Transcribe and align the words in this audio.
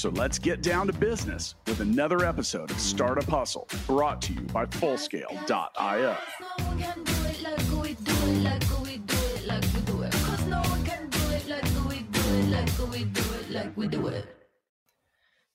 So 0.00 0.08
let's 0.08 0.38
get 0.38 0.62
down 0.62 0.86
to 0.86 0.94
business 0.94 1.56
with 1.66 1.80
another 1.80 2.24
episode 2.24 2.70
of 2.70 2.80
Startup 2.80 3.22
Hustle 3.28 3.68
brought 3.86 4.22
to 4.22 4.32
you 4.32 4.40
by 4.40 4.64
Fullscale.io. 4.64 6.16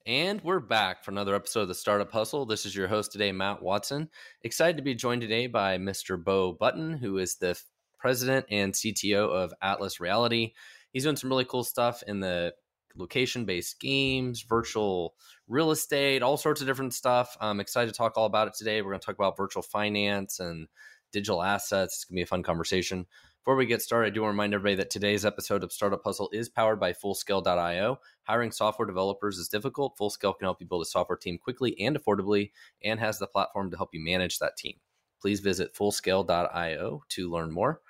And 0.06 0.42
we're 0.44 0.60
back 0.60 1.04
for 1.04 1.10
another 1.10 1.34
episode 1.34 1.62
of 1.62 1.68
the 1.70 1.74
Startup 1.74 2.12
Hustle. 2.12 2.46
This 2.46 2.68
is 2.68 2.76
your 2.76 2.88
host 2.88 3.12
today, 3.12 3.32
Matt 3.32 3.64
Watson. 3.64 4.10
Excited 4.44 4.78
to 4.78 4.84
be 4.84 4.94
joined 4.94 5.22
today 5.22 5.48
by 5.48 5.80
Mr. 5.80 6.24
Beau 6.24 6.54
Button, 6.54 6.94
who 6.94 7.18
is 7.18 7.38
the 7.38 7.60
president 7.98 8.46
and 8.52 8.74
CTO 8.74 9.28
of 9.28 9.56
Atlas 9.64 10.00
Reality. 10.00 10.54
He's 10.92 11.02
doing 11.02 11.16
some 11.16 11.32
really 11.32 11.46
cool 11.46 11.64
stuff 11.64 12.04
in 12.06 12.20
the 12.20 12.54
location 12.96 13.46
based 13.46 13.80
games, 13.80 14.42
virtual 14.42 15.16
real 15.48 15.72
estate, 15.72 16.24
all 16.24 16.38
sorts 16.38 16.62
of 16.62 16.68
different 16.68 16.94
stuff. 16.94 17.38
I'm 17.40 17.60
excited 17.60 17.94
to 17.94 17.98
talk 17.98 18.18
all 18.18 18.26
about 18.26 18.48
it 18.48 18.54
today. 18.56 18.82
We're 18.82 18.92
going 18.92 19.00
to 19.00 19.06
talk 19.06 19.16
about 19.16 19.38
virtual 19.38 19.64
finance 19.64 20.40
and 20.40 20.68
digital 21.12 21.44
assets. 21.44 21.96
It's 21.96 22.06
going 22.06 22.16
to 22.16 22.20
be 22.20 22.24
a 22.24 22.28
fun 22.28 22.44
conversation. 22.44 23.06
Before 23.46 23.56
we 23.56 23.68
get 23.68 23.84
started, 23.84 24.08
I 24.08 24.10
do 24.10 24.22
want 24.22 24.30
to 24.30 24.34
remind 24.34 24.54
everybody 24.56 24.76
that 24.78 24.90
today's 24.90 25.24
episode 25.24 25.64
of 25.64 25.72
Startup 25.72 26.02
Hustle 26.04 26.32
is 26.34 26.50
powered 26.50 26.80
by 26.80 26.94
Fullscale.io. 26.94 28.00
Hiring 28.24 28.52
software 28.52 28.88
developers 28.88 29.38
is 29.38 29.48
difficult. 29.48 29.96
Fullscale 30.00 30.36
can 30.36 30.46
help 30.48 30.60
you 30.60 30.66
build 30.66 30.82
a 30.82 30.86
software 30.86 31.16
team 31.16 31.38
quickly 31.38 31.80
and 31.80 31.96
affordably 31.96 32.50
and 32.84 33.00
has 33.00 33.20
the 33.20 33.28
platform 33.28 33.70
to 33.70 33.78
help 33.78 33.92
you 33.94 34.04
manage 34.04 34.40
that 34.40 34.58
team. 34.58 34.78
Please 35.22 35.42
visit 35.42 35.76
Fullscale.io 35.76 37.04
to 37.10 37.32
learn 37.32 37.52
more. 37.52 37.82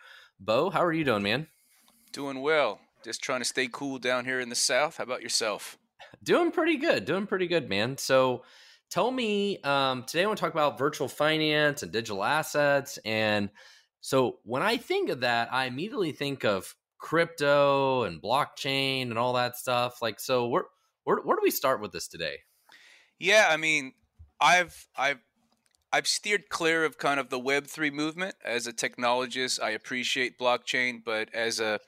Beau, 0.41 0.69
how 0.69 0.83
are 0.83 0.91
you 0.91 1.05
doing, 1.05 1.23
man? 1.23 1.47
Doing 2.11 2.41
well. 2.41 2.81
Just 3.05 3.21
trying 3.21 3.41
to 3.41 3.45
stay 3.45 3.69
cool 3.71 3.99
down 3.99 4.25
here 4.25 4.39
in 4.39 4.49
the 4.49 4.55
South. 4.55 4.97
How 4.97 5.03
about 5.03 5.21
yourself? 5.21 5.77
Doing 6.23 6.51
pretty 6.51 6.77
good. 6.77 7.05
Doing 7.05 7.27
pretty 7.27 7.45
good, 7.45 7.69
man. 7.69 7.99
So 7.99 8.43
tell 8.89 9.11
me, 9.11 9.59
um, 9.61 10.05
today 10.05 10.23
I 10.23 10.25
want 10.25 10.39
to 10.39 10.43
talk 10.43 10.53
about 10.53 10.79
virtual 10.79 11.07
finance 11.07 11.83
and 11.83 11.91
digital 11.91 12.23
assets. 12.23 12.97
And 13.05 13.51
so 14.01 14.39
when 14.43 14.63
I 14.63 14.77
think 14.77 15.09
of 15.09 15.19
that, 15.19 15.53
I 15.53 15.65
immediately 15.65 16.13
think 16.13 16.43
of 16.43 16.73
crypto 16.97 18.05
and 18.05 18.19
blockchain 18.19 19.03
and 19.03 19.19
all 19.19 19.33
that 19.33 19.55
stuff. 19.55 20.01
Like, 20.01 20.19
so 20.19 20.47
where, 20.47 20.63
where, 21.03 21.17
where 21.17 21.37
do 21.37 21.41
we 21.43 21.51
start 21.51 21.81
with 21.81 21.91
this 21.91 22.07
today? 22.07 22.37
Yeah, 23.19 23.49
I 23.51 23.57
mean, 23.57 23.93
I've 24.41 24.87
I've 24.97 25.19
I've 25.93 26.07
steered 26.07 26.49
clear 26.49 26.83
of 26.85 26.97
kind 26.97 27.19
of 27.19 27.29
the 27.29 27.39
Web 27.39 27.67
three 27.67 27.91
movement 27.91 28.33
as 28.43 28.65
a 28.65 28.73
technologist. 28.73 29.61
I 29.61 29.69
appreciate 29.69 30.39
blockchain, 30.39 31.03
but 31.05 31.33
as 31.35 31.59
a 31.59 31.79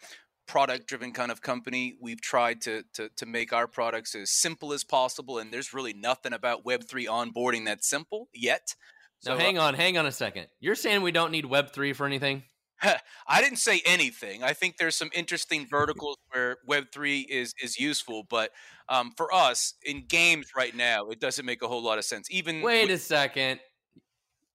product 0.47 0.87
driven 0.87 1.11
kind 1.11 1.31
of 1.31 1.41
company. 1.41 1.97
We've 2.01 2.21
tried 2.21 2.61
to, 2.61 2.83
to 2.93 3.09
to 3.17 3.25
make 3.25 3.53
our 3.53 3.67
products 3.67 4.15
as 4.15 4.31
simple 4.31 4.73
as 4.73 4.83
possible 4.83 5.37
and 5.37 5.51
there's 5.51 5.73
really 5.73 5.93
nothing 5.93 6.33
about 6.33 6.65
web3 6.65 7.05
onboarding 7.05 7.65
that's 7.65 7.89
simple 7.89 8.29
yet. 8.33 8.75
So 9.19 9.33
now 9.33 9.39
hang 9.39 9.57
uh 9.57 9.63
on 9.63 9.73
hang 9.73 9.97
on 9.97 10.05
a 10.05 10.11
second. 10.11 10.47
You're 10.59 10.75
saying 10.75 11.01
we 11.01 11.11
don't 11.11 11.31
need 11.31 11.45
web3 11.45 11.95
for 11.95 12.05
anything? 12.05 12.43
I 13.27 13.41
didn't 13.41 13.57
say 13.57 13.81
anything. 13.85 14.43
I 14.43 14.53
think 14.53 14.77
there's 14.77 14.95
some 14.95 15.09
interesting 15.13 15.67
verticals 15.69 16.17
where 16.29 16.57
Web3 16.69 17.25
is 17.27 17.53
is 17.61 17.79
useful, 17.79 18.23
but 18.29 18.52
um, 18.89 19.11
for 19.17 19.33
us 19.33 19.73
in 19.83 20.05
games 20.07 20.52
right 20.55 20.75
now, 20.75 21.07
it 21.09 21.19
doesn't 21.19 21.45
make 21.45 21.61
a 21.61 21.67
whole 21.67 21.83
lot 21.83 21.97
of 21.97 22.05
sense. 22.05 22.27
Even 22.30 22.61
wait 22.61 22.87
with- 22.87 22.99
a 22.99 23.03
second, 23.03 23.59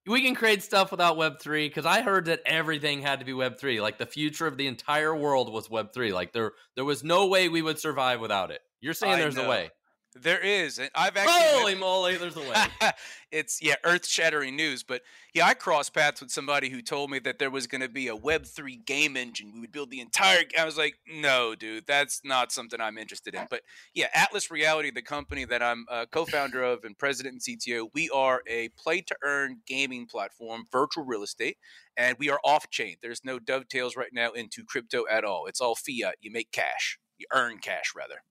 we 0.06 0.22
can 0.22 0.34
create 0.34 0.62
stuff 0.62 0.90
without 0.90 1.16
web 1.16 1.40
3 1.40 1.68
because 1.68 1.86
i 1.86 2.02
heard 2.02 2.26
that 2.26 2.40
everything 2.44 3.02
had 3.02 3.20
to 3.20 3.24
be 3.24 3.32
web 3.32 3.58
3 3.58 3.80
like 3.80 3.98
the 3.98 4.06
future 4.06 4.46
of 4.46 4.56
the 4.56 4.66
entire 4.66 5.14
world 5.14 5.52
was 5.52 5.70
web 5.70 5.92
3 5.92 6.12
like 6.12 6.32
there 6.32 6.52
there 6.76 6.84
was 6.84 7.04
no 7.04 7.26
way 7.28 7.48
we 7.48 7.62
would 7.62 7.78
survive 7.78 8.20
without 8.20 8.50
it. 8.50 8.60
You're 8.80 8.94
saying 8.94 9.14
I 9.14 9.18
there's 9.18 9.36
know. 9.36 9.46
a 9.46 9.48
way 9.48 9.70
there 10.15 10.41
is, 10.41 10.78
and 10.78 10.91
I've 10.95 11.17
actually 11.17 11.59
holy 11.59 11.75
moly, 11.75 12.17
there's 12.17 12.37
a 12.37 12.41
way. 12.41 12.55
it's 13.33 13.62
yeah, 13.62 13.77
earth-shattering 13.84 14.55
news. 14.55 14.83
But 14.83 15.03
yeah, 15.34 15.47
I 15.47 15.55
crossed 15.55 15.95
paths 15.95 16.21
with 16.21 16.31
somebody 16.31 16.69
who 16.69 16.83
told 16.83 17.11
me 17.11 17.19
that 17.21 17.39
there 17.39 17.50
was 17.50 17.67
going 17.67 17.81
to 17.81 17.89
be 17.89 18.09
a 18.09 18.17
Web 18.17 18.45
three 18.45 18.77
game 18.77 19.17
engine. 19.17 19.53
We 19.53 19.61
would 19.61 19.73
build 19.73 19.91
the 19.91 20.00
entire. 20.00 20.45
I 20.59 20.65
was 20.65 20.77
like, 20.77 20.95
no, 21.06 21.55
dude, 21.55 21.87
that's 21.87 22.21
not 22.25 22.53
something 22.53 22.81
I'm 22.81 22.99
interested 22.99 23.34
in. 23.34 23.47
But 23.49 23.62
yeah, 23.95 24.09
Atlas 24.15 24.50
Reality, 24.50 24.91
the 24.91 25.03
company 25.03 25.45
that 25.47 25.62
I'm 25.62 25.87
a 25.91 26.06
co-founder 26.06 26.62
of 26.62 26.84
and 26.84 26.97
president 26.99 27.34
and 27.47 27.59
CTO, 27.59 27.89
we 27.94 28.11
are 28.11 28.43
a 28.47 28.69
play-to-earn 28.79 29.61
gaming 29.67 30.06
platform, 30.06 30.65
virtual 30.71 31.05
real 31.05 31.23
estate, 31.23 31.56
and 31.97 32.17
we 32.19 32.31
are 32.31 32.41
off-chain. 32.44 32.97
There's 33.03 33.25
no 33.25 33.39
dovetails 33.39 33.97
right 33.97 34.12
now 34.12 34.33
into 34.33 34.65
crypto 34.65 35.05
at 35.11 35.25
all. 35.25 35.47
It's 35.47 35.61
all 35.61 35.75
fiat. 35.75 36.17
You 36.21 36.31
make 36.31 36.53
cash. 36.53 36.99
You 37.19 37.27
earn 37.33 37.59
cash 37.59 37.93
rather. 37.97 38.23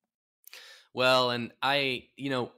Well, 0.93 1.31
and 1.31 1.51
I, 1.61 2.03
you 2.15 2.29
know, 2.29 2.51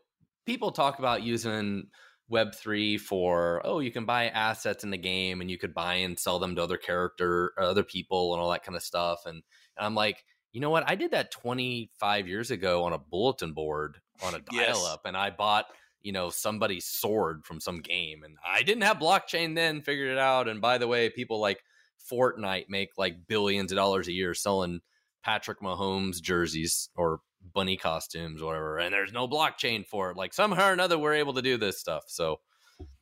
people 0.46 0.72
talk 0.72 1.00
about 1.00 1.24
using 1.24 1.88
Web3 2.32 3.00
for, 3.00 3.62
oh, 3.64 3.80
you 3.80 3.92
can 3.92 4.06
buy 4.06 4.28
assets 4.28 4.84
in 4.84 4.90
the 4.90 4.98
game 4.98 5.42
and 5.42 5.52
you 5.52 5.58
could 5.58 5.74
buy 5.74 5.96
and 5.96 6.20
sell 6.20 6.40
them 6.40 6.56
to 6.56 6.64
other 6.64 6.78
character, 6.78 7.54
uh, 7.60 7.66
other 7.66 7.84
people 7.84 8.34
and 8.34 8.42
all 8.42 8.52
that 8.52 8.64
kind 8.64 8.76
of 8.76 8.84
stuff. 8.84 9.26
And, 9.26 9.36
and 9.78 9.86
I'm 9.86 9.96
like, 9.96 10.24
you 10.52 10.62
know 10.62 10.70
what? 10.70 10.90
I 10.90 10.96
did 10.96 11.12
that 11.12 11.32
25 11.32 12.28
years 12.28 12.52
ago 12.52 12.84
on 12.84 12.94
a 12.94 13.00
bulletin 13.00 13.54
board 13.54 13.98
on 14.24 14.36
a 14.36 14.40
dial 14.40 14.68
yes. 14.68 14.88
up 14.88 15.02
and 15.06 15.18
I 15.18 15.32
bought, 15.32 15.66
you 16.02 16.12
know, 16.12 16.30
somebody's 16.30 16.86
sword 16.86 17.46
from 17.46 17.60
some 17.60 17.82
game. 17.82 18.24
And 18.24 18.38
I 18.46 18.64
didn't 18.64 18.84
have 18.84 19.00
blockchain 19.00 19.56
then, 19.56 19.82
figured 19.82 20.12
it 20.12 20.18
out. 20.18 20.48
And 20.48 20.62
by 20.62 20.78
the 20.78 20.88
way, 20.88 21.10
people 21.10 21.40
like 21.40 21.64
Fortnite 22.12 22.66
make 22.70 22.90
like 22.98 23.28
billions 23.28 23.72
of 23.72 23.78
dollars 23.78 24.08
a 24.08 24.14
year 24.14 24.34
selling 24.34 24.82
Patrick 25.24 25.62
Mahomes 25.62 26.22
jerseys 26.22 26.90
or 26.96 27.20
bunny 27.54 27.78
costumes 27.78 28.42
or 28.42 28.48
whatever, 28.48 28.80
and 28.80 28.94
there's 28.94 29.14
no 29.14 29.28
blockchain 29.28 29.86
for 29.86 30.12
it. 30.12 30.18
Like 30.18 30.34
somehow 30.34 30.70
or 30.70 30.74
another, 30.74 30.98
we're 30.98 31.14
able 31.14 31.34
to 31.34 31.42
do 31.42 31.58
this 31.58 31.80
stuff. 31.80 32.06
So, 32.08 32.40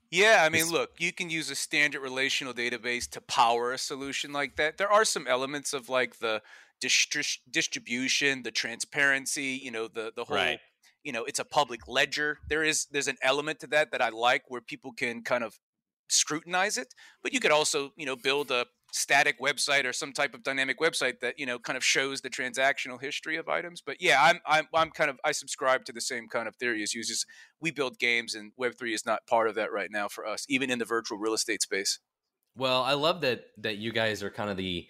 yeah, 0.09 0.43
I 0.45 0.49
mean, 0.49 0.69
look, 0.69 0.91
you 0.99 1.13
can 1.13 1.29
use 1.29 1.49
a 1.49 1.55
standard 1.55 2.01
relational 2.01 2.53
database 2.53 3.09
to 3.11 3.21
power 3.21 3.71
a 3.71 3.77
solution 3.77 4.33
like 4.33 4.55
that. 4.57 4.77
There 4.77 4.91
are 4.91 5.05
some 5.05 5.27
elements 5.27 5.73
of 5.73 5.89
like 5.89 6.19
the 6.19 6.41
distri- 6.81 7.39
distribution, 7.49 8.43
the 8.43 8.51
transparency, 8.51 9.59
you 9.63 9.71
know, 9.71 9.87
the 9.87 10.11
the 10.15 10.25
whole. 10.25 10.37
Right. 10.37 10.59
You 11.03 11.11
know, 11.11 11.23
it's 11.23 11.39
a 11.39 11.45
public 11.45 11.87
ledger. 11.87 12.37
There 12.47 12.63
is 12.63 12.85
there's 12.91 13.07
an 13.07 13.17
element 13.23 13.59
to 13.61 13.67
that 13.67 13.91
that 13.91 14.03
I 14.03 14.09
like 14.09 14.43
where 14.49 14.61
people 14.61 14.91
can 14.91 15.23
kind 15.23 15.43
of 15.43 15.57
scrutinize 16.09 16.77
it, 16.77 16.93
but 17.23 17.33
you 17.33 17.39
could 17.39 17.51
also, 17.51 17.91
you 17.95 18.05
know, 18.05 18.15
build 18.15 18.51
a 18.51 18.65
static 18.91 19.39
website 19.39 19.85
or 19.85 19.93
some 19.93 20.11
type 20.13 20.33
of 20.33 20.43
dynamic 20.43 20.79
website 20.79 21.19
that 21.21 21.39
you 21.39 21.45
know 21.45 21.57
kind 21.57 21.77
of 21.77 21.83
shows 21.83 22.21
the 22.21 22.29
transactional 22.29 23.01
history 23.01 23.37
of 23.37 23.47
items. 23.47 23.81
But 23.85 23.97
yeah, 23.99 24.17
I'm 24.21 24.39
I'm 24.45 24.67
I'm 24.73 24.91
kind 24.91 25.09
of 25.09 25.19
I 25.23 25.31
subscribe 25.31 25.85
to 25.85 25.93
the 25.93 26.01
same 26.01 26.27
kind 26.27 26.47
of 26.47 26.55
theory 26.55 26.83
as 26.83 26.93
users. 26.93 27.25
We 27.59 27.71
build 27.71 27.97
games, 27.99 28.35
and 28.35 28.51
Web 28.57 28.73
three 28.77 28.93
is 28.93 29.05
not 29.05 29.25
part 29.27 29.47
of 29.47 29.55
that 29.55 29.71
right 29.71 29.89
now 29.91 30.07
for 30.07 30.25
us, 30.25 30.45
even 30.49 30.69
in 30.69 30.79
the 30.79 30.85
virtual 30.85 31.17
real 31.17 31.33
estate 31.33 31.61
space. 31.61 31.99
Well, 32.55 32.83
I 32.83 32.93
love 32.93 33.21
that 33.21 33.45
that 33.59 33.77
you 33.77 33.91
guys 33.91 34.23
are 34.23 34.29
kind 34.29 34.49
of 34.49 34.57
the, 34.57 34.85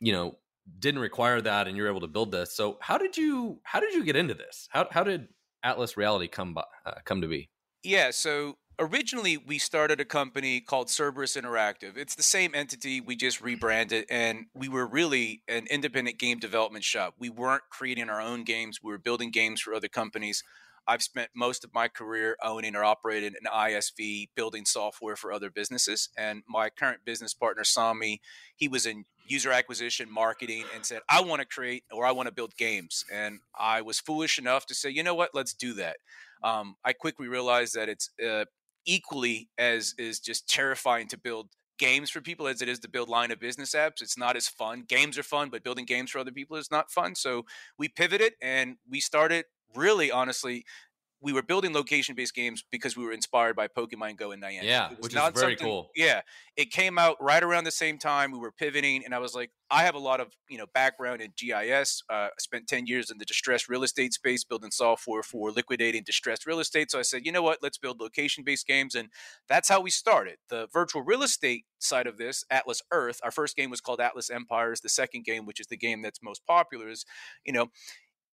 you 0.00 0.12
know, 0.12 0.38
didn't 0.78 1.00
require 1.00 1.40
that, 1.40 1.66
and 1.66 1.76
you're 1.76 1.88
able 1.88 2.00
to 2.00 2.08
build 2.08 2.32
this. 2.32 2.54
So 2.54 2.78
how 2.80 2.98
did 2.98 3.16
you 3.16 3.60
how 3.64 3.80
did 3.80 3.94
you 3.94 4.04
get 4.04 4.16
into 4.16 4.34
this? 4.34 4.68
How 4.70 4.86
how 4.90 5.02
did 5.02 5.28
Atlas 5.62 5.96
Reality 5.96 6.28
come 6.28 6.54
by, 6.54 6.64
uh, 6.84 6.94
come 7.04 7.20
to 7.22 7.28
be? 7.28 7.50
Yeah, 7.82 8.10
so 8.10 8.56
originally 8.78 9.36
we 9.36 9.58
started 9.58 10.00
a 10.00 10.04
company 10.04 10.60
called 10.60 10.90
Cerberus 10.90 11.36
Interactive. 11.36 11.96
It's 11.96 12.14
the 12.14 12.22
same 12.22 12.54
entity, 12.54 13.00
we 13.00 13.16
just 13.16 13.40
rebranded, 13.40 14.06
and 14.10 14.46
we 14.54 14.68
were 14.68 14.86
really 14.86 15.42
an 15.48 15.66
independent 15.70 16.18
game 16.18 16.38
development 16.38 16.84
shop. 16.84 17.14
We 17.18 17.30
weren't 17.30 17.62
creating 17.70 18.10
our 18.10 18.20
own 18.20 18.44
games, 18.44 18.80
we 18.82 18.92
were 18.92 18.98
building 18.98 19.30
games 19.30 19.60
for 19.60 19.74
other 19.74 19.88
companies. 19.88 20.42
I've 20.88 21.02
spent 21.02 21.30
most 21.34 21.64
of 21.64 21.74
my 21.74 21.88
career 21.88 22.36
owning 22.44 22.76
or 22.76 22.84
operating 22.84 23.34
an 23.40 23.50
ISV, 23.52 24.28
building 24.36 24.64
software 24.64 25.16
for 25.16 25.32
other 25.32 25.50
businesses. 25.50 26.10
And 26.16 26.44
my 26.48 26.70
current 26.70 27.00
business 27.04 27.34
partner 27.34 27.64
Sami. 27.64 28.20
He 28.54 28.68
was 28.68 28.86
in 28.86 29.04
user 29.26 29.50
acquisition 29.50 30.08
marketing 30.08 30.62
and 30.72 30.86
said, 30.86 31.00
I 31.08 31.22
want 31.22 31.40
to 31.40 31.44
create 31.44 31.82
or 31.90 32.06
I 32.06 32.12
want 32.12 32.28
to 32.28 32.32
build 32.32 32.56
games. 32.56 33.04
And 33.12 33.40
I 33.58 33.82
was 33.82 33.98
foolish 33.98 34.38
enough 34.38 34.64
to 34.66 34.76
say, 34.76 34.88
you 34.88 35.02
know 35.02 35.16
what, 35.16 35.30
let's 35.34 35.54
do 35.54 35.74
that. 35.74 35.96
Um, 36.44 36.76
I 36.84 36.92
quickly 36.92 37.26
realized 37.26 37.74
that 37.74 37.88
it's 37.88 38.10
uh, 38.24 38.44
equally 38.86 39.48
as 39.58 39.94
is 39.98 40.20
just 40.20 40.48
terrifying 40.48 41.08
to 41.08 41.18
build 41.18 41.48
games 41.78 42.10
for 42.10 42.20
people 42.20 42.48
as 42.48 42.62
it 42.62 42.68
is 42.68 42.78
to 42.80 42.88
build 42.88 43.08
line 43.08 43.30
of 43.30 43.38
business 43.38 43.74
apps. 43.74 44.00
It's 44.00 44.16
not 44.16 44.36
as 44.36 44.48
fun. 44.48 44.84
Games 44.88 45.18
are 45.18 45.22
fun, 45.22 45.50
but 45.50 45.62
building 45.62 45.84
games 45.84 46.10
for 46.10 46.18
other 46.18 46.32
people 46.32 46.56
is 46.56 46.70
not 46.70 46.90
fun. 46.90 47.14
So 47.14 47.44
we 47.78 47.88
pivoted 47.88 48.32
and 48.40 48.76
we 48.88 49.00
started 49.00 49.44
really 49.74 50.10
honestly 50.10 50.64
we 51.20 51.32
were 51.32 51.42
building 51.42 51.72
location 51.72 52.14
based 52.14 52.34
games 52.34 52.62
because 52.70 52.96
we 52.96 53.04
were 53.04 53.12
inspired 53.12 53.56
by 53.56 53.68
Pokemon 53.68 54.16
Go 54.16 54.32
and 54.32 54.42
Niantic. 54.42 54.64
Yeah, 54.64 54.90
which 55.00 55.14
is 55.14 55.22
very 55.34 55.56
cool. 55.56 55.90
Yeah, 55.96 56.20
it 56.56 56.70
came 56.70 56.98
out 56.98 57.16
right 57.20 57.42
around 57.42 57.64
the 57.64 57.70
same 57.70 57.98
time 57.98 58.32
we 58.32 58.38
were 58.38 58.52
pivoting, 58.52 59.04
and 59.04 59.14
I 59.14 59.18
was 59.18 59.34
like, 59.34 59.50
I 59.70 59.84
have 59.84 59.94
a 59.94 59.98
lot 59.98 60.20
of 60.20 60.28
you 60.48 60.58
know 60.58 60.66
background 60.74 61.22
in 61.22 61.32
GIS. 61.36 62.02
Uh, 62.10 62.14
I 62.14 62.28
spent 62.38 62.66
ten 62.66 62.86
years 62.86 63.10
in 63.10 63.18
the 63.18 63.24
distressed 63.24 63.68
real 63.68 63.82
estate 63.82 64.12
space, 64.12 64.44
building 64.44 64.70
software 64.70 65.22
for 65.22 65.50
liquidating 65.50 66.02
distressed 66.04 66.46
real 66.46 66.60
estate. 66.60 66.90
So 66.90 66.98
I 66.98 67.02
said, 67.02 67.24
you 67.24 67.32
know 67.32 67.42
what, 67.42 67.58
let's 67.62 67.78
build 67.78 67.98
location 67.98 68.44
based 68.44 68.66
games, 68.66 68.94
and 68.94 69.08
that's 69.48 69.68
how 69.68 69.80
we 69.80 69.90
started. 69.90 70.36
The 70.50 70.68
virtual 70.72 71.02
real 71.02 71.22
estate 71.22 71.64
side 71.78 72.06
of 72.06 72.18
this, 72.18 72.44
Atlas 72.50 72.82
Earth. 72.92 73.20
Our 73.24 73.30
first 73.30 73.56
game 73.56 73.70
was 73.70 73.80
called 73.80 74.00
Atlas 74.00 74.28
Empires. 74.30 74.80
The 74.82 74.88
second 74.90 75.24
game, 75.24 75.46
which 75.46 75.60
is 75.60 75.66
the 75.68 75.76
game 75.78 76.02
that's 76.02 76.22
most 76.22 76.46
popular, 76.46 76.88
is 76.88 77.06
you 77.44 77.54
know, 77.54 77.68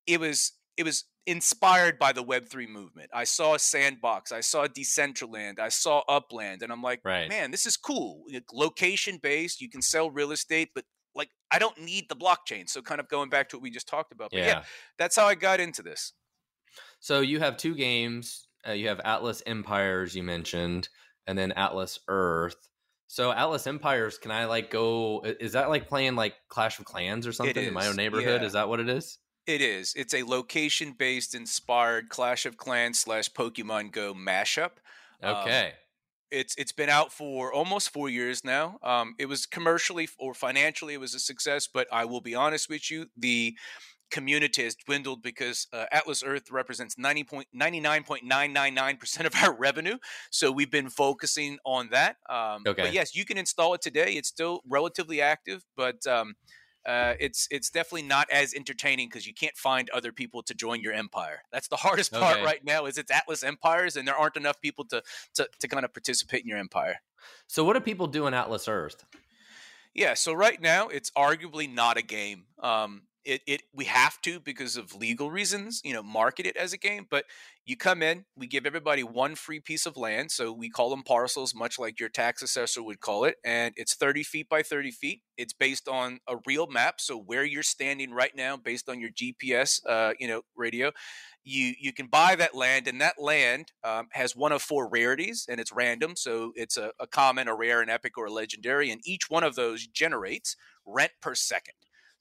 it 0.05 0.19
was 0.19 0.51
it 0.77 0.83
was 0.83 1.05
inspired 1.25 1.97
by 1.99 2.11
the 2.11 2.23
Web3 2.23 2.67
movement. 2.67 3.09
I 3.13 3.23
saw 3.23 3.57
Sandbox, 3.57 4.31
I 4.31 4.41
saw 4.41 4.67
Decentraland, 4.67 5.59
I 5.59 5.69
saw 5.69 6.03
Upland, 6.09 6.61
and 6.61 6.71
I'm 6.71 6.81
like, 6.81 7.01
right. 7.05 7.29
man, 7.29 7.51
this 7.51 7.65
is 7.65 7.77
cool. 7.77 8.23
Location 8.51 9.19
based, 9.21 9.61
you 9.61 9.69
can 9.69 9.81
sell 9.81 10.09
real 10.09 10.31
estate, 10.31 10.69
but 10.75 10.85
like 11.15 11.29
I 11.51 11.59
don't 11.59 11.79
need 11.79 12.09
the 12.09 12.15
blockchain. 12.15 12.67
So 12.69 12.81
kind 12.81 12.99
of 12.99 13.07
going 13.07 13.29
back 13.29 13.49
to 13.49 13.57
what 13.57 13.63
we 13.63 13.71
just 13.71 13.87
talked 13.87 14.11
about. 14.11 14.31
But 14.31 14.39
yeah, 14.39 14.47
yeah 14.47 14.63
that's 14.97 15.15
how 15.15 15.25
I 15.25 15.35
got 15.35 15.59
into 15.59 15.81
this. 15.81 16.13
So 16.99 17.21
you 17.21 17.39
have 17.39 17.57
two 17.57 17.75
games. 17.75 18.47
Uh, 18.67 18.71
you 18.71 18.87
have 18.87 19.01
Atlas 19.03 19.43
Empires 19.45 20.15
you 20.15 20.23
mentioned, 20.23 20.89
and 21.27 21.37
then 21.37 21.51
Atlas 21.51 21.99
Earth. 22.07 22.55
So 23.07 23.31
Atlas 23.31 23.67
Empires, 23.67 24.17
can 24.17 24.31
I 24.31 24.45
like 24.45 24.71
go? 24.71 25.21
Is 25.23 25.51
that 25.53 25.69
like 25.69 25.87
playing 25.87 26.15
like 26.15 26.33
Clash 26.49 26.79
of 26.79 26.85
Clans 26.85 27.27
or 27.27 27.31
something 27.31 27.63
in 27.63 27.73
my 27.73 27.87
own 27.87 27.95
neighborhood? 27.95 28.41
Yeah. 28.41 28.47
Is 28.47 28.53
that 28.53 28.69
what 28.69 28.79
it 28.79 28.89
is? 28.89 29.19
It 29.45 29.61
is. 29.61 29.93
It's 29.95 30.13
a 30.13 30.23
location 30.23 30.93
based 30.97 31.35
inspired 31.35 32.09
Clash 32.09 32.45
of 32.45 32.57
Clans 32.57 32.99
slash 32.99 33.29
Pokemon 33.29 33.91
Go 33.91 34.13
mashup. 34.13 34.71
Um, 35.21 35.35
okay. 35.37 35.67
Um, 35.67 35.73
it's 36.31 36.55
it's 36.57 36.71
been 36.71 36.89
out 36.89 37.13
for 37.13 37.53
almost 37.53 37.91
four 37.91 38.09
years 38.09 38.43
now. 38.43 38.79
Um, 38.81 39.13
it 39.19 39.27
was 39.27 39.45
commercially 39.45 40.09
or 40.17 40.33
financially 40.33 40.95
it 40.95 40.99
was 40.99 41.13
a 41.13 41.19
success, 41.19 41.67
but 41.71 41.87
I 41.91 42.05
will 42.05 42.21
be 42.21 42.33
honest 42.33 42.69
with 42.69 42.89
you, 42.89 43.05
the 43.15 43.55
community 44.13 44.63
has 44.63 44.75
dwindled 44.75 45.21
because 45.23 45.67
uh, 45.73 45.85
Atlas 45.91 46.23
Earth 46.25 46.49
represents 46.51 46.95
99.999% 46.95 49.25
of 49.25 49.35
our 49.43 49.53
revenue. 49.53 49.97
So 50.29 50.49
we've 50.51 50.71
been 50.71 50.89
focusing 50.89 51.57
on 51.65 51.89
that. 51.89 52.15
Um, 52.29 52.63
okay. 52.65 52.83
But 52.83 52.93
yes, 52.93 53.13
you 53.15 53.25
can 53.25 53.37
install 53.37 53.73
it 53.73 53.81
today. 53.81 54.13
It's 54.13 54.29
still 54.29 54.61
relatively 54.67 55.19
active, 55.21 55.65
but 55.75 56.07
um, 56.07 56.35
uh, 56.85 57.13
it's 57.19 57.47
it's 57.49 57.69
definitely 57.69 58.07
not 58.07 58.29
as 58.29 58.53
entertaining 58.53 59.07
because 59.07 59.25
you 59.25 59.33
can't 59.33 59.55
find 59.55 59.89
other 59.91 60.11
people 60.11 60.43
to 60.43 60.53
join 60.53 60.81
your 60.81 60.93
empire. 60.93 61.41
That's 61.51 61.67
the 61.67 61.75
hardest 61.77 62.11
part 62.11 62.37
okay. 62.37 62.45
right 62.45 62.63
now. 62.63 62.85
Is 62.85 62.97
it's 62.97 63.11
Atlas 63.11 63.43
Empires, 63.43 63.95
and 63.95 64.07
there 64.07 64.15
aren't 64.15 64.37
enough 64.37 64.59
people 64.61 64.85
to, 64.85 65.01
to 65.35 65.47
to 65.59 65.67
kind 65.67 65.85
of 65.85 65.93
participate 65.93 66.41
in 66.41 66.47
your 66.47 66.57
empire. 66.57 66.97
So, 67.47 67.63
what 67.63 67.73
do 67.73 67.79
people 67.79 68.07
do 68.07 68.27
in 68.27 68.33
Atlas 68.33 68.67
Earth? 68.67 69.05
Yeah, 69.93 70.15
so 70.15 70.33
right 70.33 70.59
now 70.59 70.87
it's 70.87 71.11
arguably 71.11 71.71
not 71.71 71.97
a 71.97 72.01
game. 72.01 72.45
Um, 72.59 73.03
it, 73.25 73.41
it 73.47 73.61
we 73.73 73.85
have 73.85 74.19
to 74.21 74.39
because 74.39 74.77
of 74.77 74.95
legal 74.95 75.31
reasons 75.31 75.81
you 75.83 75.93
know 75.93 76.03
market 76.03 76.45
it 76.45 76.57
as 76.57 76.73
a 76.73 76.77
game 76.77 77.05
but 77.09 77.25
you 77.65 77.77
come 77.77 78.01
in 78.01 78.25
we 78.35 78.47
give 78.47 78.65
everybody 78.65 79.03
one 79.03 79.35
free 79.35 79.59
piece 79.59 79.85
of 79.85 79.95
land 79.95 80.31
so 80.31 80.51
we 80.51 80.69
call 80.69 80.89
them 80.89 81.03
parcels 81.03 81.55
much 81.55 81.79
like 81.79 81.99
your 81.99 82.09
tax 82.09 82.41
assessor 82.41 82.83
would 82.83 82.99
call 82.99 83.23
it 83.23 83.35
and 83.43 83.73
it's 83.77 83.95
30 83.95 84.23
feet 84.23 84.49
by 84.49 84.61
30 84.61 84.91
feet. 84.91 85.21
It's 85.37 85.53
based 85.53 85.87
on 85.87 86.19
a 86.27 86.35
real 86.45 86.67
map 86.67 86.99
so 86.99 87.17
where 87.17 87.43
you're 87.43 87.63
standing 87.63 88.11
right 88.11 88.35
now 88.35 88.57
based 88.57 88.89
on 88.89 88.99
your 88.99 89.09
gps 89.11 89.79
uh, 89.87 90.13
you 90.19 90.27
know 90.27 90.41
radio 90.55 90.91
you 91.43 91.73
you 91.79 91.93
can 91.93 92.07
buy 92.07 92.35
that 92.35 92.55
land 92.55 92.87
and 92.87 93.01
that 93.01 93.15
land 93.19 93.71
um, 93.83 94.07
has 94.11 94.35
one 94.35 94.51
of 94.51 94.61
four 94.61 94.87
rarities 94.89 95.45
and 95.49 95.59
it's 95.59 95.71
random 95.71 96.15
so 96.15 96.51
it's 96.55 96.77
a, 96.77 96.91
a 96.99 97.07
common 97.07 97.47
a 97.47 97.55
rare 97.55 97.81
an 97.81 97.89
epic 97.89 98.17
or 98.17 98.25
a 98.25 98.31
legendary 98.31 98.91
and 98.91 99.01
each 99.05 99.29
one 99.29 99.43
of 99.43 99.55
those 99.55 99.87
generates 99.87 100.55
rent 100.85 101.11
per 101.21 101.35
second 101.35 101.73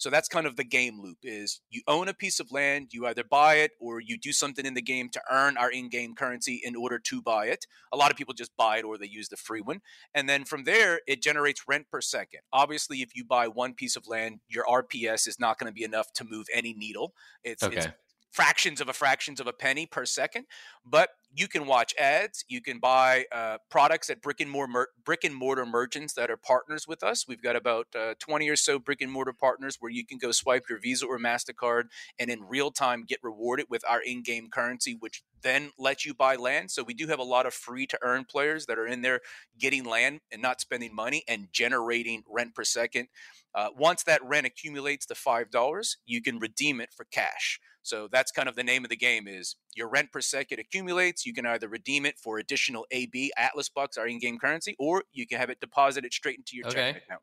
so 0.02 0.10
that's 0.10 0.26
kind 0.26 0.48
of 0.48 0.56
the 0.56 0.64
game 0.64 1.00
loop 1.00 1.18
is 1.22 1.60
you 1.70 1.80
own 1.86 2.08
a 2.08 2.12
piece 2.12 2.40
of 2.40 2.50
land, 2.50 2.88
you 2.90 3.06
either 3.06 3.22
buy 3.22 3.54
it 3.54 3.70
or 3.78 4.00
you 4.00 4.18
do 4.18 4.32
something 4.32 4.66
in 4.66 4.74
the 4.74 4.82
game 4.82 5.08
to 5.10 5.22
earn 5.30 5.56
our 5.56 5.70
in-game 5.70 6.16
currency 6.16 6.60
in 6.64 6.74
order 6.74 6.98
to 6.98 7.22
buy 7.22 7.46
it. 7.46 7.66
A 7.92 7.96
lot 7.96 8.10
of 8.10 8.16
people 8.16 8.34
just 8.34 8.50
buy 8.56 8.78
it 8.78 8.84
or 8.84 8.98
they 8.98 9.06
use 9.06 9.28
the 9.28 9.36
free 9.36 9.60
one. 9.60 9.80
And 10.12 10.28
then 10.28 10.44
from 10.44 10.64
there 10.64 11.02
it 11.06 11.22
generates 11.22 11.62
rent 11.68 11.86
per 11.88 12.00
second. 12.00 12.40
Obviously 12.52 13.00
if 13.02 13.14
you 13.14 13.24
buy 13.24 13.46
one 13.46 13.74
piece 13.74 13.94
of 13.94 14.08
land, 14.08 14.40
your 14.48 14.64
RPS 14.64 15.28
is 15.28 15.38
not 15.38 15.56
going 15.56 15.70
to 15.70 15.72
be 15.72 15.84
enough 15.84 16.12
to 16.14 16.24
move 16.24 16.46
any 16.52 16.74
needle. 16.74 17.12
It's, 17.44 17.62
okay. 17.62 17.76
it's 17.76 17.86
fractions 18.32 18.80
of 18.80 18.88
a 18.88 18.92
fractions 18.92 19.38
of 19.38 19.46
a 19.46 19.52
penny 19.52 19.86
per 19.86 20.04
second 20.06 20.46
but 20.84 21.10
you 21.34 21.48
can 21.48 21.66
watch 21.66 21.94
ads 21.98 22.44
you 22.48 22.60
can 22.60 22.78
buy 22.78 23.24
uh, 23.32 23.56
products 23.70 24.10
at 24.10 24.20
brick 24.20 24.40
and 24.40 24.50
mortar 24.50 24.88
brick 25.04 25.24
and 25.24 25.34
mortar 25.34 25.64
merchants 25.64 26.12
that 26.14 26.30
are 26.30 26.36
partners 26.36 26.86
with 26.86 27.02
us. 27.02 27.26
We've 27.26 27.42
got 27.42 27.56
about 27.56 27.86
uh, 27.98 28.14
20 28.18 28.48
or 28.48 28.56
so 28.56 28.78
brick 28.78 29.00
and 29.00 29.10
mortar 29.10 29.32
partners 29.32 29.76
where 29.80 29.90
you 29.90 30.04
can 30.04 30.18
go 30.18 30.32
swipe 30.32 30.64
your 30.68 30.78
visa 30.78 31.06
or 31.06 31.18
mastercard 31.18 31.84
and 32.18 32.30
in 32.30 32.42
real 32.42 32.70
time 32.70 33.04
get 33.06 33.20
rewarded 33.22 33.66
with 33.68 33.82
our 33.88 34.00
in-game 34.02 34.48
currency 34.50 34.96
which 34.98 35.22
then 35.42 35.70
lets 35.78 36.06
you 36.06 36.14
buy 36.14 36.36
land. 36.36 36.70
So 36.70 36.84
we 36.84 36.94
do 36.94 37.08
have 37.08 37.18
a 37.18 37.24
lot 37.24 37.46
of 37.46 37.54
free 37.54 37.86
to 37.88 37.98
earn 38.02 38.24
players 38.24 38.66
that 38.66 38.78
are 38.78 38.86
in 38.86 39.02
there 39.02 39.20
getting 39.58 39.84
land 39.84 40.20
and 40.30 40.40
not 40.40 40.60
spending 40.60 40.94
money 40.94 41.24
and 41.26 41.48
generating 41.52 42.22
rent 42.28 42.54
per 42.54 42.64
second. 42.64 43.08
Uh, 43.54 43.68
once 43.76 44.02
that 44.04 44.22
rent 44.24 44.46
accumulates 44.46 45.04
to 45.06 45.14
five 45.14 45.50
dollars 45.50 45.98
you 46.06 46.22
can 46.22 46.38
redeem 46.38 46.80
it 46.80 46.92
for 46.94 47.04
cash 47.04 47.60
so 47.82 48.08
that's 48.10 48.30
kind 48.30 48.48
of 48.48 48.56
the 48.56 48.62
name 48.62 48.84
of 48.84 48.90
the 48.90 48.96
game 48.96 49.26
is 49.26 49.56
your 49.74 49.88
rent 49.88 50.12
per 50.12 50.20
second 50.20 50.60
accumulates. 50.60 51.26
You 51.26 51.34
can 51.34 51.46
either 51.46 51.68
redeem 51.68 52.06
it 52.06 52.18
for 52.18 52.38
additional 52.38 52.86
AB 52.90 53.32
Atlas 53.36 53.68
bucks, 53.68 53.96
our 53.96 54.06
in-game 54.06 54.38
currency, 54.38 54.76
or 54.78 55.04
you 55.12 55.26
can 55.26 55.38
have 55.38 55.50
it 55.50 55.60
deposited 55.60 56.12
straight 56.12 56.38
into 56.38 56.56
your 56.56 56.68
okay. 56.68 56.76
checking 56.76 57.02
account. 57.02 57.22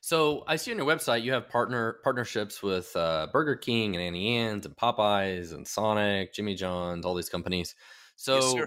So 0.00 0.44
I 0.46 0.56
see 0.56 0.70
on 0.70 0.78
your 0.78 0.86
website 0.86 1.22
you 1.22 1.32
have 1.32 1.48
partner 1.48 1.96
partnerships 2.04 2.62
with 2.62 2.94
uh, 2.94 3.26
Burger 3.32 3.56
King 3.56 3.96
and 3.96 4.04
Auntie 4.04 4.36
Anne's 4.36 4.66
and 4.66 4.76
Popeyes 4.76 5.52
and 5.52 5.66
Sonic, 5.66 6.32
Jimmy 6.32 6.54
John's, 6.54 7.04
all 7.04 7.14
these 7.14 7.28
companies. 7.28 7.74
So, 8.14 8.34
yes, 8.36 8.52
so 8.52 8.66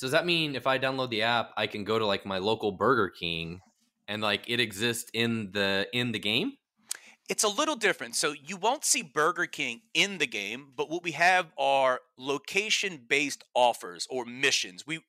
does 0.00 0.10
that 0.10 0.26
mean 0.26 0.56
if 0.56 0.66
I 0.66 0.78
download 0.78 1.10
the 1.10 1.22
app, 1.22 1.52
I 1.56 1.66
can 1.66 1.84
go 1.84 1.98
to 1.98 2.06
like 2.06 2.26
my 2.26 2.38
local 2.38 2.72
Burger 2.72 3.08
King 3.08 3.60
and 4.08 4.20
like 4.20 4.44
it 4.48 4.60
exists 4.60 5.10
in 5.14 5.52
the 5.52 5.86
in 5.92 6.12
the 6.12 6.18
game? 6.18 6.52
It's 7.28 7.44
a 7.44 7.48
little 7.48 7.76
different. 7.76 8.16
So 8.16 8.32
you 8.32 8.56
won't 8.56 8.84
see 8.84 9.02
Burger 9.02 9.46
King 9.46 9.80
in 9.94 10.18
the 10.18 10.26
game, 10.26 10.68
but 10.76 10.90
what 10.90 11.02
we 11.02 11.12
have 11.12 11.52
are 11.58 12.00
location-based 12.18 13.44
offers 13.54 14.06
or 14.10 14.24
missions. 14.26 14.86
We 14.86 15.00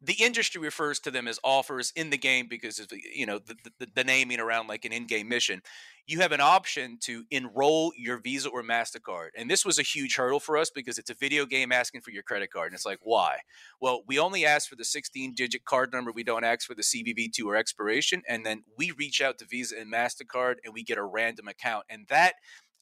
the 0.00 0.14
industry 0.14 0.60
refers 0.60 1.00
to 1.00 1.10
them 1.10 1.28
as 1.28 1.38
offers 1.44 1.92
in 1.96 2.10
the 2.10 2.18
game 2.18 2.46
because 2.48 2.78
of 2.78 2.90
you 3.14 3.26
know 3.26 3.38
the, 3.38 3.56
the, 3.78 3.86
the 3.94 4.04
naming 4.04 4.40
around 4.40 4.66
like 4.66 4.84
an 4.84 4.92
in-game 4.92 5.28
mission 5.28 5.62
you 6.06 6.20
have 6.20 6.32
an 6.32 6.40
option 6.40 6.98
to 7.00 7.24
enroll 7.30 7.92
your 7.96 8.18
Visa 8.18 8.48
or 8.48 8.62
MasterCard. 8.62 9.28
And 9.36 9.48
this 9.48 9.64
was 9.64 9.78
a 9.78 9.82
huge 9.82 10.16
hurdle 10.16 10.40
for 10.40 10.56
us 10.56 10.70
because 10.70 10.98
it's 10.98 11.10
a 11.10 11.14
video 11.14 11.46
game 11.46 11.70
asking 11.70 12.00
for 12.00 12.10
your 12.10 12.24
credit 12.24 12.52
card. 12.52 12.66
And 12.66 12.74
it's 12.74 12.86
like, 12.86 12.98
why? 13.02 13.38
Well, 13.80 14.02
we 14.06 14.18
only 14.18 14.44
ask 14.44 14.68
for 14.68 14.74
the 14.74 14.84
16 14.84 15.34
digit 15.34 15.64
card 15.64 15.92
number. 15.92 16.10
We 16.10 16.24
don't 16.24 16.44
ask 16.44 16.66
for 16.66 16.74
the 16.74 16.82
CVV2 16.82 17.44
or 17.44 17.56
expiration. 17.56 18.22
And 18.28 18.44
then 18.44 18.64
we 18.76 18.90
reach 18.90 19.20
out 19.20 19.38
to 19.38 19.44
Visa 19.44 19.78
and 19.78 19.92
MasterCard 19.92 20.56
and 20.64 20.74
we 20.74 20.82
get 20.82 20.98
a 20.98 21.04
random 21.04 21.46
account. 21.46 21.84
And 21.88 22.06
that 22.08 22.34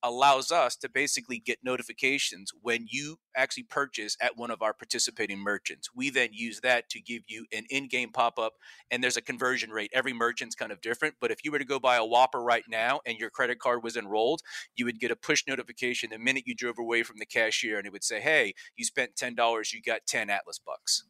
allows 0.03 0.51
us 0.51 0.77
to 0.77 0.89
basically 0.89 1.39
get 1.39 1.59
notifications 1.63 2.53
when 2.63 2.87
you 2.89 3.19
actually 3.37 3.65
purchase 3.65 4.17
at 4.21 4.37
one 4.37 4.51
of 4.51 4.63
our 4.63 4.73
participating 4.73 5.39
merchants. 5.39 5.91
We 5.95 6.11
then 6.11 6.31
use 6.33 6.61
that 6.61 6.89
to 6.91 7.01
give 7.01 7.23
you 7.29 7.47
an 7.53 7.65
in 7.71 7.89
game 7.89 8.11
pop 8.11 8.39
up, 8.39 8.55
and 8.91 9.03
there's 9.03 9.17
a 9.17 9.23
conversion 9.23 9.71
rate. 9.71 9.91
Every 9.93 10.13
merchant's 10.13 10.55
kind 10.55 10.73
of 10.73 10.81
different, 10.81 11.15
but 11.21 11.31
if 11.31 11.45
you 11.45 11.53
were 11.53 11.59
to 11.59 11.65
go 11.65 11.79
buy 11.79 11.97
a 11.97 12.05
Whopper 12.05 12.43
right 12.43 12.65
now 12.69 13.01
and 13.07 13.19
your 13.19 13.31
credit 13.31 13.59
card 13.59 13.83
was 13.83 13.97
enrolled, 13.97 14.41
you 14.75 14.85
would 14.85 15.01
get 15.01 15.11
a 15.11 15.17
push 15.17 15.45
notification 15.47 16.11
the 16.11 16.19
minute 16.19 16.45
you 16.47 16.55
drove 16.55 16.79
away 16.79 17.03
from 17.03 17.19
the 17.19 17.27
cashier, 17.27 17.79
and 17.79 17.87
it 17.87 17.93
would 17.93 18.05
say, 18.05 18.21
Hey, 18.21 18.55
you 18.77 18.85
spent 18.85 19.17
$10, 19.17 19.73
you 19.73 19.83
got 19.83 20.01
10 20.07 20.31
Atlas 20.31 20.59
bucks. 20.65 21.05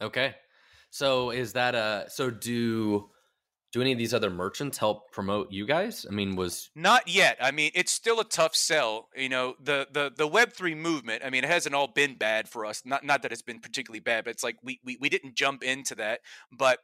Okay. 0.00 0.34
So 0.90 1.30
is 1.30 1.52
that 1.54 1.74
a 1.74 2.06
so 2.08 2.30
do 2.30 3.10
do 3.72 3.80
any 3.80 3.92
of 3.92 3.98
these 3.98 4.14
other 4.14 4.30
merchants 4.30 4.78
help 4.78 5.10
promote 5.12 5.50
you 5.50 5.66
guys? 5.66 6.06
I 6.08 6.14
mean, 6.14 6.36
was 6.36 6.70
not 6.74 7.08
yet. 7.08 7.36
I 7.40 7.50
mean, 7.50 7.70
it's 7.74 7.92
still 7.92 8.20
a 8.20 8.24
tough 8.24 8.54
sell. 8.54 9.08
You 9.16 9.28
know, 9.28 9.54
the 9.62 9.86
the 9.92 10.12
the 10.16 10.26
Web 10.26 10.52
three 10.52 10.74
movement. 10.74 11.22
I 11.24 11.30
mean, 11.30 11.44
it 11.44 11.50
hasn't 11.50 11.74
all 11.74 11.88
been 11.88 12.14
bad 12.14 12.48
for 12.48 12.64
us. 12.64 12.82
Not 12.84 13.04
not 13.04 13.22
that 13.22 13.32
it's 13.32 13.42
been 13.42 13.60
particularly 13.60 14.00
bad, 14.00 14.24
but 14.24 14.30
it's 14.30 14.44
like 14.44 14.56
we 14.62 14.80
we, 14.84 14.96
we 15.00 15.08
didn't 15.08 15.34
jump 15.34 15.62
into 15.62 15.94
that. 15.96 16.20
But 16.50 16.78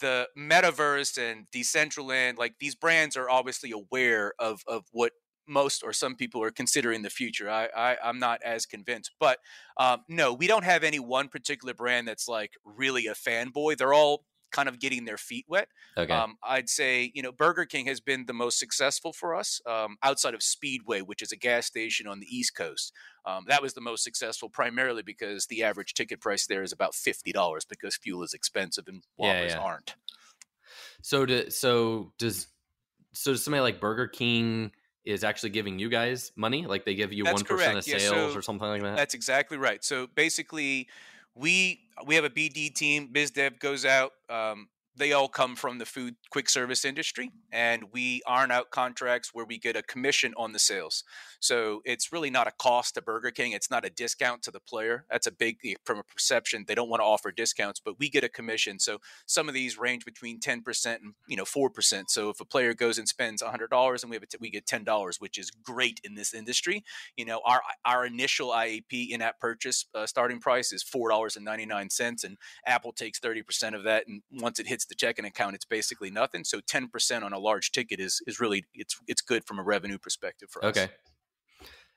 the 0.00 0.28
metaverse 0.38 1.18
and 1.18 1.46
Decentraland, 1.50 2.38
like 2.38 2.54
these 2.60 2.74
brands 2.74 3.16
are 3.16 3.28
obviously 3.28 3.72
aware 3.72 4.32
of 4.38 4.62
of 4.66 4.84
what 4.92 5.12
most 5.48 5.82
or 5.82 5.92
some 5.92 6.14
people 6.14 6.42
are 6.42 6.50
considering 6.50 7.02
the 7.02 7.10
future. 7.10 7.50
I, 7.50 7.68
I 7.76 7.96
am 8.02 8.18
not 8.18 8.40
as 8.44 8.66
convinced, 8.66 9.12
but 9.18 9.38
um, 9.78 10.02
no, 10.08 10.34
we 10.34 10.46
don't 10.46 10.64
have 10.64 10.84
any 10.84 10.98
one 10.98 11.28
particular 11.28 11.74
brand 11.74 12.06
that's 12.06 12.28
like 12.28 12.52
really 12.64 13.06
a 13.06 13.14
fanboy. 13.14 13.76
They're 13.76 13.94
all 13.94 14.24
kind 14.50 14.68
of 14.68 14.78
getting 14.78 15.04
their 15.04 15.16
feet 15.16 15.44
wet. 15.48 15.68
Okay. 15.96 16.12
Um, 16.12 16.36
I'd 16.42 16.68
say 16.68 17.10
you 17.14 17.22
know 17.22 17.32
Burger 17.32 17.64
King 17.64 17.86
has 17.86 18.00
been 18.00 18.26
the 18.26 18.32
most 18.32 18.58
successful 18.58 19.12
for 19.12 19.34
us 19.34 19.60
um, 19.66 19.96
outside 20.02 20.34
of 20.34 20.42
Speedway, 20.42 21.00
which 21.00 21.22
is 21.22 21.32
a 21.32 21.36
gas 21.36 21.66
station 21.66 22.06
on 22.06 22.20
the 22.20 22.26
East 22.26 22.54
Coast. 22.54 22.92
Um, 23.26 23.44
that 23.48 23.62
was 23.62 23.74
the 23.74 23.80
most 23.80 24.04
successful, 24.04 24.48
primarily 24.48 25.02
because 25.02 25.46
the 25.46 25.62
average 25.62 25.94
ticket 25.94 26.20
price 26.20 26.46
there 26.46 26.62
is 26.62 26.72
about 26.72 26.94
fifty 26.94 27.32
dollars 27.32 27.64
because 27.64 27.96
fuel 27.96 28.22
is 28.22 28.34
expensive 28.34 28.88
and 28.88 29.02
Yeah, 29.18 29.26
Whoppers 29.26 29.52
yeah. 29.52 29.58
aren't. 29.58 29.94
So 31.02 31.26
do, 31.26 31.50
so 31.50 32.12
does 32.18 32.46
so 33.12 33.32
does 33.32 33.44
somebody 33.44 33.62
like 33.62 33.80
Burger 33.80 34.08
King 34.08 34.72
is 35.04 35.24
actually 35.24 35.50
giving 35.50 35.78
you 35.78 35.88
guys 35.88 36.32
money? 36.36 36.66
Like 36.66 36.84
they 36.84 36.94
give 36.94 37.12
you 37.12 37.24
one 37.24 37.34
percent 37.34 37.78
of 37.78 37.84
correct. 37.84 37.86
Yeah, 37.86 37.98
sales 37.98 38.32
so 38.32 38.38
or 38.38 38.42
something 38.42 38.68
like 38.68 38.82
that? 38.82 38.96
That's 38.96 39.14
exactly 39.14 39.56
right. 39.56 39.82
So 39.82 40.06
basically, 40.06 40.88
we 41.38 41.80
we 42.06 42.14
have 42.14 42.24
a 42.24 42.30
BD 42.30 42.74
team. 42.74 43.08
BizDev 43.12 43.58
goes 43.60 43.84
out. 43.84 44.12
Um, 44.28 44.68
they 44.98 45.12
all 45.12 45.28
come 45.28 45.56
from 45.56 45.78
the 45.78 45.86
food 45.86 46.16
quick 46.30 46.48
service 46.48 46.84
industry, 46.84 47.30
and 47.52 47.84
we 47.92 48.22
iron 48.26 48.50
out 48.50 48.70
contracts 48.70 49.30
where 49.32 49.44
we 49.44 49.58
get 49.58 49.76
a 49.76 49.82
commission 49.82 50.34
on 50.36 50.52
the 50.52 50.58
sales. 50.58 51.04
So 51.40 51.80
it's 51.84 52.12
really 52.12 52.30
not 52.30 52.46
a 52.46 52.52
cost 52.52 52.94
to 52.94 53.02
Burger 53.02 53.30
King. 53.30 53.52
It's 53.52 53.70
not 53.70 53.84
a 53.84 53.90
discount 53.90 54.42
to 54.42 54.50
the 54.50 54.60
player. 54.60 55.04
That's 55.10 55.26
a 55.26 55.32
big 55.32 55.58
from 55.84 55.98
a 55.98 56.02
perception. 56.02 56.64
They 56.66 56.74
don't 56.74 56.88
want 56.88 57.00
to 57.00 57.04
offer 57.06 57.30
discounts, 57.30 57.80
but 57.80 57.98
we 57.98 58.10
get 58.10 58.24
a 58.24 58.28
commission. 58.28 58.78
So 58.78 58.98
some 59.26 59.48
of 59.48 59.54
these 59.54 59.78
range 59.78 60.04
between 60.04 60.40
ten 60.40 60.62
percent 60.62 61.02
and 61.02 61.14
you 61.26 61.36
know 61.36 61.44
four 61.44 61.70
percent. 61.70 62.10
So 62.10 62.30
if 62.30 62.40
a 62.40 62.44
player 62.44 62.74
goes 62.74 62.98
and 62.98 63.08
spends 63.08 63.42
hundred 63.42 63.70
dollars, 63.70 64.02
and 64.02 64.10
we 64.10 64.16
have 64.16 64.24
we 64.40 64.50
get 64.50 64.66
ten 64.66 64.84
dollars, 64.84 65.20
which 65.20 65.38
is 65.38 65.50
great 65.50 66.00
in 66.04 66.14
this 66.14 66.34
industry 66.34 66.84
you 67.16 67.24
know 67.24 67.40
our 67.44 67.60
our 67.84 68.06
initial 68.06 68.50
IAP 68.50 69.10
in 69.10 69.22
app 69.22 69.38
purchase 69.40 69.86
uh, 69.94 70.06
starting 70.06 70.40
price 70.40 70.72
is 70.72 70.82
four 70.82 71.10
dollars 71.10 71.36
and 72.24 72.38
Apple 72.66 72.92
takes 72.92 73.18
thirty 73.18 73.42
percent 73.42 73.74
of 73.74 73.84
that, 73.84 74.06
and 74.06 74.22
once 74.32 74.58
it 74.58 74.66
hits 74.66 74.84
the 74.88 74.94
checking 74.94 75.24
account, 75.24 75.54
it's 75.54 75.64
basically 75.64 76.10
nothing. 76.10 76.44
So 76.44 76.60
ten 76.66 76.88
percent 76.88 77.24
on 77.24 77.32
a 77.32 77.38
large 77.38 77.72
ticket 77.72 78.00
is 78.00 78.20
is 78.26 78.40
really 78.40 78.64
it's 78.74 78.98
it's 79.06 79.20
good 79.20 79.44
from 79.44 79.58
a 79.58 79.62
revenue 79.62 79.98
perspective 79.98 80.48
for 80.50 80.64
us. 80.64 80.76
okay. 80.76 80.88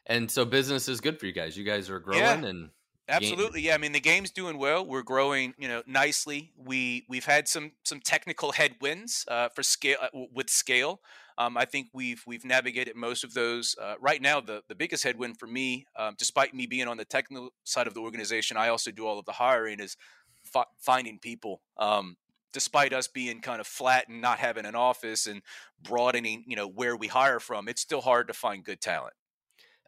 And 0.08 0.32
so 0.32 0.46
business 0.46 0.88
is 0.88 1.00
good 1.00 1.20
for 1.20 1.28
you 1.28 1.32
guys. 1.32 1.56
You 1.56 1.64
guys 1.64 1.90
are 1.90 2.00
growing 2.00 2.44
and 2.44 2.70
Absolutely, 3.12 3.62
yeah. 3.62 3.74
I 3.74 3.78
mean, 3.78 3.92
the 3.92 4.00
game's 4.00 4.32
doing 4.32 4.58
well. 4.58 4.86
We're 4.86 5.02
growing, 5.02 5.54
you 5.58 5.68
know, 5.68 5.84
nicely. 5.86 6.52
We 6.56 7.06
we've 7.10 7.26
had 7.26 7.48
some 7.48 7.74
some 7.84 8.00
technical 8.00 8.54
headwinds 8.54 9.26
uh, 9.28 9.50
for 9.50 9.64
scale 9.64 9.98
uh, 10.02 10.08
with 10.34 10.50
scale. 10.50 11.02
Um, 11.38 11.58
I 11.58 11.66
think 11.66 11.88
we've 11.94 12.24
we've 12.26 12.46
navigated 12.46 12.96
most 12.96 13.24
of 13.24 13.34
those. 13.34 13.76
Uh, 13.82 13.96
right 14.00 14.22
now, 14.22 14.40
the 14.40 14.62
the 14.70 14.76
biggest 14.76 15.04
headwind 15.04 15.40
for 15.40 15.48
me, 15.48 15.86
um, 15.98 16.16
despite 16.18 16.54
me 16.54 16.68
being 16.68 16.88
on 16.88 16.98
the 16.98 17.06
technical 17.06 17.50
side 17.64 17.88
of 17.88 17.94
the 17.94 18.00
organization, 18.00 18.56
I 18.56 18.70
also 18.70 18.92
do 18.92 19.06
all 19.06 19.20
of 19.20 19.26
the 19.26 19.34
hiring. 19.34 19.80
Is 19.80 19.98
fi- 20.46 20.66
finding 20.78 21.20
people. 21.20 21.62
Um, 21.78 22.16
despite 22.54 22.94
us 22.94 23.08
being 23.08 23.42
kind 23.42 23.60
of 23.60 23.68
flat 23.68 24.08
and 24.08 24.22
not 24.22 24.40
having 24.40 24.66
an 24.66 24.76
office 24.76 25.28
and 25.28 25.42
broadening, 25.82 26.44
you 26.48 26.56
know, 26.56 26.68
where 26.68 26.96
we 26.96 27.08
hire 27.08 27.40
from, 27.40 27.68
it's 27.68 27.82
still 27.82 28.02
hard 28.02 28.28
to 28.28 28.34
find 28.34 28.64
good 28.64 28.82
talent. 28.82 29.14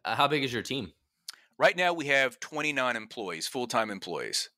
uh, 0.04 0.14
how 0.14 0.28
big 0.28 0.44
is 0.44 0.52
your 0.52 0.62
team? 0.62 0.92
Right 1.58 1.76
now, 1.76 1.92
we 1.92 2.06
have 2.06 2.40
29 2.40 2.96
employees, 2.96 3.46
full 3.46 3.66
time 3.66 3.90
employees. 3.90 4.50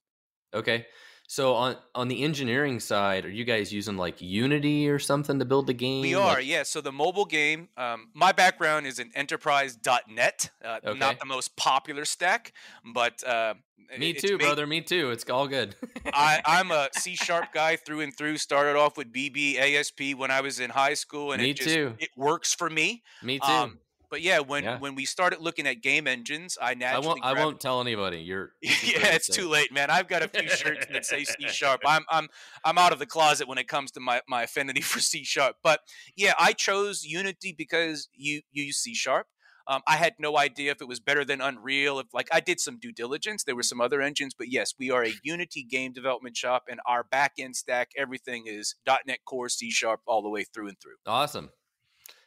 Okay. 0.54 0.86
So 1.28 1.54
on 1.54 1.76
on 1.94 2.08
the 2.08 2.22
engineering 2.22 2.78
side, 2.80 3.24
are 3.24 3.30
you 3.30 3.44
guys 3.44 3.72
using 3.72 3.96
like 3.96 4.20
Unity 4.22 4.88
or 4.88 4.98
something 4.98 5.38
to 5.38 5.44
build 5.44 5.66
the 5.66 5.74
game? 5.74 6.02
We 6.02 6.16
Like- 6.16 6.36
are, 6.36 6.40
yeah. 6.40 6.62
So 6.62 6.80
the 6.80 6.92
mobile 6.92 7.24
game, 7.24 7.68
um, 7.76 8.10
my 8.14 8.32
background 8.32 8.86
is 8.86 8.98
in 8.98 9.10
enterprise.net, 9.14 10.50
uh, 10.64 10.80
Okay. 10.84 10.98
not 10.98 11.18
the 11.18 11.26
most 11.26 11.56
popular 11.56 12.04
stack, 12.04 12.52
but 12.94 13.22
uh, 13.26 13.54
me 13.98 14.12
too, 14.12 14.32
made- 14.38 14.44
brother. 14.44 14.66
Me 14.66 14.80
too. 14.80 15.10
It's 15.10 15.28
all 15.28 15.48
good. 15.48 15.74
I, 16.12 16.40
I'm 16.46 16.70
a 16.70 16.88
C 16.92 17.16
sharp 17.16 17.52
guy 17.52 17.76
through 17.76 18.00
and 18.00 18.16
through. 18.16 18.36
Started 18.38 18.76
off 18.76 18.96
with 18.96 19.12
VB 19.12 19.56
ASP 19.58 20.16
when 20.16 20.30
I 20.30 20.40
was 20.40 20.60
in 20.60 20.70
high 20.70 20.94
school, 20.94 21.32
and 21.32 21.42
Me 21.42 21.50
it 21.50 21.56
just 21.56 21.68
too. 21.70 21.94
it 21.98 22.10
works 22.16 22.54
for 22.54 22.70
me. 22.70 23.02
me 23.22 23.38
too. 23.38 23.46
Um, 23.46 23.78
but 24.16 24.22
yeah, 24.22 24.38
when 24.38 24.64
Yeah. 24.64 24.78
when 24.78 24.94
we 24.94 25.04
started 25.04 25.40
looking 25.42 25.66
at 25.66 25.82
game 25.82 26.06
engines, 26.06 26.56
I 26.58 26.70
I 26.70 26.74
naturally 26.74 27.06
won't. 27.06 27.20
I 27.22 27.34
won't 27.34 27.60
tell 27.60 27.82
anybody. 27.82 28.20
You're. 28.20 28.52
yeah, 28.62 29.12
it's 29.12 29.28
too 29.28 29.46
late, 29.46 29.70
man. 29.74 29.90
I've 29.90 30.08
got 30.08 30.22
a 30.22 30.28
few 30.28 30.48
shirts 30.48 30.86
that 30.90 31.04
say 31.04 31.24
C 31.24 31.34
sharp. 31.48 31.82
I'm 31.84 32.06
I'm 32.08 32.28
I'm 32.64 32.78
out 32.78 32.94
of 32.94 32.98
the 32.98 33.04
closet 33.04 33.46
when 33.46 33.58
it 33.58 33.68
comes 33.68 33.90
to 33.90 34.00
my, 34.00 34.22
my 34.26 34.44
affinity 34.44 34.80
for 34.92 35.00
C 35.00 35.22
sharp. 35.22 35.56
But 35.62 35.80
yeah, 36.16 36.32
I 36.38 36.54
chose 36.54 37.04
Unity 37.04 37.54
because 37.58 38.08
you 38.14 38.40
you 38.50 38.64
use 38.64 38.78
C 38.78 38.94
sharp. 38.94 39.26
Um, 39.68 39.82
I 39.86 39.96
had 39.96 40.14
no 40.18 40.38
idea 40.38 40.70
if 40.70 40.80
it 40.80 40.88
was 40.88 40.98
better 40.98 41.22
than 41.22 41.42
Unreal. 41.42 41.98
If 41.98 42.06
like 42.14 42.28
I 42.32 42.40
did 42.40 42.58
some 42.58 42.78
due 42.78 42.92
diligence, 42.92 43.44
there 43.44 43.54
were 43.54 43.64
some 43.64 43.82
other 43.82 44.00
engines, 44.00 44.32
but 44.32 44.48
yes, 44.50 44.72
we 44.78 44.90
are 44.90 45.04
a 45.04 45.12
Unity 45.24 45.62
game 45.62 45.92
development 45.92 46.38
shop, 46.38 46.64
and 46.70 46.80
our 46.86 47.04
back 47.04 47.32
end 47.38 47.54
stack, 47.54 47.90
everything 47.98 48.44
is 48.46 48.76
.NET 48.86 49.18
Core, 49.26 49.50
C 49.50 49.70
sharp, 49.70 50.00
all 50.06 50.22
the 50.22 50.30
way 50.30 50.44
through 50.44 50.68
and 50.68 50.80
through. 50.80 50.96
Awesome. 51.04 51.50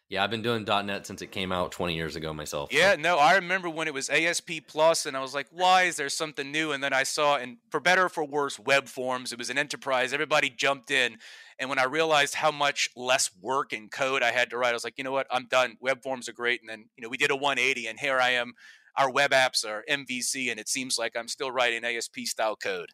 Yeah, 0.09 0.23
I've 0.23 0.31
been 0.31 0.41
doing 0.41 0.65
.NET 0.65 1.05
since 1.05 1.21
it 1.21 1.27
came 1.31 1.51
out 1.51 1.71
20 1.71 1.93
years 1.93 2.15
ago 2.15 2.33
myself. 2.33 2.71
so- 2.71 2.77
Yeah, 2.77 2.95
no, 2.95 3.19
I 3.19 3.35
remember 3.35 3.69
when 3.69 3.87
it 3.87 3.93
was 3.93 4.09
ASP 4.09 4.61
Plus, 4.67 5.05
and 5.05 5.15
I 5.15 5.19
was 5.21 5.35
like, 5.35 5.45
why 5.51 5.83
is 5.83 5.97
there 5.97 6.09
something 6.09 6.51
new? 6.51 6.71
And 6.71 6.83
then 6.83 6.93
I 6.93 7.03
saw, 7.03 7.37
and 7.37 7.57
for 7.69 7.79
better 7.79 8.05
or 8.05 8.09
for 8.09 8.25
worse, 8.25 8.57
web 8.57 8.87
forms. 8.87 9.31
It 9.31 9.37
was 9.37 9.51
an 9.51 9.59
enterprise. 9.59 10.11
Everybody 10.11 10.49
jumped 10.49 10.89
in. 10.89 11.17
And 11.59 11.69
when 11.69 11.77
I 11.77 11.83
realized 11.83 12.33
how 12.33 12.51
much 12.51 12.89
less 12.95 13.29
work 13.39 13.71
and 13.71 13.91
code 13.91 14.23
I 14.23 14.31
had 14.31 14.49
to 14.49 14.57
write, 14.57 14.71
I 14.71 14.73
was 14.73 14.83
like, 14.83 14.97
you 14.97 15.03
know 15.03 15.11
what? 15.11 15.27
I'm 15.29 15.45
done. 15.45 15.77
Web 15.79 16.01
forms 16.01 16.27
are 16.27 16.33
great. 16.33 16.61
And 16.61 16.69
then, 16.69 16.85
you 16.97 17.03
know, 17.03 17.09
we 17.09 17.17
did 17.17 17.29
a 17.29 17.35
180, 17.35 17.85
and 17.87 17.99
here 17.99 18.19
I 18.19 18.31
am. 18.31 18.53
Our 18.97 19.11
web 19.11 19.29
apps 19.31 19.63
are 19.63 19.83
MVC, 19.87 20.49
and 20.49 20.59
it 20.59 20.67
seems 20.67 20.97
like 20.97 21.15
I'm 21.15 21.27
still 21.27 21.51
writing 21.51 21.85
ASP 21.85 22.21
style 22.25 22.55
code. 22.55 22.89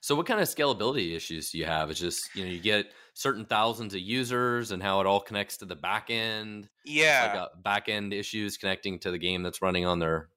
So 0.00 0.14
what 0.14 0.26
kind 0.26 0.40
of 0.40 0.48
scalability 0.48 1.14
issues 1.16 1.50
do 1.50 1.58
you 1.58 1.66
have? 1.66 1.90
It's 1.90 2.00
just 2.00 2.34
you 2.34 2.44
know 2.44 2.50
you 2.50 2.60
get 2.60 2.92
certain 3.18 3.44
thousands 3.44 3.94
of 3.94 4.00
users 4.00 4.70
and 4.70 4.80
how 4.80 5.00
it 5.00 5.06
all 5.06 5.18
connects 5.18 5.56
to 5.56 5.64
the 5.64 5.74
back 5.74 6.08
end. 6.08 6.68
Yeah. 6.84 7.48
Like 7.56 7.64
back 7.64 7.88
end 7.88 8.12
issues 8.14 8.56
connecting 8.56 9.00
to 9.00 9.10
the 9.10 9.18
game 9.18 9.42
that's 9.42 9.60
running 9.60 9.84
on 9.84 9.98
their 9.98 10.28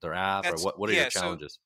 their 0.00 0.14
app, 0.14 0.44
That's- 0.44 0.62
or 0.62 0.64
what? 0.64 0.78
What 0.78 0.90
are 0.90 0.92
yeah, 0.92 1.02
your 1.02 1.10
so- 1.10 1.20
challenges? 1.20 1.58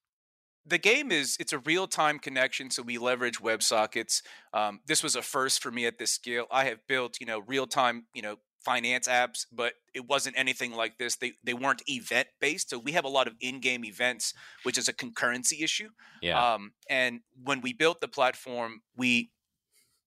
the 0.67 0.79
game 0.79 1.13
is 1.13 1.37
it's 1.39 1.53
a 1.53 1.59
real-time 1.59 2.19
connection 2.19 2.71
so 2.71 2.83
we 2.83 2.97
leverage 2.97 3.39
WebSockets. 3.39 4.23
Um, 4.55 4.81
this 4.87 5.03
was 5.03 5.15
a 5.15 5.21
first 5.21 5.63
for 5.63 5.71
me 5.71 5.85
at 5.85 5.99
this 5.99 6.11
scale. 6.11 6.47
I 6.51 6.65
have 6.65 6.79
built, 6.89 7.19
you 7.21 7.27
know, 7.27 7.41
real-time, 7.41 8.07
you 8.15 8.23
know, 8.23 8.37
finance 8.65 9.07
apps, 9.07 9.45
but 9.53 9.75
it 9.93 10.09
wasn't 10.09 10.39
anything 10.39 10.73
like 10.73 10.97
this. 10.97 11.17
They 11.17 11.33
they 11.45 11.53
weren't 11.53 11.83
event 11.87 12.29
based. 12.41 12.71
So 12.71 12.79
we 12.79 12.93
have 12.93 13.05
a 13.05 13.09
lot 13.09 13.27
of 13.27 13.35
in-game 13.43 13.85
events, 13.85 14.33
which 14.63 14.79
is 14.79 14.89
a 14.89 14.95
concurrency 14.95 15.63
issue. 15.63 15.91
yeah. 16.23 16.55
Um, 16.55 16.73
and 16.89 17.21
when 17.43 17.61
we 17.61 17.75
built 17.75 18.01
the 18.01 18.09
platform, 18.09 18.81
we 18.97 19.31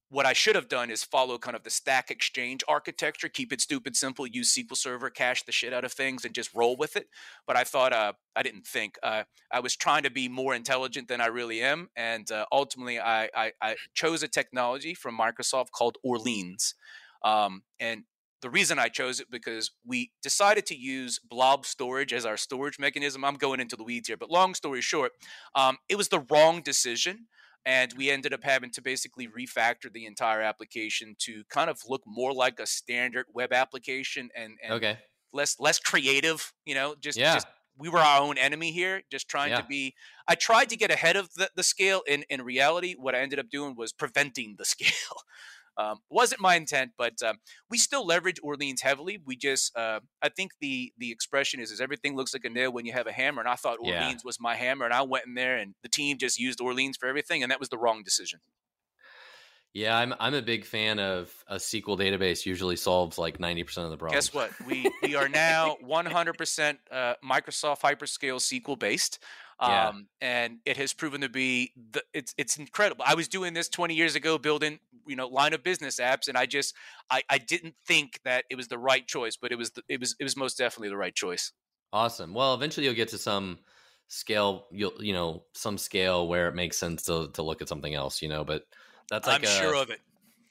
what 0.10 0.26
I 0.26 0.34
should 0.34 0.56
have 0.56 0.70
done 0.70 0.90
is 0.90 1.04
follow 1.04 1.38
kind 1.38 1.56
of 1.56 1.64
the 1.64 1.70
stack 1.70 2.10
exchange 2.10 2.64
architecture, 2.68 3.28
keep 3.28 3.52
it 3.52 3.60
stupid 3.60 3.96
simple, 3.96 4.26
use 4.26 4.56
SQL 4.56 4.78
Server, 4.78 5.10
cache 5.10 5.44
the 5.44 5.52
shit 5.52 5.74
out 5.74 5.84
of 5.84 5.92
things, 5.92 6.24
and 6.24 6.34
just 6.34 6.54
roll 6.54 6.78
with 6.78 6.96
it. 6.96 7.08
But 7.46 7.58
I 7.58 7.66
thought, 7.66 7.92
uh, 7.92 8.14
I 8.36 8.44
didn't 8.44 8.66
think. 8.66 8.98
Uh, 9.04 9.24
I 9.52 9.60
was 9.60 9.76
trying 9.76 10.04
to 10.04 10.12
be 10.12 10.30
more 10.30 10.56
intelligent 10.56 11.10
than 11.10 11.20
I 11.20 11.28
really 11.28 11.62
am, 11.62 11.90
and 11.96 12.30
uh, 12.32 12.46
ultimately, 12.52 13.00
I, 13.00 13.30
I, 13.36 13.52
I 13.62 13.76
chose 13.94 14.24
a 14.24 14.28
technology 14.30 14.94
from 14.94 15.18
Microsoft 15.18 15.72
called 15.72 15.98
Orleans. 16.04 16.76
Um, 17.24 17.64
and 17.80 18.04
the 18.42 18.50
reason 18.50 18.80
I 18.80 18.88
chose 18.88 19.20
it 19.20 19.30
because 19.30 19.72
we 19.86 20.12
decided 20.22 20.66
to 20.68 20.76
use 20.76 21.20
blob 21.20 21.66
storage 21.66 22.14
as 22.14 22.26
our 22.26 22.38
storage 22.38 22.80
mechanism. 22.80 23.26
I'm 23.26 23.36
going 23.36 23.60
into 23.60 23.76
the 23.76 23.84
weeds 23.84 24.08
here, 24.08 24.18
but 24.18 24.30
long 24.30 24.54
story 24.54 24.82
short, 24.82 25.14
um, 25.56 25.78
it 25.90 25.96
was 25.96 26.10
the 26.10 26.24
wrong 26.30 26.62
decision 26.62 27.26
and 27.66 27.94
we 27.98 28.10
ended 28.10 28.34
up 28.34 28.44
having 28.44 28.72
to 28.72 28.82
basically 28.82 29.28
refactor 29.28 29.92
the 29.92 30.06
entire 30.06 30.42
application 30.42 31.16
to 31.20 31.44
kind 31.50 31.70
of 31.70 31.80
look 31.88 32.02
more 32.06 32.34
like 32.34 32.60
a 32.60 32.66
standard 32.66 33.26
web 33.34 33.52
application 33.52 34.30
and, 34.36 34.54
and 34.64 34.74
okay. 34.74 34.98
less 35.34 35.60
less 35.60 35.80
creative 35.80 36.54
you 36.66 36.76
know 36.76 36.96
just, 37.00 37.18
Yeah. 37.18 37.34
just 37.36 37.48
we 37.78 37.90
were 37.90 38.00
our 38.00 38.22
own 38.22 38.38
enemy 38.38 38.72
here 38.72 39.02
just 39.12 39.28
trying 39.30 39.52
Yeah. 39.52 39.62
to 39.62 39.68
be 39.68 39.94
i 40.28 40.36
tried 40.36 40.70
to 40.70 40.78
get 40.78 40.92
ahead 40.92 41.16
of 41.16 41.34
the, 41.36 41.50
the 41.56 41.64
scale 41.64 42.02
in 42.08 42.24
in 42.30 42.42
reality 42.42 42.96
what 42.98 43.16
i 43.16 43.20
ended 43.20 43.40
up 43.40 43.50
doing 43.50 43.76
was 43.76 43.94
preventing 43.94 44.56
the 44.58 44.66
scale 44.74 45.22
um, 45.78 46.00
wasn't 46.10 46.42
my 46.42 46.56
intent 46.56 46.92
but 46.98 47.22
um, 47.24 47.38
we 47.70 47.78
still 47.78 48.06
leverage 48.06 48.40
orleans 48.44 48.82
heavily 48.82 49.20
we 49.26 49.36
just 49.36 49.76
uh, 49.78 50.00
i 50.22 50.30
think 50.30 50.52
the 50.62 50.92
the 50.98 51.12
expression 51.12 51.60
is 51.60 51.72
is 51.72 51.82
everything 51.82 52.16
looks 52.16 52.34
like 52.34 52.46
a 52.46 52.50
nail 52.50 52.72
when 52.72 52.86
you 52.86 52.94
have 52.94 53.08
a 53.08 53.12
hammer 53.12 53.40
and 53.42 53.50
i 53.50 53.56
thought 53.56 53.78
Yeah. 53.82 54.02
orleans 54.04 54.24
was 54.26 54.40
my 54.40 54.56
hammer 54.56 54.86
and 54.86 54.94
i 54.94 55.02
went 55.02 55.26
in 55.26 55.34
there 55.36 55.58
and 55.58 55.76
the 55.84 55.90
team 55.90 56.18
just 56.18 56.40
used 56.40 56.60
orleans 56.62 56.98
for 56.98 57.08
everything 57.08 57.44
and 57.44 57.52
that 57.52 57.60
was 57.60 57.70
the 57.70 57.78
wrong 57.78 58.04
decision 58.04 58.40
Yeah, 59.74 59.96
I'm 59.98 60.14
I'm 60.20 60.34
a 60.34 60.42
big 60.42 60.66
fan 60.66 60.98
of 60.98 61.32
a 61.48 61.56
SQL 61.58 62.00
database. 62.00 62.46
Usually 62.46 62.76
solves 62.76 63.18
like 63.18 63.40
90 63.40 63.64
percent 63.64 63.86
of 63.86 63.92
the 63.92 63.98
problems. 63.98 64.30
Guess 64.30 64.34
what? 64.34 64.52
We 64.66 64.92
we 65.04 65.14
are 65.16 65.30
now 65.48 65.78
100% 65.86 66.78
uh, 66.92 67.14
Microsoft 67.24 67.82
Hyperscale 67.82 68.40
SQL 68.40 68.80
based, 68.80 69.20
um, 69.60 70.08
and 70.22 70.60
it 70.66 70.78
has 70.78 70.94
proven 70.94 71.22
to 71.22 71.30
be 71.30 71.72
the, 71.92 72.04
it's 72.14 72.34
it's 72.38 72.58
incredible. 72.58 73.04
I 73.08 73.16
was 73.16 73.28
doing 73.28 73.54
this 73.54 73.70
20 73.70 73.96
years 73.96 74.16
ago, 74.16 74.38
building 74.38 74.80
you 75.08 75.16
know 75.16 75.28
line 75.28 75.54
of 75.54 75.64
business 75.64 76.00
apps, 76.00 76.28
and 76.28 76.38
I 76.38 76.46
just 76.46 76.76
I, 77.10 77.24
I 77.30 77.38
didn't 77.40 77.76
think 77.86 78.20
that 78.24 78.46
it 78.50 78.56
was 78.56 78.68
the 78.68 78.78
right 78.78 79.06
choice, 79.08 79.36
but 79.36 79.52
it 79.52 79.58
was 79.58 79.72
the, 79.72 79.82
it 79.90 80.00
was 80.00 80.16
it 80.20 80.24
was 80.24 80.38
most 80.38 80.58
definitely 80.58 80.90
the 80.90 80.98
right 80.98 81.16
choice. 81.16 81.52
Awesome. 81.92 82.34
Well, 82.34 82.54
eventually 82.54 82.86
you'll 82.86 82.96
get 82.96 83.10
to 83.10 83.18
some 83.18 83.60
scale. 84.08 84.68
You'll 84.72 84.94
you 85.00 85.14
know 85.14 85.44
some 85.54 85.78
scale 85.78 86.28
where 86.28 86.48
it 86.48 86.56
makes 86.56 86.78
sense 86.78 87.04
to 87.04 87.30
to 87.34 87.42
look 87.42 87.62
at 87.62 87.70
something 87.70 87.94
else. 87.94 88.22
You 88.22 88.30
know, 88.30 88.44
but 88.44 88.64
That's 89.10 89.28
like 89.28 89.40
I'm 89.40 89.44
a, 89.44 89.48
sure 89.48 89.76
of 89.76 89.90
it. 89.90 90.02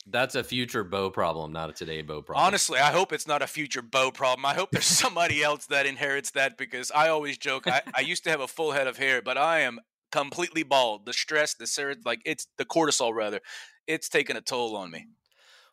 That's 0.09 0.35
a 0.37 0.45
future 0.45 0.85
Beau 0.85 1.11
problem, 1.11 1.53
not 1.53 1.71
a 1.71 1.73
today 1.73 2.03
Beau 2.03 2.23
problem. 2.23 2.47
Honestly, 2.47 2.79
I 2.79 2.93
hope 2.93 3.13
it's 3.13 3.27
not 3.27 3.43
a 3.43 3.47
future 3.47 3.83
Beau 3.83 4.11
problem. 4.11 4.47
I 4.47 4.55
hope 4.55 4.71
there's 4.71 4.85
somebody 5.05 5.43
else 5.43 5.67
that 5.67 5.87
inherits 5.87 6.31
that 6.33 6.57
because 6.57 6.91
I 6.93 7.09
always 7.09 7.39
joke. 7.39 7.67
I, 7.67 7.83
I 7.95 8.01
used 8.01 8.25
to 8.25 8.31
have 8.31 8.41
a 8.41 8.47
full 8.47 8.73
head 8.73 8.87
of 8.87 8.99
hair, 8.99 9.21
but 9.21 9.37
I 9.37 9.61
am 9.61 9.81
completely 10.13 10.63
bald. 10.63 11.07
The 11.07 11.13
stress, 11.13 11.55
the 11.55 11.67
ser- 11.67 11.97
like 12.05 12.21
it's 12.25 12.47
the 12.57 12.65
cortisol 12.65 13.15
rather, 13.15 13.41
it's 13.87 14.09
taken 14.09 14.37
a 14.37 14.41
toll 14.41 14.77
on 14.77 14.91
me. 14.91 15.07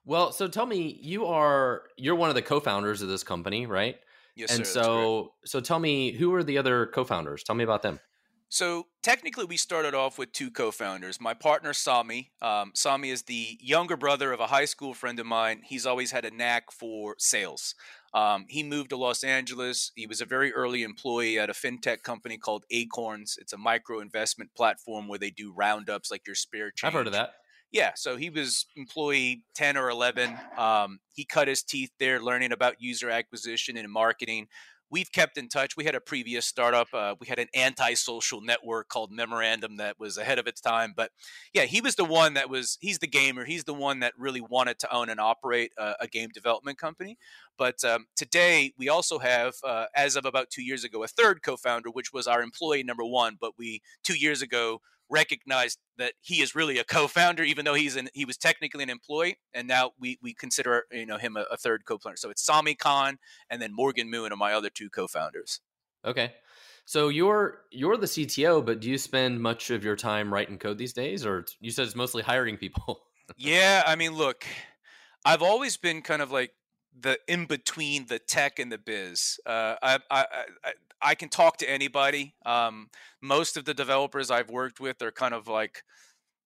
Well, 0.05 0.31
so 0.31 0.47
tell 0.47 0.65
me, 0.65 0.99
you 1.01 1.27
are 1.27 1.83
you're 1.97 2.15
one 2.15 2.29
of 2.29 2.35
the 2.35 2.41
co-founders 2.41 3.01
of 3.01 3.09
this 3.09 3.23
company, 3.23 3.65
right? 3.65 3.97
Yes, 4.35 4.51
and 4.51 4.65
sir, 4.65 4.83
so 4.83 5.33
so 5.45 5.61
tell 5.61 5.79
me, 5.79 6.11
who 6.11 6.33
are 6.33 6.43
the 6.43 6.57
other 6.57 6.87
co-founders? 6.87 7.43
Tell 7.43 7.55
me 7.55 7.63
about 7.63 7.83
them. 7.83 7.99
So 8.53 8.85
technically, 9.01 9.45
we 9.45 9.57
started 9.57 9.95
off 9.95 10.19
with 10.19 10.31
two 10.31 10.51
co-founders. 10.51 11.19
My 11.19 11.33
partner 11.33 11.73
Sami. 11.73 12.29
Um, 12.39 12.69
Sami 12.75 13.09
is 13.09 13.23
the 13.23 13.57
younger 13.59 13.97
brother 13.97 14.31
of 14.31 14.39
a 14.39 14.45
high 14.45 14.65
school 14.65 14.93
friend 14.93 15.19
of 15.19 15.25
mine. 15.25 15.63
He's 15.65 15.87
always 15.87 16.11
had 16.11 16.23
a 16.23 16.29
knack 16.29 16.71
for 16.71 17.15
sales. 17.17 17.73
Um, 18.13 18.45
he 18.47 18.61
moved 18.61 18.91
to 18.91 18.95
Los 18.95 19.23
Angeles. 19.23 19.91
He 19.95 20.05
was 20.05 20.21
a 20.21 20.25
very 20.27 20.53
early 20.53 20.83
employee 20.83 21.39
at 21.39 21.49
a 21.49 21.53
fintech 21.53 22.03
company 22.03 22.37
called 22.37 22.63
Acorns. 22.69 23.39
It's 23.41 23.53
a 23.53 23.57
micro 23.57 24.01
investment 24.01 24.51
platform 24.55 25.07
where 25.07 25.17
they 25.17 25.31
do 25.31 25.51
roundups 25.51 26.11
like 26.11 26.27
your 26.27 26.35
spare 26.35 26.69
change. 26.69 26.87
I've 26.87 26.93
heard 26.93 27.07
of 27.07 27.13
that. 27.13 27.31
Yeah, 27.71 27.93
so 27.95 28.17
he 28.17 28.29
was 28.29 28.67
employee 28.75 29.41
10 29.55 29.77
or 29.77 29.89
11. 29.89 30.37
Um, 30.59 30.99
he 31.15 31.25
cut 31.25 31.47
his 31.47 31.63
teeth 31.63 31.89
there 31.97 32.21
learning 32.21 32.51
about 32.51 32.75
user 32.77 33.09
acquisition 33.09 33.77
and 33.77 33.91
marketing 33.91 34.45
we've 34.93 35.11
kept 35.11 35.39
in 35.39 35.49
touch. 35.49 35.75
We 35.75 35.85
had 35.85 35.95
a 35.95 35.99
previous 35.99 36.45
startup. 36.45 36.87
Uh, 36.93 37.15
we 37.19 37.25
had 37.25 37.39
an 37.39 37.47
anti-social 37.55 38.41
network 38.41 38.89
called 38.89 39.11
Memorandum 39.11 39.77
that 39.77 39.99
was 39.99 40.19
ahead 40.19 40.37
of 40.37 40.45
its 40.45 40.61
time. 40.61 40.93
But 40.95 41.09
yeah, 41.51 41.63
he 41.63 41.81
was 41.81 41.95
the 41.95 42.05
one 42.05 42.35
that 42.35 42.47
was. 42.49 42.77
He's 42.79 42.99
the 42.99 43.07
gamer. 43.07 43.43
He's 43.43 43.63
the 43.63 43.73
one 43.73 43.99
that 44.01 44.13
really 44.17 44.41
wanted 44.41 44.77
to 44.79 44.93
own 44.93 45.09
and 45.09 45.19
operate 45.19 45.71
a, 45.79 45.95
a 46.01 46.07
game 46.07 46.29
development 46.31 46.77
company. 46.77 47.17
But 47.57 47.83
um, 47.83 48.05
today 48.15 48.73
we 48.77 48.87
also 48.87 49.17
have, 49.19 49.55
uh, 49.63 49.85
as 49.95 50.15
of 50.15 50.25
about 50.25 50.51
two 50.51 50.63
years 50.63 50.83
ago, 50.83 51.03
a 51.03 51.07
third 51.07 51.41
co-founder, 51.41 51.89
which 51.89 52.13
was 52.13 52.27
our 52.27 52.43
employee 52.43 52.83
number 52.83 53.03
one. 53.03 53.37
But 53.41 53.53
we 53.57 53.81
two 54.03 54.15
years 54.15 54.43
ago 54.43 54.79
recognized 55.09 55.79
that 55.97 56.13
he 56.21 56.41
is 56.41 56.55
really 56.55 56.77
a 56.77 56.83
co-founder, 56.83 57.43
even 57.43 57.65
though 57.65 57.73
he's 57.73 57.95
an, 57.95 58.09
he 58.13 58.25
was 58.25 58.37
technically 58.37 58.83
an 58.83 58.89
employee, 58.89 59.37
and 59.53 59.67
now 59.67 59.91
we 59.99 60.17
we 60.21 60.33
consider 60.33 60.85
you 60.91 61.05
know 61.05 61.17
him 61.17 61.37
a, 61.37 61.45
a 61.51 61.57
third 61.57 61.85
co-founder. 61.85 62.17
So 62.17 62.29
it's 62.29 62.43
Sami 62.43 62.75
Khan 62.75 63.17
and 63.49 63.61
then 63.61 63.73
Morgan 63.73 64.09
Moon 64.09 64.31
are 64.31 64.37
my 64.37 64.53
other 64.53 64.69
two 64.69 64.89
co-founders. 64.89 65.61
Okay, 66.05 66.33
so 66.85 67.09
you're 67.09 67.61
you're 67.71 67.97
the 67.97 68.07
CTO, 68.07 68.65
but 68.65 68.79
do 68.79 68.89
you 68.89 68.97
spend 68.97 69.39
much 69.39 69.69
of 69.69 69.83
your 69.83 69.95
time 69.95 70.33
writing 70.33 70.57
code 70.57 70.77
these 70.77 70.93
days, 70.93 71.25
or 71.25 71.45
you 71.59 71.71
said 71.71 71.85
it's 71.85 71.95
mostly 71.95 72.23
hiring 72.23 72.57
people? 72.57 73.03
yeah, 73.37 73.83
I 73.85 73.95
mean, 73.95 74.13
look, 74.13 74.45
I've 75.25 75.41
always 75.41 75.77
been 75.77 76.01
kind 76.01 76.21
of 76.21 76.31
like 76.31 76.51
the 76.99 77.19
in 77.27 77.45
between 77.45 78.07
the 78.07 78.19
tech 78.19 78.59
and 78.59 78.71
the 78.71 78.77
biz. 78.77 79.39
Uh, 79.45 79.75
I, 79.81 79.99
I, 80.09 80.25
I, 80.63 80.71
I 81.01 81.15
can 81.15 81.29
talk 81.29 81.57
to 81.57 81.69
anybody. 81.69 82.35
Um, 82.45 82.89
most 83.21 83.57
of 83.57 83.65
the 83.65 83.73
developers 83.73 84.31
I've 84.31 84.49
worked 84.49 84.79
with 84.79 85.01
are 85.01 85.11
kind 85.11 85.33
of 85.33 85.47
like 85.47 85.83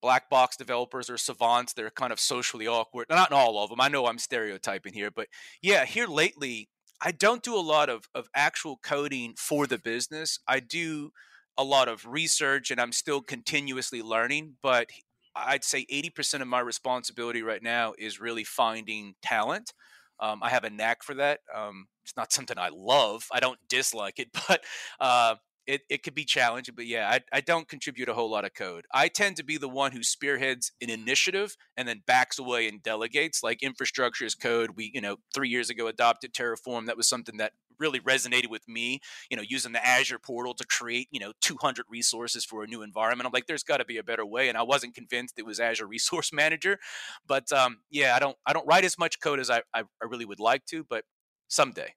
black 0.01 0.29
box 0.29 0.55
developers 0.55 1.09
or 1.09 1.17
savants. 1.17 1.73
They're 1.73 1.89
kind 1.89 2.13
of 2.13 2.19
socially 2.19 2.67
awkward. 2.67 3.07
Not 3.09 3.31
all 3.31 3.63
of 3.63 3.69
them. 3.69 3.81
I 3.81 3.89
know 3.89 4.07
I'm 4.07 4.19
stereotyping 4.19 4.93
here, 4.93 5.11
but 5.11 5.27
yeah, 5.61 5.85
here 5.85 6.07
lately, 6.07 6.69
I 7.01 7.11
don't 7.11 7.43
do 7.43 7.55
a 7.55 7.61
lot 7.61 7.89
of, 7.89 8.09
of 8.15 8.27
actual 8.35 8.77
coding 8.81 9.35
for 9.37 9.67
the 9.67 9.77
business. 9.77 10.39
I 10.47 10.59
do 10.59 11.11
a 11.57 11.63
lot 11.63 11.87
of 11.87 12.05
research 12.05 12.71
and 12.71 12.79
I'm 12.79 12.91
still 12.91 13.21
continuously 13.21 14.01
learning, 14.01 14.55
but 14.61 14.89
I'd 15.35 15.63
say 15.63 15.85
80% 15.91 16.41
of 16.41 16.47
my 16.47 16.59
responsibility 16.59 17.43
right 17.43 17.61
now 17.61 17.93
is 17.97 18.19
really 18.19 18.43
finding 18.43 19.15
talent. 19.21 19.73
Um, 20.19 20.41
I 20.43 20.49
have 20.49 20.63
a 20.63 20.69
knack 20.69 21.03
for 21.03 21.15
that. 21.15 21.39
Um, 21.53 21.87
it's 22.03 22.15
not 22.15 22.31
something 22.31 22.57
I 22.57 22.69
love. 22.73 23.23
I 23.31 23.39
don't 23.39 23.59
dislike 23.69 24.19
it, 24.19 24.29
but 24.47 24.63
uh, 24.99 25.35
it, 25.67 25.81
it 25.89 26.03
could 26.03 26.15
be 26.15 26.25
challenging. 26.25 26.75
But 26.75 26.87
yeah, 26.87 27.09
I, 27.09 27.19
I 27.31 27.41
don't 27.41 27.67
contribute 27.67 28.09
a 28.09 28.13
whole 28.13 28.29
lot 28.29 28.45
of 28.45 28.53
code. 28.53 28.85
I 28.93 29.09
tend 29.09 29.35
to 29.37 29.43
be 29.43 29.57
the 29.57 29.69
one 29.69 29.91
who 29.91 30.01
spearheads 30.01 30.71
an 30.81 30.89
initiative 30.89 31.55
and 31.75 31.87
then 31.87 32.01
backs 32.07 32.39
away 32.39 32.67
and 32.67 32.81
delegates. 32.81 33.43
Like 33.43 33.61
infrastructure 33.61 34.25
as 34.25 34.35
code, 34.35 34.71
we 34.75 34.91
you 34.93 35.01
know 35.01 35.17
three 35.33 35.49
years 35.49 35.69
ago 35.69 35.87
adopted 35.87 36.33
Terraform. 36.33 36.87
That 36.87 36.97
was 36.97 37.07
something 37.07 37.37
that 37.37 37.53
really 37.79 37.99
resonated 37.99 38.49
with 38.49 38.67
me, 38.67 38.99
you 39.29 39.37
know, 39.37 39.43
using 39.47 39.71
the 39.71 39.85
Azure 39.85 40.19
portal 40.19 40.53
to 40.55 40.65
create, 40.65 41.07
you 41.11 41.19
know, 41.19 41.31
200 41.41 41.85
resources 41.89 42.43
for 42.43 42.63
a 42.63 42.67
new 42.67 42.81
environment. 42.81 43.27
I'm 43.27 43.31
like, 43.31 43.47
there's 43.47 43.63
got 43.63 43.77
to 43.77 43.85
be 43.85 43.97
a 43.97 44.03
better 44.03 44.25
way. 44.25 44.49
And 44.49 44.57
I 44.57 44.63
wasn't 44.63 44.95
convinced 44.95 45.35
it 45.37 45.45
was 45.45 45.59
Azure 45.59 45.87
Resource 45.87 46.33
Manager. 46.33 46.79
But 47.27 47.51
um, 47.51 47.79
yeah, 47.89 48.15
I 48.15 48.19
don't, 48.19 48.37
I 48.45 48.53
don't 48.53 48.65
write 48.67 48.85
as 48.85 48.97
much 48.97 49.19
code 49.19 49.39
as 49.39 49.49
I, 49.49 49.61
I, 49.73 49.81
I 49.81 50.05
really 50.09 50.25
would 50.25 50.39
like 50.39 50.65
to, 50.67 50.83
but 50.89 51.03
someday. 51.47 51.93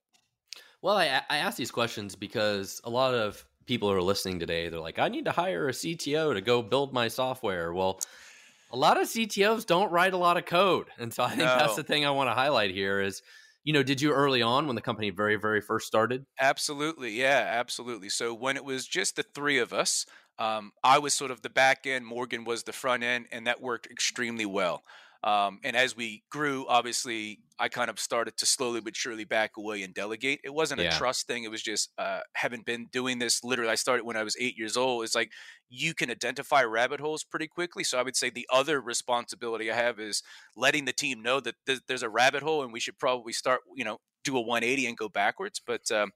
Well, 0.81 0.97
I, 0.97 1.21
I 1.29 1.37
ask 1.37 1.57
these 1.57 1.71
questions 1.71 2.15
because 2.15 2.81
a 2.83 2.89
lot 2.89 3.13
of 3.13 3.45
people 3.71 3.89
who 3.89 3.95
are 3.95 4.01
listening 4.01 4.37
today, 4.37 4.67
they're 4.67 4.81
like, 4.81 4.99
I 4.99 5.07
need 5.07 5.23
to 5.23 5.31
hire 5.31 5.69
a 5.69 5.71
CTO 5.71 6.33
to 6.33 6.41
go 6.41 6.61
build 6.61 6.91
my 6.91 7.07
software. 7.07 7.71
Well, 7.71 8.01
a 8.69 8.75
lot 8.75 8.99
of 8.99 9.07
CTOs 9.07 9.65
don't 9.65 9.89
write 9.93 10.11
a 10.11 10.17
lot 10.17 10.35
of 10.35 10.45
code. 10.45 10.87
And 10.99 11.13
so 11.13 11.23
I 11.23 11.29
think 11.29 11.43
no. 11.43 11.57
that's 11.57 11.77
the 11.77 11.83
thing 11.83 12.05
I 12.05 12.11
want 12.11 12.29
to 12.29 12.33
highlight 12.33 12.71
here 12.71 12.99
is 12.99 13.21
you 13.63 13.71
know, 13.71 13.83
did 13.83 14.01
you 14.01 14.11
early 14.11 14.41
on 14.41 14.67
when 14.67 14.75
the 14.75 14.81
company 14.81 15.09
very, 15.09 15.37
very 15.37 15.61
first 15.61 15.87
started? 15.87 16.25
Absolutely. 16.37 17.11
Yeah, 17.11 17.47
absolutely. 17.47 18.09
So 18.09 18.33
when 18.33 18.57
it 18.57 18.65
was 18.65 18.85
just 18.85 19.15
the 19.15 19.23
three 19.23 19.59
of 19.59 19.71
us, 19.71 20.05
um, 20.37 20.71
I 20.83 20.99
was 20.99 21.13
sort 21.13 21.31
of 21.31 21.41
the 21.41 21.49
back 21.49 21.85
end, 21.85 22.05
Morgan 22.05 22.43
was 22.43 22.63
the 22.63 22.73
front 22.73 23.03
end, 23.03 23.27
and 23.31 23.47
that 23.47 23.61
worked 23.61 23.87
extremely 23.87 24.45
well. 24.45 24.83
Um, 25.23 25.59
and 25.63 25.75
as 25.75 25.95
we 25.95 26.23
grew, 26.31 26.65
obviously, 26.67 27.39
I 27.59 27.69
kind 27.69 27.89
of 27.91 27.99
started 27.99 28.37
to 28.37 28.45
slowly 28.47 28.81
but 28.81 28.95
surely 28.95 29.23
back 29.23 29.51
away 29.55 29.83
and 29.83 29.93
delegate. 29.93 30.39
It 30.43 30.53
wasn't 30.53 30.81
yeah. 30.81 30.95
a 30.95 30.97
trust 30.97 31.27
thing. 31.27 31.43
It 31.43 31.51
was 31.51 31.61
just 31.61 31.91
uh, 31.99 32.21
having 32.33 32.63
been 32.63 32.87
doing 32.91 33.19
this 33.19 33.43
literally. 33.43 33.71
I 33.71 33.75
started 33.75 34.03
when 34.03 34.17
I 34.17 34.23
was 34.23 34.35
eight 34.39 34.57
years 34.57 34.75
old. 34.75 35.03
It's 35.03 35.13
like 35.13 35.31
you 35.69 35.93
can 35.93 36.09
identify 36.09 36.63
rabbit 36.63 36.99
holes 36.99 37.23
pretty 37.23 37.47
quickly. 37.47 37.83
So 37.83 37.99
I 37.99 38.03
would 38.03 38.15
say 38.15 38.31
the 38.31 38.47
other 38.51 38.81
responsibility 38.81 39.71
I 39.71 39.75
have 39.75 39.99
is 39.99 40.23
letting 40.55 40.85
the 40.85 40.93
team 40.93 41.21
know 41.21 41.39
that 41.39 41.55
there's 41.87 42.03
a 42.03 42.09
rabbit 42.09 42.41
hole 42.41 42.63
and 42.63 42.73
we 42.73 42.79
should 42.79 42.97
probably 42.97 43.33
start, 43.33 43.61
you 43.75 43.85
know, 43.85 43.99
do 44.23 44.35
a 44.37 44.41
180 44.41 44.87
and 44.87 44.97
go 44.97 45.07
backwards. 45.07 45.61
But 45.65 45.91
um, 45.91 46.11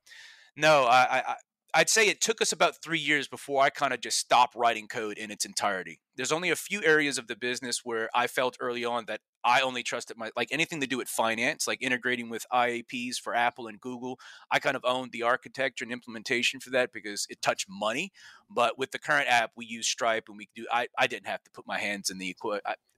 no, 0.58 0.86
I, 0.86 1.22
I, 1.28 1.36
I'd 1.78 1.90
say 1.90 2.08
it 2.08 2.22
took 2.22 2.42
us 2.42 2.54
about 2.54 2.82
three 2.82 3.00
years 3.00 3.28
before 3.28 3.62
I 3.62 3.70
kind 3.70 3.94
of 3.94 4.00
just 4.00 4.18
stopped 4.18 4.56
writing 4.56 4.88
code 4.88 5.18
in 5.18 5.30
its 5.30 5.44
entirety. 5.44 6.00
There's 6.16 6.32
only 6.32 6.50
a 6.50 6.56
few 6.56 6.82
areas 6.82 7.18
of 7.18 7.28
the 7.28 7.36
business 7.36 7.82
where 7.84 8.10
I 8.16 8.28
felt 8.28 8.56
early 8.62 8.86
on 8.86 9.08
that 9.08 9.20
I 9.44 9.60
only 9.60 9.84
trusted 9.84 10.16
my 10.16 10.32
like 10.38 10.48
anything 10.52 10.80
to 10.80 10.88
do 10.88 10.98
with 10.98 11.10
finance, 11.10 11.68
like 11.68 11.82
integrating 11.82 12.30
with 12.30 12.46
IAPs 12.54 13.18
for 13.18 13.36
Apple 13.36 13.68
and 13.68 13.82
Google. 13.82 14.18
I 14.50 14.60
kind 14.60 14.78
of 14.78 14.86
owned 14.86 15.12
the 15.12 15.24
architecture 15.24 15.84
and 15.84 15.92
implementation 15.92 16.62
for 16.62 16.70
that 16.70 16.94
because 16.94 17.28
it 17.30 17.42
touched 17.42 17.68
money. 17.70 18.14
But 18.50 18.80
with 18.80 18.92
the 18.92 19.00
current 19.00 19.28
app, 19.28 19.52
we 19.58 19.66
use 19.66 19.86
Stripe 19.86 20.30
and 20.30 20.38
we 20.38 20.48
do. 20.56 20.66
I 20.72 20.88
I 20.98 21.08
didn't 21.08 21.28
have 21.28 21.44
to 21.44 21.52
put 21.52 21.68
my 21.68 21.78
hands 21.78 22.10
in 22.10 22.20
the 22.20 22.34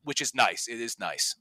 which 0.03 0.21
is 0.21 0.35
nice. 0.35 0.67
It 0.67 0.79
is 0.79 0.99
nice. 0.99 1.35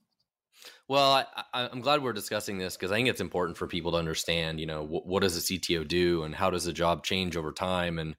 Well, 0.88 1.26
I, 1.52 1.68
am 1.72 1.80
glad 1.80 2.02
we're 2.02 2.12
discussing 2.12 2.58
this 2.58 2.76
because 2.76 2.92
I 2.92 2.96
think 2.96 3.08
it's 3.08 3.20
important 3.20 3.58
for 3.58 3.66
people 3.66 3.92
to 3.92 3.98
understand, 3.98 4.60
you 4.60 4.66
know, 4.66 4.82
what, 4.82 5.06
what 5.06 5.22
does 5.22 5.36
a 5.36 5.40
CTO 5.40 5.86
do 5.86 6.22
and 6.22 6.34
how 6.34 6.50
does 6.50 6.64
the 6.64 6.72
job 6.72 7.04
change 7.04 7.36
over 7.36 7.52
time? 7.52 7.98
And, 7.98 8.16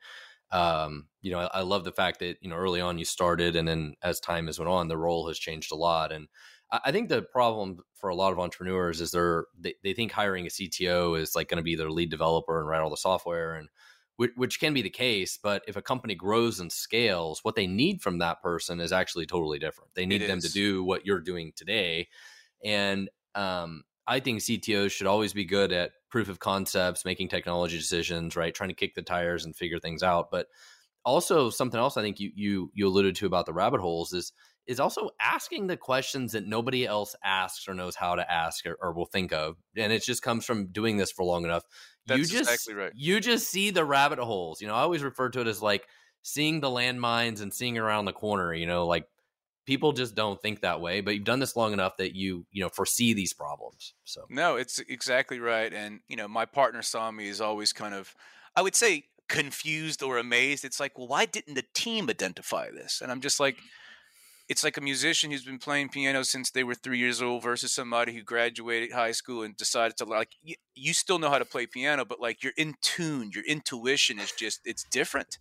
um, 0.52 1.08
you 1.22 1.32
know, 1.32 1.40
I, 1.40 1.60
I, 1.60 1.62
love 1.62 1.84
the 1.84 1.92
fact 1.92 2.20
that, 2.20 2.38
you 2.42 2.50
know, 2.50 2.56
early 2.56 2.82
on 2.82 2.98
you 2.98 3.06
started 3.06 3.56
and 3.56 3.68
then 3.68 3.96
as 4.02 4.20
time 4.20 4.48
has 4.48 4.60
went 4.60 4.70
on, 4.70 4.88
the 4.88 4.98
role 4.98 5.28
has 5.28 5.40
changed 5.40 5.72
a 5.72 5.76
lot. 5.76 6.12
And 6.12 6.28
I, 6.72 6.80
I 6.86 6.92
think 6.92 7.10
the 7.10 7.22
problem 7.22 7.80
for 7.96 8.10
a 8.10 8.16
lot 8.16 8.34
of 8.34 8.40
entrepreneurs 8.40 9.02
is 9.02 9.12
they're, 9.12 9.46
they, 9.60 9.76
they 9.84 9.94
think 9.94 10.12
hiring 10.12 10.46
a 10.46 10.50
CTO 10.50 11.20
is 11.20 11.36
like 11.36 11.50
going 11.50 11.58
to 11.58 11.64
be 11.64 11.76
their 11.76 11.92
lead 11.92 12.10
developer 12.12 12.60
and 12.60 12.68
write 12.68 12.82
all 12.82 12.90
the 12.90 12.98
software 12.98 13.56
and, 13.56 13.70
which, 14.18 14.32
which 14.36 14.60
can 14.60 14.74
be 14.74 14.82
the 14.82 14.90
case. 14.90 15.40
But 15.42 15.64
if 15.68 15.76
a 15.76 15.82
company 15.82 16.16
grows 16.16 16.60
and 16.60 16.72
scales, 16.72 17.40
what 17.44 17.56
they 17.56 17.68
need 17.68 18.02
from 18.02 18.18
that 18.20 18.42
person 18.42 18.80
is 18.80 18.92
actually 18.92 19.26
totally 19.26 19.60
different. 19.60 19.92
They 19.96 20.06
need 20.06 20.24
them 20.24 20.42
to 20.42 20.52
do 20.52 20.84
what 20.84 21.06
you're 21.06 21.22
doing 21.22 21.54
today. 21.56 22.10
And 22.64 23.10
um, 23.36 23.84
I 24.06 24.20
think 24.20 24.40
CTOs 24.40 24.92
should 24.92 25.08
always 25.08 25.34
be 25.34 25.46
good 25.46 25.72
at 25.72 25.92
proof 26.10 26.30
of 26.30 26.40
concepts, 26.40 27.06
making 27.06 27.30
technology 27.30 27.78
decisions, 27.78 28.36
right? 28.36 28.54
Trying 28.54 28.70
to 28.70 28.76
kick 28.76 28.96
the 28.96 29.02
tires 29.02 29.46
and 29.46 29.56
figure 29.56 29.80
things 29.80 30.04
out. 30.04 30.32
But 30.32 30.48
also 31.06 31.50
something 31.50 31.80
else 31.80 31.96
I 31.96 32.02
think 32.02 32.20
you 32.20 32.32
you 32.36 32.72
you 32.74 32.88
alluded 32.88 33.16
to 33.16 33.26
about 33.26 33.46
the 33.46 33.54
rabbit 33.54 33.80
holes 33.80 34.12
is 34.12 34.34
is 34.68 34.80
also 34.80 35.10
asking 35.22 35.68
the 35.68 35.78
questions 35.78 36.34
that 36.34 36.46
nobody 36.46 36.86
else 36.86 37.16
asks 37.24 37.68
or 37.70 37.74
knows 37.74 37.96
how 37.96 38.16
to 38.16 38.30
ask 38.30 38.66
or, 38.66 38.78
or 38.82 38.92
will 38.92 39.06
think 39.06 39.32
of. 39.32 39.56
And 39.78 39.94
it 39.94 40.04
just 40.04 40.22
comes 40.22 40.44
from 40.44 40.68
doing 40.68 40.98
this 40.98 41.12
for 41.12 41.24
long 41.24 41.46
enough. 41.46 41.64
That's 42.08 42.20
you 42.20 42.26
just 42.26 42.52
exactly 42.52 42.74
right. 42.74 42.92
you 42.96 43.20
just 43.20 43.50
see 43.50 43.70
the 43.70 43.86
rabbit 43.86 44.20
holes. 44.20 44.62
You 44.62 44.68
know, 44.68 44.76
I 44.76 44.82
always 44.82 45.04
refer 45.04 45.30
to 45.30 45.42
it 45.42 45.48
as 45.48 45.62
like 45.62 45.88
seeing 46.24 46.60
the 46.60 46.70
landmines 46.70 47.42
and 47.42 47.54
seeing 47.54 47.78
around 47.78 48.06
the 48.06 48.14
corner, 48.14 48.54
you 48.54 48.66
know, 48.66 48.86
like 48.86 49.08
people 49.68 49.92
just 49.92 50.16
don't 50.16 50.42
think 50.42 50.62
that 50.62 50.82
way 50.82 51.02
but 51.02 51.14
you've 51.14 51.26
done 51.26 51.40
this 51.40 51.56
long 51.56 51.74
enough 51.74 51.98
that 51.98 52.16
you 52.16 52.46
you 52.52 52.64
know 52.64 52.70
foresee 52.70 53.14
these 53.14 53.34
problems 53.34 53.94
so 54.06 54.22
no 54.30 54.56
it's 54.56 54.80
exactly 54.88 55.40
right 55.40 55.74
and 55.74 56.00
you 56.08 56.16
know 56.16 56.28
my 56.28 56.46
partner 56.46 56.82
Sami 56.82 57.28
is 57.28 57.42
always 57.42 57.74
kind 57.74 57.94
of 57.94 58.16
i 58.56 58.62
would 58.62 58.76
say 58.76 59.04
confused 59.28 60.02
or 60.02 60.18
amazed 60.18 60.64
it's 60.64 60.80
like 60.80 60.98
well 60.98 61.08
why 61.08 61.26
didn't 61.26 61.56
the 61.56 61.66
team 61.76 62.10
identify 62.10 62.72
this 62.72 63.02
and 63.02 63.12
i'm 63.12 63.20
just 63.20 63.40
like 63.40 63.58
it's 64.50 64.64
like 64.64 64.78
a 64.78 64.82
musician 64.82 65.32
who's 65.32 65.44
been 65.44 65.60
playing 65.60 65.90
piano 65.90 66.24
since 66.24 66.52
they 66.52 66.64
were 66.64 66.76
three 66.76 66.98
years 66.98 67.22
old 67.22 67.44
versus 67.44 67.74
somebody 67.74 68.14
who 68.14 68.22
graduated 68.22 68.92
high 68.92 69.12
school 69.12 69.44
and 69.44 69.58
decided 69.58 69.98
to 69.98 70.06
like 70.06 70.30
you, 70.42 70.56
you 70.76 70.94
still 70.94 71.20
know 71.20 71.30
how 71.30 71.40
to 71.40 71.46
play 71.46 71.66
piano 71.66 72.06
but 72.06 72.22
like 72.22 72.44
you're 72.44 72.54
in 72.58 72.76
tune 72.82 73.32
your 73.34 73.44
intuition 73.46 74.20
is 74.20 74.32
just 74.32 74.62
it's 74.66 74.86
different 74.86 75.38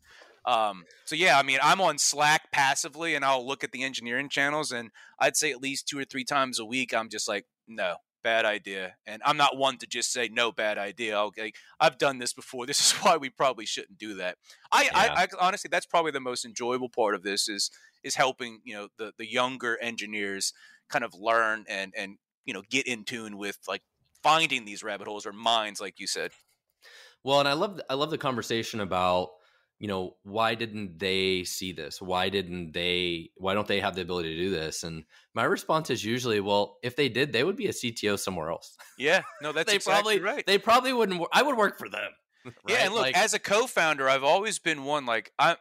um, 0.46 0.84
so 1.04 1.16
yeah, 1.16 1.38
I 1.38 1.42
mean, 1.42 1.58
I'm 1.60 1.80
on 1.80 1.98
Slack 1.98 2.52
passively, 2.52 3.14
and 3.14 3.24
I'll 3.24 3.44
look 3.44 3.64
at 3.64 3.72
the 3.72 3.82
engineering 3.82 4.28
channels, 4.28 4.70
and 4.70 4.90
I'd 5.18 5.36
say 5.36 5.50
at 5.50 5.60
least 5.60 5.88
two 5.88 5.98
or 5.98 6.04
three 6.04 6.24
times 6.24 6.60
a 6.60 6.64
week, 6.64 6.94
I'm 6.94 7.08
just 7.08 7.28
like, 7.28 7.46
no, 7.66 7.96
bad 8.22 8.44
idea. 8.44 8.94
And 9.06 9.22
I'm 9.24 9.36
not 9.36 9.56
one 9.56 9.76
to 9.78 9.86
just 9.86 10.12
say 10.12 10.28
no 10.28 10.52
bad 10.52 10.78
idea. 10.78 11.18
Okay, 11.18 11.52
I've 11.80 11.98
done 11.98 12.18
this 12.18 12.32
before. 12.32 12.66
This 12.66 12.80
is 12.80 12.92
why 12.98 13.16
we 13.16 13.28
probably 13.28 13.66
shouldn't 13.66 13.98
do 13.98 14.14
that. 14.14 14.36
I, 14.70 14.84
yeah. 14.84 14.90
I, 14.94 15.22
I, 15.22 15.28
honestly, 15.40 15.68
that's 15.70 15.86
probably 15.86 16.12
the 16.12 16.20
most 16.20 16.44
enjoyable 16.44 16.88
part 16.88 17.14
of 17.14 17.22
this 17.22 17.48
is 17.48 17.70
is 18.06 18.14
helping 18.14 18.60
you 18.64 18.74
know 18.74 18.88
the 18.96 19.12
the 19.18 19.30
younger 19.30 19.76
engineers 19.82 20.52
kind 20.88 21.04
of 21.04 21.14
learn 21.14 21.64
and 21.68 21.92
and 21.96 22.16
you 22.44 22.54
know 22.54 22.62
get 22.70 22.86
in 22.86 23.04
tune 23.04 23.36
with 23.36 23.58
like 23.68 23.82
finding 24.22 24.64
these 24.64 24.82
rabbit 24.82 25.06
holes 25.06 25.26
or 25.26 25.32
mines, 25.32 25.80
like 25.80 26.00
you 26.00 26.06
said. 26.06 26.32
Well, 27.22 27.40
and 27.40 27.48
I 27.48 27.52
love 27.52 27.80
I 27.90 27.94
love 27.94 28.10
the 28.10 28.18
conversation 28.18 28.80
about 28.80 29.30
you 29.78 29.88
know 29.88 30.16
why 30.22 30.54
didn't 30.54 30.98
they 30.98 31.44
see 31.44 31.72
this? 31.72 32.00
Why 32.00 32.28
didn't 32.28 32.72
they 32.72 33.30
why 33.36 33.54
don't 33.54 33.68
they 33.68 33.80
have 33.80 33.94
the 33.94 34.02
ability 34.02 34.36
to 34.36 34.42
do 34.42 34.50
this? 34.50 34.84
And 34.84 35.04
my 35.34 35.44
response 35.44 35.90
is 35.90 36.04
usually 36.04 36.40
well 36.40 36.78
if 36.82 36.96
they 36.96 37.08
did 37.08 37.32
they 37.32 37.44
would 37.44 37.56
be 37.56 37.66
a 37.66 37.72
cto 37.72 38.18
somewhere 38.18 38.50
else. 38.50 38.76
Yeah. 38.98 39.22
No 39.42 39.52
that's 39.52 39.70
they 39.70 39.76
exactly 39.76 40.18
probably 40.18 40.36
right. 40.36 40.46
they 40.46 40.58
probably 40.58 40.92
wouldn't 40.92 41.22
i 41.32 41.42
would 41.42 41.56
work 41.56 41.78
for 41.78 41.88
them 41.88 42.10
right? 42.44 42.54
yeah 42.68 42.76
and 42.84 42.94
look 42.94 43.02
like, 43.02 43.16
as 43.16 43.34
a 43.34 43.38
co-founder 43.38 44.08
i've 44.08 44.24
always 44.24 44.58
been 44.58 44.84
one 44.84 45.04
like 45.04 45.32
i 45.38 45.56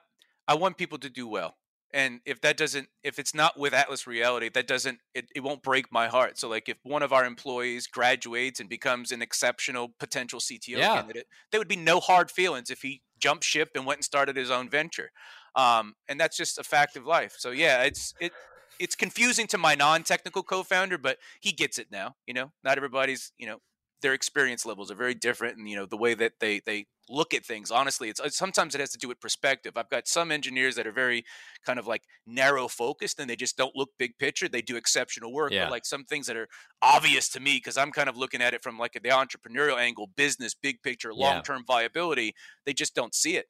i 0.48 0.54
want 0.54 0.78
people 0.78 1.00
to 1.00 1.10
do 1.10 1.28
well 1.28 1.56
and 1.96 2.20
if 2.26 2.40
that 2.42 2.58
doesn't 2.58 2.90
if 3.04 3.18
it's 3.18 3.34
not 3.34 3.58
with 3.58 3.74
atlas 3.74 4.06
reality 4.06 4.50
that 4.50 4.68
doesn't 4.68 5.00
it, 5.16 5.26
it 5.36 5.40
won't 5.40 5.64
break 5.64 5.92
my 5.92 6.08
heart 6.08 6.38
so 6.38 6.48
like 6.48 6.70
if 6.70 6.78
one 6.84 7.02
of 7.02 7.12
our 7.12 7.26
employees 7.26 7.88
graduates 7.88 8.60
and 8.60 8.70
becomes 8.70 9.12
an 9.12 9.24
exceptional 9.24 9.94
potential 10.00 10.40
cto 10.40 10.68
yeah. 10.68 10.96
candidate 10.96 11.26
there 11.52 11.60
would 11.60 11.68
be 11.68 11.76
no 11.76 12.00
hard 12.00 12.30
feelings 12.30 12.70
if 12.70 12.84
he 12.84 13.02
jumped 13.20 13.44
ship 13.44 13.72
and 13.76 13.86
went 13.86 13.98
and 13.98 14.06
started 14.06 14.36
his 14.36 14.52
own 14.52 14.70
venture. 14.70 15.12
Um, 15.56 15.96
and 16.08 16.20
that's 16.20 16.38
just 16.38 16.60
a 16.60 16.64
fact 16.64 16.96
of 16.96 17.06
life. 17.06 17.36
So 17.38 17.52
yeah, 17.52 17.84
it's 17.84 18.14
it 18.20 18.32
it's 18.80 18.96
confusing 18.96 19.48
to 19.48 19.58
my 19.58 19.74
non-technical 19.74 20.44
co-founder, 20.44 20.98
but 20.98 21.18
he 21.40 21.52
gets 21.52 21.80
it 21.80 21.88
now. 21.92 22.16
You 22.28 22.34
know, 22.34 22.52
not 22.64 22.78
everybody's 22.78 23.32
you 23.38 23.48
know 23.48 23.58
their 24.02 24.14
experience 24.14 24.66
levels 24.66 24.92
are 24.92 24.96
very 24.96 25.16
different, 25.16 25.58
and 25.58 25.70
you 25.70 25.76
know 25.76 25.86
the 25.86 25.98
way 25.98 26.14
that 26.14 26.34
they 26.40 26.62
they 26.66 26.86
look 27.10 27.34
at 27.34 27.46
things. 27.46 27.72
Honestly, 27.72 28.10
it's 28.10 28.20
uh, 28.20 28.30
sometimes 28.30 28.76
it 28.76 28.82
has 28.82 28.92
to 28.92 28.98
do 28.98 29.08
with 29.08 29.20
perspective. 29.20 29.74
I've 29.76 29.90
got 29.90 30.08
some 30.08 30.32
engineers 30.32 30.76
that 30.76 30.88
are 30.88 30.92
very 30.92 31.24
kind 31.66 31.80
of 31.80 31.88
like 31.88 32.04
narrow 32.26 32.68
focused, 32.68 33.20
and 33.20 33.30
they 33.30 33.36
just 33.36 33.58
don't 33.58 33.76
look 33.76 33.90
big 33.98 34.18
picture. 34.18 34.48
They 34.48 34.62
do 34.62 34.76
exceptional 34.76 35.34
work, 35.34 35.52
yeah. 35.52 35.66
but 35.66 35.72
like 35.72 35.86
some 35.86 36.06
things 36.06 36.28
that 36.28 36.38
are 36.38 36.48
obvious 36.82 37.30
to 37.30 37.40
me 37.40 37.58
because 37.58 37.78
I'm 37.78 37.92
kind 37.92 38.10
of 38.10 38.18
looking 38.18 38.42
at 38.42 38.54
it 38.54 38.62
from 38.62 38.78
like 38.78 38.94
the 38.94 39.10
entrepreneurial 39.10 39.78
angle, 39.78 40.10
business, 40.16 40.56
big 40.56 40.82
picture, 40.84 41.14
long 41.14 41.42
term 41.44 41.64
yeah. 41.68 41.76
viability. 41.76 42.34
They 42.66 42.74
just 42.74 42.96
don't 42.96 43.14
see 43.14 43.38
it. 43.38 43.46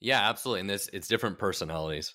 Yeah, 0.00 0.28
absolutely. 0.28 0.60
And 0.60 0.70
this 0.70 0.90
it's 0.92 1.08
different 1.08 1.38
personalities. 1.38 2.14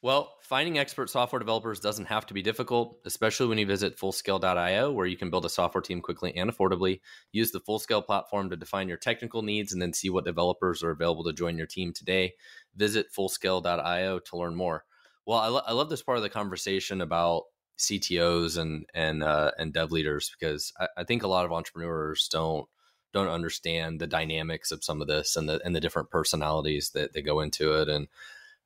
Well, 0.00 0.32
finding 0.42 0.78
expert 0.78 1.10
software 1.10 1.40
developers 1.40 1.80
doesn't 1.80 2.04
have 2.04 2.26
to 2.26 2.34
be 2.34 2.40
difficult, 2.40 3.00
especially 3.04 3.48
when 3.48 3.58
you 3.58 3.66
visit 3.66 3.98
fullscale.io, 3.98 4.92
where 4.92 5.06
you 5.06 5.16
can 5.16 5.30
build 5.30 5.44
a 5.44 5.48
software 5.48 5.82
team 5.82 6.00
quickly 6.00 6.36
and 6.36 6.48
affordably. 6.48 7.00
Use 7.32 7.50
the 7.50 7.60
Fullscale 7.60 8.06
platform 8.06 8.50
to 8.50 8.56
define 8.56 8.88
your 8.88 8.96
technical 8.96 9.42
needs 9.42 9.72
and 9.72 9.82
then 9.82 9.92
see 9.92 10.08
what 10.08 10.24
developers 10.24 10.84
are 10.84 10.92
available 10.92 11.24
to 11.24 11.32
join 11.32 11.58
your 11.58 11.66
team 11.66 11.92
today. 11.92 12.34
Visit 12.76 13.06
fullscale.io 13.16 14.20
to 14.20 14.36
learn 14.36 14.54
more. 14.54 14.84
Well, 15.26 15.38
I, 15.40 15.48
lo- 15.48 15.62
I 15.66 15.72
love 15.72 15.90
this 15.90 16.02
part 16.02 16.16
of 16.16 16.22
the 16.22 16.30
conversation 16.30 17.00
about 17.00 17.42
CTOs 17.78 18.56
and 18.56 18.86
and 18.94 19.22
uh, 19.22 19.52
and 19.58 19.72
dev 19.72 19.92
leaders 19.92 20.30
because 20.38 20.72
I, 20.78 20.88
I 20.98 21.04
think 21.04 21.22
a 21.22 21.28
lot 21.28 21.44
of 21.44 21.52
entrepreneurs 21.52 22.28
don't 22.30 22.66
don't 23.12 23.28
understand 23.28 24.00
the 24.00 24.06
dynamics 24.06 24.70
of 24.70 24.84
some 24.84 25.00
of 25.00 25.08
this 25.08 25.36
and 25.36 25.48
the 25.48 25.60
and 25.64 25.74
the 25.74 25.80
different 25.80 26.10
personalities 26.10 26.90
that, 26.90 27.12
that 27.12 27.22
go 27.22 27.40
into 27.40 27.74
it 27.80 27.88
and 27.88 28.08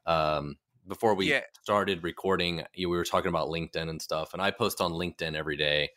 um, 0.07 0.57
before 0.87 1.15
we 1.15 1.31
yeah. 1.31 1.41
started 1.63 2.03
recording, 2.03 2.65
you, 2.75 2.89
we 2.89 2.97
were 2.97 3.05
talking 3.05 3.29
about 3.29 3.49
LinkedIn 3.49 3.89
and 3.89 4.03
stuff, 4.03 4.33
and 4.33 4.43
I 4.43 4.51
post 4.51 4.81
on 4.81 4.93
LinkedIn 4.93 5.35
every 5.35 5.57
day, 5.57 5.91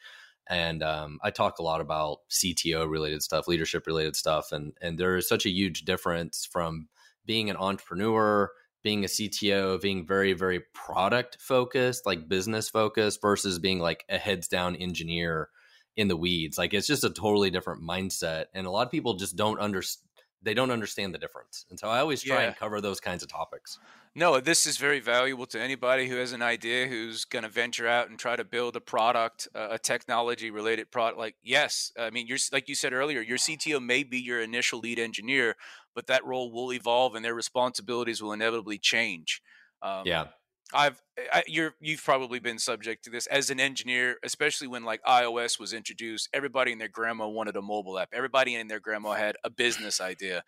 and 0.48 0.84
um, 0.84 1.20
I 1.24 1.32
talk 1.32 1.60
a 1.60 1.64
lot 1.64 1.82
about 1.82 2.20
CTO 2.30 2.90
related 2.90 3.24
stuff, 3.24 3.48
leadership 3.48 3.88
related 3.88 4.16
stuff, 4.16 4.52
and 4.52 4.74
and 4.82 4.98
there 4.98 5.18
is 5.18 5.28
such 5.28 5.46
a 5.46 5.50
huge 5.50 5.82
difference 5.82 6.48
from 6.50 6.88
being 7.26 7.50
an 7.50 7.58
entrepreneur, 7.58 8.52
being 8.84 9.04
a 9.04 9.08
CTO, 9.08 9.82
being 9.82 10.06
very 10.06 10.34
very 10.34 10.62
product 10.74 11.38
focused, 11.40 12.06
like 12.06 12.30
business 12.30 12.70
focused, 12.70 13.22
versus 13.22 13.60
being 13.60 13.80
like 13.80 14.06
a 14.10 14.18
heads 14.18 14.48
down 14.48 14.76
engineer 14.76 15.50
in 15.98 16.08
the 16.08 16.18
weeds. 16.18 16.58
Like 16.58 16.74
it's 16.74 16.88
just 16.88 17.04
a 17.04 17.10
totally 17.10 17.50
different 17.50 17.82
mindset, 17.82 18.46
and 18.54 18.68
a 18.68 18.72
lot 18.72 18.86
of 18.86 18.92
people 18.92 19.16
just 19.16 19.36
don't 19.36 19.60
understand. 19.60 20.04
They 20.44 20.54
don't 20.54 20.70
understand 20.70 21.12
the 21.12 21.18
difference, 21.18 21.66
and 21.72 21.80
so 21.80 21.90
I 21.90 22.00
always 22.00 22.22
try 22.22 22.42
yeah. 22.42 22.48
and 22.50 22.56
cover 22.56 22.80
those 22.80 23.00
kinds 23.00 23.24
of 23.24 23.30
topics. 23.30 23.80
No, 24.18 24.40
this 24.40 24.66
is 24.66 24.78
very 24.78 25.02
valuable 25.02 25.46
to 25.48 25.62
anybody 25.62 26.08
who 26.08 26.16
has 26.16 26.32
an 26.32 26.42
idea 26.42 26.88
who's 26.88 27.26
going 27.26 27.44
to 27.44 27.50
venture 27.50 27.86
out 27.86 28.10
and 28.10 28.18
try 28.18 28.38
to 28.38 28.46
build 28.46 28.78
a 28.78 28.80
product, 28.80 29.50
uh, 29.54 29.68
a 29.72 29.78
technology 29.78 30.50
related 30.50 30.90
product. 30.90 31.20
Like, 31.20 31.36
yes, 31.44 31.92
I 32.00 32.12
mean, 32.12 32.26
you're 32.26 32.38
like 32.54 32.70
you 32.70 32.76
said 32.76 32.94
earlier, 32.94 33.20
your 33.20 33.38
CTO 33.38 33.84
may 33.84 34.04
be 34.04 34.18
your 34.18 34.42
initial 34.42 34.80
lead 34.80 35.00
engineer, 35.00 35.58
but 35.94 36.08
that 36.08 36.26
role 36.26 36.50
will 36.50 36.72
evolve 36.72 37.16
and 37.16 37.26
their 37.26 37.34
responsibilities 37.34 38.24
will 38.24 38.32
inevitably 38.32 38.78
change. 38.78 39.42
Um, 39.82 40.04
yeah. 40.06 40.28
I've 40.74 41.02
I, 41.32 41.44
you're 41.46 41.76
you've 41.80 42.04
probably 42.04 42.40
been 42.40 42.58
subject 42.58 43.04
to 43.04 43.10
this 43.10 43.28
as 43.28 43.50
an 43.50 43.60
engineer, 43.60 44.18
especially 44.24 44.68
when 44.68 44.84
like 44.84 45.04
iOS 45.04 45.60
was 45.60 45.74
introduced. 45.74 46.30
Everybody 46.34 46.72
and 46.72 46.80
their 46.80 46.88
grandma 46.88 47.28
wanted 47.28 47.56
a 47.58 47.62
mobile 47.62 48.00
app. 48.00 48.10
Everybody 48.14 48.56
and 48.56 48.72
their 48.72 48.80
grandma 48.80 49.12
had 49.12 49.36
a 49.44 49.50
business 49.50 50.02
idea, 50.02 50.44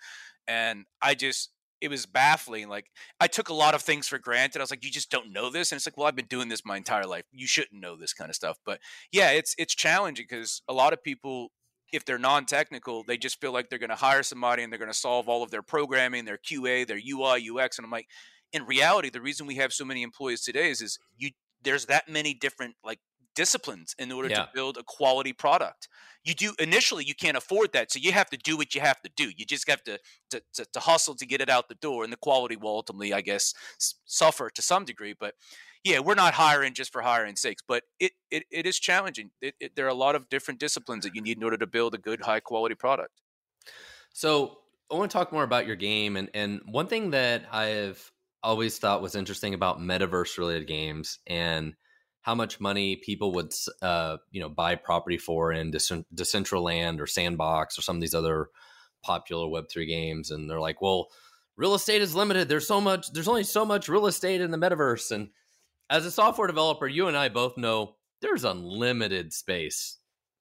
and 0.47 0.85
I 1.01 1.13
just 1.13 1.51
it 1.81 1.89
was 1.89 2.05
baffling. 2.05 2.69
Like 2.69 2.91
I 3.19 3.27
took 3.27 3.49
a 3.49 3.53
lot 3.53 3.75
of 3.75 3.81
things 3.81 4.07
for 4.07 4.17
granted. 4.17 4.59
I 4.59 4.63
was 4.63 4.71
like, 4.71 4.83
you 4.83 4.91
just 4.91 5.11
don't 5.11 5.31
know 5.31 5.49
this, 5.49 5.71
and 5.71 5.77
it's 5.77 5.87
like, 5.87 5.97
well, 5.97 6.07
I've 6.07 6.15
been 6.15 6.25
doing 6.25 6.49
this 6.49 6.65
my 6.65 6.77
entire 6.77 7.05
life. 7.05 7.25
You 7.31 7.47
shouldn't 7.47 7.81
know 7.81 7.95
this 7.95 8.13
kind 8.13 8.29
of 8.29 8.35
stuff. 8.35 8.57
But 8.65 8.79
yeah, 9.11 9.31
it's 9.31 9.55
it's 9.57 9.75
challenging 9.75 10.25
because 10.29 10.61
a 10.67 10.73
lot 10.73 10.93
of 10.93 11.03
people, 11.03 11.51
if 11.93 12.05
they're 12.05 12.19
non-technical, 12.19 13.03
they 13.03 13.17
just 13.17 13.39
feel 13.39 13.51
like 13.51 13.69
they're 13.69 13.79
going 13.79 13.89
to 13.89 13.95
hire 13.95 14.23
somebody 14.23 14.63
and 14.63 14.71
they're 14.71 14.79
going 14.79 14.91
to 14.91 14.97
solve 14.97 15.29
all 15.29 15.43
of 15.43 15.51
their 15.51 15.61
programming, 15.61 16.25
their 16.25 16.37
QA, 16.37 16.85
their 16.87 16.97
UI, 16.97 17.49
UX, 17.49 17.77
and 17.77 17.85
I'm 17.85 17.91
like, 17.91 18.07
in 18.53 18.65
reality, 18.65 19.09
the 19.09 19.21
reason 19.21 19.47
we 19.47 19.55
have 19.55 19.73
so 19.73 19.85
many 19.85 20.03
employees 20.03 20.41
today 20.41 20.69
is 20.69 20.81
is 20.81 20.99
you 21.17 21.31
there's 21.63 21.85
that 21.87 22.07
many 22.07 22.33
different 22.33 22.75
like 22.83 22.99
disciplines 23.37 23.95
in 23.99 24.11
order 24.11 24.27
yeah. 24.27 24.37
to 24.37 24.49
build 24.53 24.77
a 24.77 24.83
quality 24.83 25.31
product. 25.31 25.87
You 26.25 26.33
do 26.33 26.53
initially 26.59 27.05
you 27.05 27.13
can't 27.15 27.37
afford 27.37 27.71
that, 27.71 27.91
so 27.91 27.99
you 27.99 28.11
have 28.11 28.29
to 28.31 28.37
do 28.37 28.57
what 28.57 28.75
you 28.75 28.81
have 28.81 28.99
to 29.03 29.11
do. 29.15 29.29
You 29.37 29.45
just 29.45 29.69
have 29.69 29.83
to 29.83 29.99
to, 30.31 30.41
to, 30.55 30.65
to 30.73 30.79
hustle 30.79 31.15
to 31.15 31.25
get 31.25 31.39
it 31.39 31.49
out 31.49 31.69
the 31.69 31.75
door, 31.75 32.03
and 32.03 32.11
the 32.11 32.17
quality 32.17 32.57
will 32.57 32.71
ultimately, 32.71 33.13
I 33.13 33.21
guess, 33.21 33.53
suffer 34.05 34.49
to 34.49 34.61
some 34.61 34.83
degree. 34.83 35.15
But 35.17 35.35
yeah, 35.83 35.99
we're 35.99 36.15
not 36.15 36.33
hiring 36.33 36.73
just 36.73 36.91
for 36.91 37.01
hiring 37.01 37.37
sakes, 37.37 37.63
but 37.65 37.83
it 37.99 38.11
it, 38.29 38.43
it 38.51 38.65
is 38.65 38.77
challenging. 38.79 39.29
It, 39.41 39.55
it, 39.61 39.75
there 39.75 39.85
are 39.85 39.89
a 39.89 39.93
lot 40.05 40.15
of 40.15 40.27
different 40.27 40.59
disciplines 40.59 41.05
that 41.05 41.15
you 41.15 41.21
need 41.21 41.37
in 41.37 41.43
order 41.43 41.57
to 41.57 41.67
build 41.67 41.93
a 41.93 41.99
good, 41.99 42.21
high 42.21 42.41
quality 42.41 42.75
product. 42.75 43.21
So 44.13 44.57
I 44.91 44.95
want 44.95 45.11
to 45.11 45.17
talk 45.17 45.31
more 45.31 45.43
about 45.43 45.67
your 45.67 45.77
game, 45.77 46.17
and 46.17 46.29
and 46.33 46.61
one 46.65 46.87
thing 46.87 47.11
that 47.11 47.45
I've 47.51 48.11
always 48.43 48.79
thought 48.79 49.01
was 49.01 49.15
interesting 49.15 49.53
about 49.53 49.79
metaverse 49.79 50.37
related 50.37 50.67
games 50.67 51.19
and 51.27 51.73
how 52.27 52.35
much 52.35 52.59
money 52.59 52.97
people 52.97 53.31
would 53.31 53.53
uh, 53.81 54.17
you 54.31 54.41
know 54.41 54.49
buy 54.49 54.75
property 54.75 55.17
for 55.17 55.53
in 55.53 55.71
Decentraland 55.71 56.99
or 56.99 57.07
Sandbox 57.07 57.79
or 57.79 57.81
some 57.81 57.95
of 57.95 58.01
these 58.01 58.13
other 58.13 58.49
popular 59.01 59.47
Web3 59.47 59.87
games, 59.87 60.29
and 60.29 60.49
they're 60.49 60.59
like, 60.59 60.81
well, 60.81 61.07
real 61.55 61.73
estate 61.73 62.01
is 62.01 62.13
limited. 62.13 62.49
There's 62.49 62.67
so 62.67 62.81
much. 62.81 63.13
There's 63.13 63.29
only 63.29 63.45
so 63.45 63.63
much 63.63 63.87
real 63.87 64.07
estate 64.07 64.41
in 64.41 64.51
the 64.51 64.57
metaverse. 64.57 65.11
And 65.11 65.29
as 65.89 66.05
a 66.05 66.11
software 66.11 66.47
developer, 66.47 66.85
you 66.85 67.07
and 67.07 67.15
I 67.15 67.29
both 67.29 67.57
know 67.57 67.95
there's 68.21 68.43
unlimited 68.43 69.31
space 69.31 69.97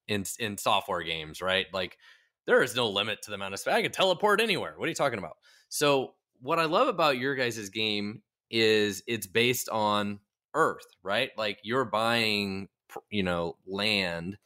in 0.09 0.25
in 0.39 0.57
software 0.57 1.03
games, 1.03 1.41
right? 1.41 1.67
Like 1.71 1.97
there 2.45 2.61
is 2.63 2.75
no 2.75 2.89
limit 2.89 3.21
to 3.21 3.31
the 3.31 3.35
amount 3.35 3.53
of 3.53 3.61
space. 3.61 3.75
I 3.75 3.81
can 3.81 3.93
teleport 3.93 4.41
anywhere. 4.41 4.73
What 4.75 4.87
are 4.87 4.89
you 4.89 4.95
talking 4.95 5.19
about? 5.19 5.37
So 5.69 6.15
what 6.41 6.59
I 6.59 6.65
love 6.65 6.89
about 6.89 7.17
your 7.17 7.33
guys' 7.33 7.69
game 7.69 8.23
is 8.51 9.03
it's 9.07 9.25
based 9.25 9.69
on 9.69 10.19
earth, 10.57 10.87
right? 11.03 11.29
Like 11.37 11.59
you're 11.63 11.85
buying, 11.85 12.67
you 13.09 13.23
know, 13.23 13.55
land 13.65 14.37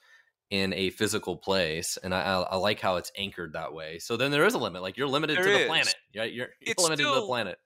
in 0.52 0.74
a 0.74 0.90
physical 0.90 1.38
place, 1.38 1.98
and 2.04 2.14
I, 2.14 2.42
I, 2.42 2.58
like 2.58 2.82
how 2.82 2.98
it's 2.98 3.12
anchored 3.18 3.54
that 3.54 3.74
way. 3.74 4.00
So 4.00 4.18
then 4.18 4.32
there 4.32 4.46
is 4.46 4.54
a 4.54 4.58
limit. 4.58 4.82
Like 4.82 4.98
you're 4.98 5.08
limited 5.08 5.38
there 5.38 5.46
to 5.46 5.52
is. 5.52 5.60
the 5.60 5.68
planet. 5.68 5.96
Right? 6.16 6.34
You're, 6.34 6.50
you're 6.60 6.76
limited 6.78 7.04
to 7.04 7.16
the 7.16 7.26
planet. 7.26 7.58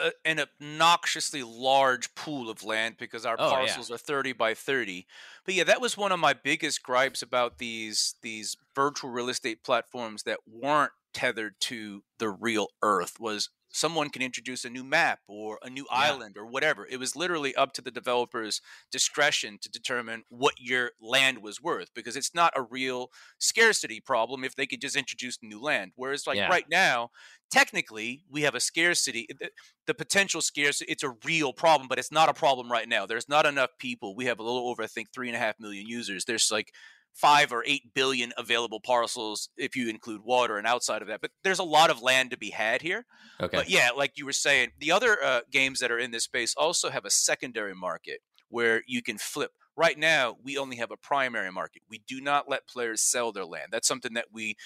A, 0.00 0.10
an 0.24 0.40
obnoxiously 0.40 1.44
large 1.44 2.12
pool 2.16 2.50
of 2.50 2.64
land 2.64 2.96
because 2.98 3.24
our 3.24 3.36
oh, 3.38 3.48
parcels 3.48 3.88
yeah. 3.88 3.94
are 3.94 3.98
30 3.98 4.32
by 4.32 4.54
30 4.54 5.06
but 5.44 5.54
yeah 5.54 5.64
that 5.64 5.82
was 5.82 5.98
one 5.98 6.10
of 6.10 6.18
my 6.18 6.32
biggest 6.32 6.82
gripes 6.82 7.20
about 7.20 7.58
these 7.58 8.14
these 8.22 8.56
virtual 8.74 9.10
real 9.10 9.28
estate 9.28 9.62
platforms 9.62 10.22
that 10.22 10.38
weren't 10.50 10.92
tethered 11.12 11.54
to 11.60 12.02
the 12.18 12.30
real 12.30 12.68
earth 12.82 13.20
was 13.20 13.50
someone 13.72 14.10
can 14.10 14.22
introduce 14.22 14.64
a 14.64 14.70
new 14.70 14.84
map 14.84 15.20
or 15.26 15.58
a 15.62 15.70
new 15.70 15.86
yeah. 15.90 15.98
island 15.98 16.36
or 16.36 16.46
whatever. 16.46 16.86
It 16.88 16.98
was 16.98 17.16
literally 17.16 17.54
up 17.54 17.72
to 17.74 17.82
the 17.82 17.90
developer's 17.90 18.60
discretion 18.90 19.58
to 19.62 19.70
determine 19.70 20.22
what 20.28 20.54
your 20.58 20.92
land 21.00 21.38
was 21.42 21.60
worth 21.60 21.88
because 21.94 22.14
it's 22.14 22.34
not 22.34 22.52
a 22.54 22.62
real 22.62 23.08
scarcity 23.38 24.00
problem 24.00 24.44
if 24.44 24.54
they 24.54 24.66
could 24.66 24.80
just 24.80 24.96
introduce 24.96 25.38
new 25.42 25.60
land. 25.60 25.92
Whereas, 25.96 26.26
like 26.26 26.36
yeah. 26.36 26.48
right 26.48 26.66
now, 26.70 27.10
technically, 27.50 28.24
we 28.30 28.42
have 28.42 28.54
a 28.54 28.60
scarcity. 28.60 29.26
The, 29.40 29.50
the 29.86 29.94
potential 29.94 30.40
scarcity, 30.40 30.90
it's 30.90 31.02
a 31.02 31.14
real 31.24 31.52
problem, 31.52 31.88
but 31.88 31.98
it's 31.98 32.12
not 32.12 32.28
a 32.28 32.34
problem 32.34 32.70
right 32.70 32.88
now. 32.88 33.06
There's 33.06 33.28
not 33.28 33.46
enough 33.46 33.70
people. 33.78 34.14
We 34.14 34.26
have 34.26 34.38
a 34.38 34.42
little 34.42 34.68
over, 34.68 34.82
I 34.82 34.86
think, 34.86 35.08
three 35.12 35.28
and 35.28 35.36
a 35.36 35.40
half 35.40 35.58
million 35.58 35.86
users. 35.86 36.24
There's 36.24 36.50
like 36.52 36.72
five 37.12 37.52
or 37.52 37.62
eight 37.66 37.94
billion 37.94 38.32
available 38.36 38.80
parcels 38.80 39.50
if 39.56 39.76
you 39.76 39.88
include 39.88 40.22
water 40.24 40.56
and 40.56 40.66
outside 40.66 41.02
of 41.02 41.08
that. 41.08 41.20
But 41.20 41.30
there's 41.44 41.58
a 41.58 41.64
lot 41.64 41.90
of 41.90 42.02
land 42.02 42.30
to 42.30 42.38
be 42.38 42.50
had 42.50 42.82
here. 42.82 43.04
Okay. 43.40 43.56
But 43.56 43.70
yeah, 43.70 43.90
like 43.96 44.12
you 44.16 44.24
were 44.24 44.32
saying, 44.32 44.70
the 44.78 44.92
other 44.92 45.18
uh, 45.22 45.40
games 45.50 45.80
that 45.80 45.90
are 45.90 45.98
in 45.98 46.10
this 46.10 46.24
space 46.24 46.54
also 46.56 46.90
have 46.90 47.04
a 47.04 47.10
secondary 47.10 47.74
market 47.74 48.20
where 48.48 48.82
you 48.86 49.02
can 49.02 49.18
flip. 49.18 49.52
Right 49.74 49.98
now, 49.98 50.36
we 50.42 50.58
only 50.58 50.76
have 50.76 50.90
a 50.90 50.98
primary 50.98 51.50
market. 51.50 51.82
We 51.88 52.02
do 52.06 52.20
not 52.20 52.48
let 52.48 52.68
players 52.68 53.00
sell 53.00 53.32
their 53.32 53.46
land. 53.46 53.68
That's 53.70 53.88
something 53.88 54.12
that 54.14 54.26
we 54.30 54.56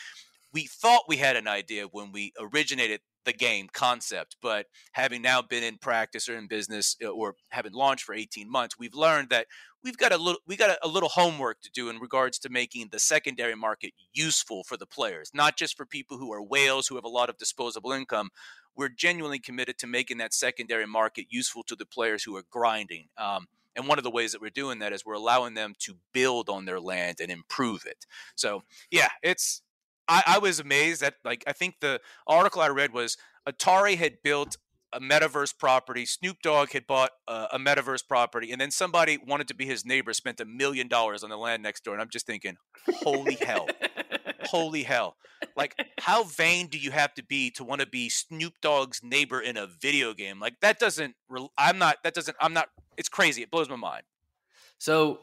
we 0.56 0.64
thought 0.64 1.02
we 1.06 1.18
had 1.18 1.36
an 1.36 1.46
idea 1.46 1.84
when 1.84 2.12
we 2.12 2.32
originated 2.40 3.02
the 3.26 3.32
game 3.34 3.68
concept, 3.70 4.36
but 4.40 4.64
having 4.92 5.20
now 5.20 5.42
been 5.42 5.62
in 5.62 5.76
practice 5.76 6.30
or 6.30 6.38
in 6.38 6.46
business 6.46 6.96
uh, 7.04 7.08
or 7.08 7.34
having 7.50 7.74
launched 7.74 8.04
for 8.04 8.14
18 8.14 8.50
months, 8.50 8.78
we've 8.78 8.94
learned 8.94 9.28
that 9.28 9.48
we've 9.84 9.98
got 9.98 10.12
a 10.12 10.16
little 10.16 10.40
we 10.46 10.56
got 10.56 10.70
a, 10.70 10.78
a, 10.82 10.88
little 10.88 11.10
homework 11.10 11.60
to 11.60 11.70
do 11.70 11.90
in 11.90 11.98
regards 11.98 12.38
to 12.38 12.48
making 12.48 12.88
the 12.90 12.98
secondary 12.98 13.54
market 13.54 13.92
useful 14.14 14.64
for 14.64 14.78
the 14.78 14.86
players, 14.86 15.30
not 15.34 15.58
just 15.58 15.76
for 15.76 15.84
people 15.84 16.16
who 16.16 16.32
are 16.32 16.42
whales 16.42 16.86
who 16.86 16.94
have 16.94 17.04
a 17.04 17.08
lot 17.08 17.28
of 17.28 17.36
disposable 17.36 17.92
income. 17.92 18.30
We're 18.74 18.88
genuinely 18.88 19.38
committed 19.38 19.76
to 19.80 19.86
making 19.86 20.16
that 20.18 20.32
secondary 20.32 20.86
market 20.86 21.26
useful 21.28 21.64
to 21.64 21.76
the 21.76 21.84
players 21.84 22.24
who 22.24 22.34
are 22.34 22.44
grinding. 22.50 23.08
Um, 23.18 23.46
and 23.76 23.86
one 23.86 23.98
of 23.98 24.04
the 24.04 24.10
ways 24.10 24.32
that 24.32 24.40
we're 24.40 24.48
doing 24.48 24.78
that 24.78 24.94
is 24.94 25.04
we're 25.04 25.12
allowing 25.12 25.52
them 25.52 25.74
to 25.80 25.96
build 26.12 26.48
on 26.48 26.64
their 26.64 26.80
land 26.80 27.20
and 27.20 27.30
improve 27.30 27.84
it. 27.84 28.06
So 28.34 28.62
yeah, 28.90 29.08
it's 29.22 29.60
I, 30.08 30.22
I 30.26 30.38
was 30.38 30.60
amazed 30.60 31.00
that 31.02 31.14
like 31.24 31.44
I 31.46 31.52
think 31.52 31.76
the 31.80 32.00
article 32.26 32.62
I 32.62 32.68
read 32.68 32.92
was 32.92 33.16
Atari 33.48 33.96
had 33.96 34.22
built 34.22 34.56
a 34.92 35.00
metaverse 35.00 35.56
property. 35.56 36.06
Snoop 36.06 36.38
Dogg 36.42 36.70
had 36.70 36.86
bought 36.86 37.10
a, 37.28 37.48
a, 37.52 37.58
metaverse 37.58 38.06
property, 38.06 38.52
and 38.52 38.60
then 38.60 38.70
somebody 38.70 39.18
wanted 39.18 39.48
to 39.48 39.54
be 39.54 39.66
his 39.66 39.84
neighbor, 39.84 40.12
spent 40.12 40.40
a 40.40 40.44
million 40.44 40.88
dollars 40.88 41.22
on 41.22 41.30
the 41.30 41.36
land 41.36 41.62
next 41.62 41.84
door. 41.84 41.94
And 41.94 42.02
I'm 42.02 42.08
just 42.08 42.26
thinking, 42.26 42.56
holy 43.02 43.34
hell, 43.34 43.66
holy 44.44 44.82
hell! 44.82 45.16
Like, 45.56 45.74
how 46.00 46.24
vain 46.24 46.68
do 46.68 46.78
you 46.78 46.90
have 46.92 47.14
to 47.14 47.24
be 47.24 47.50
to 47.52 47.64
want 47.64 47.80
to 47.80 47.86
be 47.86 48.08
Snoop 48.08 48.54
Dogg's 48.62 49.00
neighbor 49.02 49.40
in 49.40 49.56
a 49.56 49.66
video 49.66 50.14
game? 50.14 50.40
Like, 50.40 50.60
that 50.60 50.78
doesn't. 50.78 51.14
I'm 51.58 51.78
not. 51.78 51.98
That 52.04 52.14
doesn't. 52.14 52.36
I'm 52.40 52.52
not. 52.52 52.68
It's 52.96 53.08
crazy. 53.08 53.42
It 53.42 53.50
blows 53.50 53.68
my 53.68 53.76
mind. 53.76 54.04
So, 54.78 55.20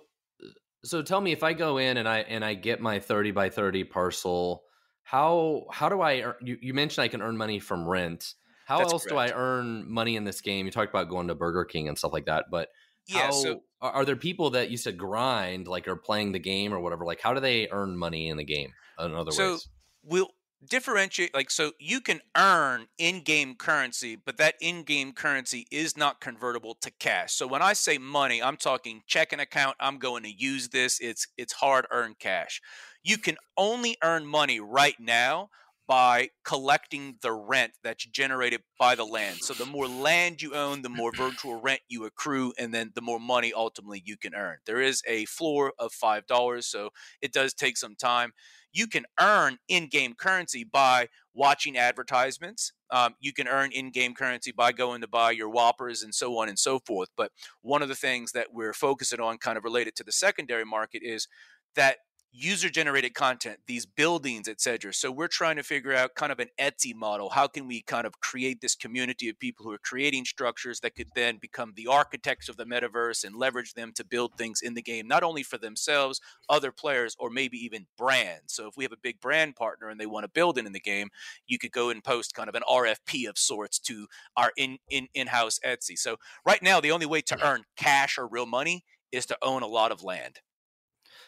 so 0.84 1.02
tell 1.02 1.22
me 1.22 1.32
if 1.32 1.44
I 1.44 1.54
go 1.54 1.78
in 1.78 1.98
and 1.98 2.08
I 2.08 2.20
and 2.20 2.44
I 2.44 2.54
get 2.54 2.82
my 2.82 3.00
30 3.00 3.32
by 3.32 3.50
30 3.50 3.86
parcel 3.86 4.64
how 5.04 5.66
how 5.72 5.90
do 5.90 6.02
I 6.02 6.22
earn, 6.22 6.36
you, 6.42 6.58
you 6.62 6.74
mentioned 6.74 7.04
I 7.04 7.08
can 7.08 7.22
earn 7.22 7.38
money 7.38 7.60
from 7.60 7.88
rent. 7.88 8.34
How 8.66 8.80
That's 8.80 8.94
else 8.94 9.04
correct. 9.04 9.30
do 9.30 9.36
I 9.36 9.38
earn 9.38 9.92
money 9.92 10.16
in 10.16 10.24
this 10.24 10.42
game? 10.42 10.66
You 10.66 10.72
talked 10.72 10.90
about 10.90 11.10
going 11.10 11.28
to 11.28 11.36
Burger 11.36 11.66
King 11.66 11.90
and 11.90 11.98
stuff 11.98 12.14
like 12.14 12.26
that, 12.26 12.46
but 12.50 12.70
yeah, 13.08 13.26
how, 13.26 13.32
so 13.32 13.64
are, 13.82 13.92
are 13.92 14.06
there 14.06 14.16
people 14.16 14.52
that 14.52 14.70
you 14.70 14.78
said 14.78 14.98
grind 14.98 15.68
like 15.68 15.88
are 15.88 15.98
playing 15.98 16.32
the 16.32 16.40
game 16.40 16.74
or 16.74 16.80
whatever? 16.80 17.06
Like 17.06 17.20
how 17.22 17.34
do 17.34 17.42
they 17.42 17.68
earn 17.70 17.98
money 17.98 18.30
in 18.30 18.38
the 18.38 18.46
game? 18.46 18.74
In 19.00 19.14
other 19.14 19.32
so 19.32 19.52
ways, 19.52 19.68
we'll 20.04 20.30
differentiate 20.70 21.34
like 21.34 21.52
so 21.52 21.72
you 21.80 22.00
can 22.02 22.22
earn 22.38 22.88
in-game 22.98 23.56
currency 23.56 24.16
but 24.16 24.38
that 24.38 24.56
in-game 24.62 25.12
currency 25.12 25.66
is 25.72 25.98
not 25.98 26.22
convertible 26.22 26.76
to 26.82 26.92
cash 27.00 27.34
so 27.34 27.48
when 27.48 27.62
i 27.62 27.74
say 27.74 27.98
money 27.98 28.42
i'm 28.42 28.58
talking 28.58 29.02
checking 29.08 29.40
account 29.40 29.76
i'm 29.80 29.98
going 29.98 30.24
to 30.24 30.32
use 30.32 30.70
this 30.70 31.00
it's 31.00 31.28
it's 31.38 31.54
hard 31.54 31.86
earned 31.92 32.18
cash 32.20 32.62
you 33.04 33.18
can 33.18 33.38
only 33.58 33.98
earn 34.04 34.26
money 34.26 34.60
right 34.60 34.96
now 35.00 35.50
by 35.88 36.30
collecting 36.46 37.18
the 37.22 37.32
rent 37.32 37.74
that's 37.84 38.06
generated 38.06 38.62
by 38.80 38.96
the 38.96 39.04
land. 39.04 39.38
So 39.42 39.54
the 39.54 39.66
more 39.66 39.88
land 39.88 40.42
you 40.42 40.56
own, 40.56 40.82
the 40.82 40.90
more 40.90 41.12
virtual 41.12 41.60
rent 41.60 41.82
you 41.90 42.06
accrue, 42.06 42.54
and 42.58 42.74
then 42.74 42.92
the 42.96 43.02
more 43.02 43.20
money 43.20 43.52
ultimately 43.54 44.02
you 44.06 44.16
can 44.18 44.34
earn. 44.34 44.58
There 44.66 44.82
is 44.82 45.02
a 45.08 45.26
floor 45.26 45.74
of 45.78 45.92
$5, 45.92 46.64
so 46.64 46.90
it 47.22 47.34
does 47.34 47.54
take 47.54 47.78
some 47.78 47.96
time. 47.96 48.32
You 48.74 48.88
can 48.88 49.06
earn 49.20 49.58
in 49.68 49.88
game 49.88 50.16
currency 50.16 50.64
by 50.64 51.08
watching 51.34 51.78
advertisements. 51.78 52.74
Um, 52.92 53.16
you 53.20 53.34
can 53.34 53.48
earn 53.48 53.72
in 53.72 53.92
game 53.92 54.14
currency 54.14 54.52
by 54.52 54.72
going 54.72 55.02
to 55.02 55.08
buy 55.08 55.32
your 55.32 55.50
Whoppers 55.50 56.04
and 56.04 56.14
so 56.14 56.38
on 56.40 56.50
and 56.50 56.60
so 56.60 56.80
forth. 56.80 57.10
But 57.16 57.32
one 57.62 57.82
of 57.82 57.90
the 57.90 57.96
things 57.96 58.32
that 58.34 58.48
we're 58.52 58.74
focusing 58.74 59.20
on, 59.20 59.38
kind 59.38 59.58
of 59.58 59.64
related 59.64 59.96
to 59.96 60.04
the 60.04 60.12
secondary 60.12 60.66
market, 60.66 61.02
is 61.04 61.28
that 61.76 61.98
user 62.36 62.68
generated 62.68 63.14
content, 63.14 63.60
these 63.68 63.86
buildings, 63.86 64.48
etc. 64.48 64.92
So 64.92 65.12
we're 65.12 65.28
trying 65.28 65.56
to 65.58 65.64
figure 65.64 65.94
out 65.94 66.16
kind 66.16 66.32
of 66.32 66.40
an 66.40 66.48
Etsy 66.60 66.96
model. 66.96 67.30
How 67.30 67.46
can 67.48 67.68
we 67.68 67.84
kind 67.84 68.08
of 68.08 68.20
create 68.20 68.60
this 68.60 68.76
community 68.76 69.30
of 69.30 69.40
people 69.40 69.64
who 69.64 69.72
are 69.72 69.78
creating 69.78 70.26
structures 70.26 70.80
that 70.80 70.96
could 70.96 71.10
then 71.16 71.38
become 71.38 71.74
the 71.76 71.86
architects 71.86 72.50
of 72.50 72.58
the 72.58 72.66
metaverse 72.66 73.24
and 73.24 73.36
leverage 73.36 73.76
them 73.76 73.94
to 73.96 74.04
build 74.04 74.32
things 74.36 74.62
in 74.64 74.74
the 74.74 74.82
game, 74.82 75.08
not 75.08 75.22
only 75.22 75.44
for 75.44 75.60
themselves, 75.60 76.20
other 76.50 76.72
players, 76.72 77.16
or 77.20 77.30
maybe 77.30 77.58
even 77.58 77.86
brands. 77.98 78.54
So 78.54 78.68
if 78.68 78.76
we 78.76 78.84
have 78.84 78.92
a 78.92 78.98
big 79.02 79.22
brand 79.22 79.56
partner 79.56 79.90
and 79.90 80.00
they 80.00 80.08
want 80.08 80.24
to 80.24 80.30
build 80.30 80.58
it 80.58 80.66
in 80.66 80.74
the 80.74 80.80
game, 80.80 81.10
you 81.46 81.60
could 81.60 81.72
go 81.72 81.90
and 81.90 82.04
post 82.04 82.34
kind 82.34 82.50
of 82.50 82.56
an 82.56 82.64
RFP 82.68 83.30
of 83.30 83.38
sorts 83.38 83.78
to 83.80 84.08
our 84.36 84.52
in 84.58 84.80
in 84.90 85.08
in-house 85.14 85.60
Etsy. 85.64 85.98
So 85.98 86.18
right 86.46 86.64
now 86.64 86.82
the 86.82 86.92
only 86.92 87.06
way 87.06 87.22
to 87.22 87.46
earn 87.46 87.64
cash 87.78 88.18
or 88.18 88.28
real 88.28 88.48
money 88.48 88.84
is 89.12 89.28
to 89.28 89.38
own 89.44 89.62
a 89.62 89.68
lot 89.68 89.92
of 89.92 90.04
land. 90.04 90.40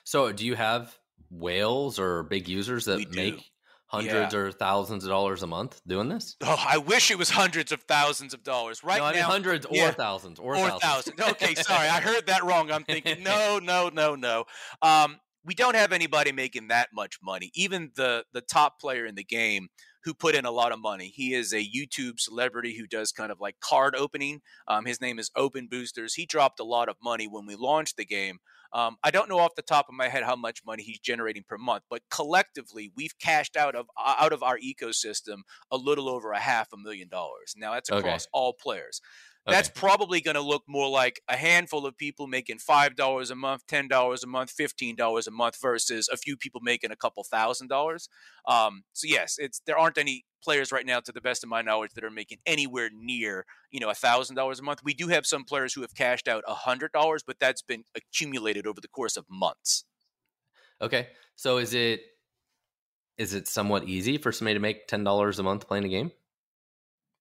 So, 0.06 0.32
do 0.32 0.46
you 0.46 0.56
have 0.56 0.98
whales 1.30 2.00
or 2.00 2.24
big 2.24 2.48
users 2.48 2.86
that 2.86 3.14
make 3.14 3.44
hundreds 3.88 4.34
yeah. 4.34 4.40
or 4.40 4.52
thousands 4.52 5.04
of 5.04 5.10
dollars 5.10 5.42
a 5.42 5.48
month 5.48 5.82
doing 5.88 6.10
this? 6.10 6.36
Oh, 6.42 6.64
I 6.66 6.78
wish 6.78 7.10
it 7.10 7.18
was 7.18 7.32
hundreds 7.32 7.72
of 7.72 7.82
thousands 7.82 8.34
of 8.34 8.44
dollars. 8.44 8.84
Right 8.84 9.00
no, 9.00 9.06
I 9.06 9.12
now, 9.12 9.18
mean 9.18 9.26
hundreds 9.26 9.66
or 9.66 9.76
yeah. 9.76 9.92
thousands 9.92 10.40
or, 10.40 10.56
or 10.56 10.80
thousands. 10.80 11.20
Okay, 11.20 11.56
sorry, 11.56 11.88
I 11.90 12.00
heard 12.02 12.28
that 12.28 12.44
wrong. 12.44 12.72
I'm 12.72 12.84
thinking 12.84 13.24
no, 13.24 13.60
no, 13.60 13.90
no, 13.90 14.16
no. 14.16 14.46
Um, 14.82 15.18
we 15.44 15.56
don't 15.56 15.76
have 15.76 15.92
anybody 15.92 16.32
making 16.32 16.68
that 16.68 16.90
much 16.94 17.18
money. 17.24 17.52
Even 17.56 17.92
the 17.96 18.26
the 18.32 18.42
top 18.42 18.80
player 18.80 19.08
in 19.08 19.16
the 19.16 19.24
game 19.24 19.70
who 20.04 20.14
put 20.14 20.36
in 20.36 20.46
a 20.46 20.52
lot 20.52 20.72
of 20.72 20.80
money. 20.80 21.08
He 21.08 21.34
is 21.34 21.52
a 21.52 21.68
YouTube 21.68 22.20
celebrity 22.20 22.78
who 22.78 22.86
does 22.86 23.12
kind 23.12 23.32
of 23.32 23.42
like 23.42 23.60
card 23.60 23.96
opening. 23.96 24.42
Um, 24.68 24.86
his 24.86 25.02
name 25.02 25.18
is 25.18 25.32
Open 25.36 25.68
Boosters. 25.68 26.14
He 26.14 26.28
dropped 26.28 26.60
a 26.60 26.64
lot 26.64 26.90
of 26.90 26.96
money 27.04 27.28
when 27.28 27.48
we 27.48 27.56
launched 27.56 27.98
the 27.98 28.06
game. 28.06 28.38
Um, 28.76 28.98
I 29.06 29.10
don't 29.10 29.30
know 29.30 29.40
off 29.40 29.56
the 29.56 29.62
top 29.62 29.88
of 29.88 29.96
my 29.96 30.10
head 30.10 30.24
how 30.24 30.36
much 30.36 30.66
money 30.66 30.84
he's 30.84 31.00
generating 31.00 31.44
per 31.48 31.58
month, 31.58 31.84
but 31.90 32.02
collectively 32.12 32.92
we've 32.94 33.18
cashed 33.18 33.56
out 33.56 33.74
of 33.74 33.86
out 33.98 34.34
of 34.34 34.44
our 34.44 34.60
ecosystem 34.60 35.44
a 35.72 35.78
little 35.78 36.10
over 36.10 36.34
a 36.34 36.40
half 36.40 36.74
a 36.74 36.78
million 36.78 37.08
dollars. 37.08 37.56
Now 37.56 37.74
that's 37.74 37.90
across 37.90 38.26
okay. 38.26 38.30
all 38.34 38.52
players. 38.52 39.00
That's 39.48 39.70
probably 39.70 40.22
going 40.22 40.36
to 40.36 40.42
look 40.42 40.64
more 40.68 40.90
like 40.90 41.22
a 41.28 41.36
handful 41.36 41.86
of 41.86 41.96
people 41.98 42.26
making 42.26 42.58
five 42.58 42.96
dollars 42.96 43.30
a 43.30 43.36
month, 43.36 43.68
ten 43.68 43.88
dollars 43.88 44.24
a 44.24 44.28
month, 44.28 44.50
fifteen 44.50 44.96
dollars 44.96 45.28
a 45.28 45.32
month, 45.32 45.58
versus 45.62 46.10
a 46.12 46.18
few 46.18 46.36
people 46.36 46.62
making 46.64 46.92
a 46.92 46.96
couple 46.96 47.24
thousand 47.24 47.68
dollars. 47.68 48.10
Um, 48.48 48.84
so 48.94 49.08
yes, 49.08 49.36
it's 49.38 49.62
there 49.68 49.78
aren't 49.78 50.00
any 50.00 50.26
players 50.44 50.72
right 50.72 50.86
now, 50.86 51.00
to 51.00 51.12
the 51.12 51.22
best 51.22 51.44
of 51.44 51.50
my 51.50 51.62
knowledge, 51.62 51.92
that 51.94 52.04
are 52.04 52.10
making 52.10 52.40
anywhere 52.46 52.90
near 52.92 53.46
you 53.72 53.80
know 53.80 53.90
a 53.90 53.96
thousand 53.96 54.36
dollars 54.36 54.60
a 54.60 54.64
month. 54.64 54.80
We 54.84 54.96
do 54.96 55.10
have 55.10 55.28
some 55.28 55.44
players 55.44 55.74
who 55.74 55.82
have 55.82 55.94
cashed 55.94 56.28
out 56.28 56.44
a 56.48 56.56
hundred 56.56 56.92
dollars, 56.92 57.22
but 57.26 57.38
that's 57.40 57.62
been 57.62 57.84
accumulated 57.96 58.66
over 58.66 58.82
the 58.82 58.88
course 58.88 59.16
of 59.16 59.26
months. 59.30 59.86
Okay, 60.82 61.10
so 61.36 61.58
is 61.58 61.76
it 61.76 62.02
is 63.18 63.34
it 63.36 63.48
somewhat 63.48 63.84
easy 63.84 64.18
for 64.18 64.32
somebody 64.32 64.56
to 64.56 64.60
make 64.60 64.88
ten 64.88 65.04
dollars 65.04 65.38
a 65.38 65.44
month 65.44 65.68
playing 65.68 65.86
a 65.86 65.90
game? 65.90 66.12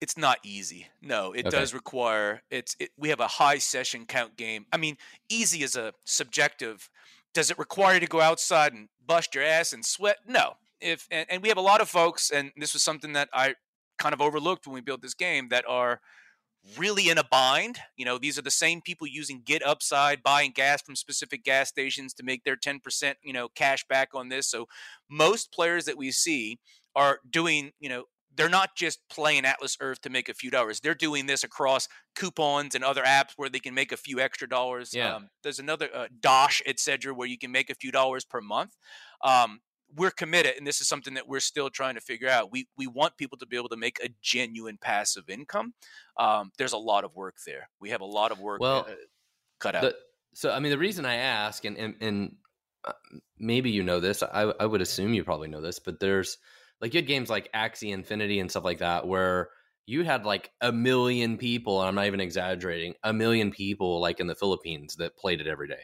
It's 0.04 0.18
not 0.18 0.36
easy. 0.44 0.88
No, 1.00 1.32
it 1.32 1.46
okay. 1.46 1.56
does 1.56 1.72
require 1.72 2.42
it's 2.50 2.76
it, 2.78 2.90
we 2.98 3.08
have 3.08 3.20
a 3.20 3.26
high 3.26 3.56
session 3.56 4.04
count 4.04 4.36
game. 4.36 4.66
I 4.70 4.76
mean, 4.76 4.98
easy 5.30 5.62
is 5.62 5.76
a 5.76 5.94
subjective. 6.04 6.90
Does 7.32 7.50
it 7.50 7.58
require 7.58 7.94
you 7.94 8.00
to 8.00 8.06
go 8.06 8.20
outside 8.20 8.74
and 8.74 8.90
bust 9.06 9.34
your 9.34 9.44
ass 9.44 9.72
and 9.72 9.82
sweat? 9.82 10.18
No. 10.28 10.56
If 10.78 11.08
and, 11.10 11.26
and 11.30 11.42
we 11.42 11.48
have 11.48 11.56
a 11.56 11.62
lot 11.62 11.80
of 11.80 11.88
folks, 11.88 12.30
and 12.30 12.52
this 12.54 12.74
was 12.74 12.82
something 12.82 13.14
that 13.14 13.30
I 13.32 13.54
kind 13.96 14.12
of 14.12 14.20
overlooked 14.20 14.66
when 14.66 14.74
we 14.74 14.82
built 14.82 15.00
this 15.00 15.14
game 15.14 15.48
that 15.48 15.64
are 15.66 16.02
really 16.76 17.08
in 17.08 17.16
a 17.16 17.24
bind. 17.24 17.78
You 17.96 18.04
know, 18.04 18.18
these 18.18 18.38
are 18.38 18.42
the 18.42 18.50
same 18.50 18.82
people 18.82 19.06
using 19.06 19.40
Get 19.42 19.66
Upside, 19.66 20.22
buying 20.22 20.52
gas 20.54 20.82
from 20.82 20.96
specific 20.96 21.44
gas 21.44 21.70
stations 21.70 22.12
to 22.14 22.22
make 22.22 22.44
their 22.44 22.56
10%, 22.56 23.14
you 23.22 23.32
know, 23.32 23.48
cash 23.48 23.86
back 23.88 24.10
on 24.12 24.28
this. 24.28 24.50
So 24.50 24.68
most 25.08 25.50
players 25.50 25.86
that 25.86 25.96
we 25.96 26.10
see 26.10 26.58
are 26.94 27.20
doing, 27.30 27.72
you 27.80 27.88
know, 27.88 28.04
they're 28.37 28.49
not 28.49 28.75
just 28.77 29.01
playing 29.09 29.44
Atlas 29.44 29.77
Earth 29.81 30.01
to 30.03 30.11
make 30.11 30.29
a 30.29 30.35
few 30.35 30.51
dollars. 30.51 30.81
They're 30.81 30.94
doing 30.94 31.27
this 31.27 31.44
across 31.44 31.88
coupons 32.14 32.75
and 32.75 32.85
other 32.85 33.03
apps 33.03 33.33
where 33.37 33.49
they 33.49 33.59
can 33.59 33.75
make 33.75 33.92
a 33.92 33.97
few 33.97 34.20
extra 34.20 34.49
dollars. 34.49 34.92
Yeah. 34.92 35.14
Um, 35.14 35.29
there's 35.42 35.59
another 35.59 35.88
uh, 35.94 36.07
Dosh, 36.20 36.62
etc., 36.66 37.14
where 37.14 37.29
you 37.29 37.38
can 37.38 37.53
make 37.53 37.70
a 37.70 37.75
few 37.75 37.92
dollars 37.92 38.25
per 38.25 38.40
month. 38.40 38.77
Um, 39.23 39.61
we're 39.97 40.11
committed, 40.11 40.55
and 40.57 40.66
this 40.66 40.81
is 40.81 40.88
something 40.88 41.14
that 41.14 41.29
we're 41.29 41.40
still 41.40 41.70
trying 41.70 41.94
to 41.94 42.01
figure 42.01 42.29
out. 42.29 42.51
We 42.51 42.66
we 42.77 42.87
want 42.87 43.16
people 43.16 43.38
to 43.38 43.47
be 43.47 43.57
able 43.57 43.68
to 43.68 43.77
make 43.77 43.99
a 44.03 44.09
genuine 44.23 44.79
passive 44.81 45.29
income. 45.29 45.75
Um, 46.18 46.51
there's 46.59 46.73
a 46.73 46.79
lot 46.79 47.05
of 47.05 47.14
work 47.14 47.37
there. 47.47 47.68
We 47.81 47.90
have 47.90 48.01
a 48.01 48.07
lot 48.07 48.33
of 48.33 48.40
work 48.40 48.61
well, 48.61 48.87
uh, 48.88 48.94
cut 49.61 49.77
out. 49.77 49.83
The, 49.83 49.97
so, 50.35 50.51
I 50.51 50.59
mean, 50.59 50.70
the 50.70 50.79
reason 50.79 51.05
I 51.05 51.16
ask, 51.16 51.64
and 51.64 51.77
and, 51.77 51.94
and 52.01 52.37
uh, 52.85 52.92
maybe 53.38 53.70
you 53.70 53.85
know 53.85 54.01
this, 54.01 54.23
I, 54.23 54.53
I 54.59 54.66
would 54.66 54.81
assume 54.81 55.14
you 55.14 55.23
probably 55.23 55.49
know 55.49 55.61
this, 55.61 55.79
but 55.79 56.01
there's 56.01 56.38
like 56.85 56.92
you 56.92 56.99
had 56.99 57.07
games 57.07 57.31
like 57.31 57.51
Axie 57.55 57.94
Infinity 57.94 58.40
and 58.40 58.51
stuff 58.51 58.62
like 58.62 58.81
that 58.81 59.07
where 59.07 59.49
you 59.87 60.05
had 60.05 60.27
like 60.27 60.51
a 60.61 60.70
million 60.70 61.38
people, 61.38 61.81
and 61.81 61.88
I'm 61.88 61.94
not 61.94 62.05
even 62.05 62.20
exaggerating, 62.20 62.92
a 63.03 63.11
million 63.11 63.53
people 63.53 64.03
like 64.03 64.20
in 64.20 64.27
the 64.27 64.35
Philippines 64.35 64.97
that 64.97 65.16
played 65.16 65.40
it 65.40 65.47
every 65.47 65.66
day, 65.66 65.81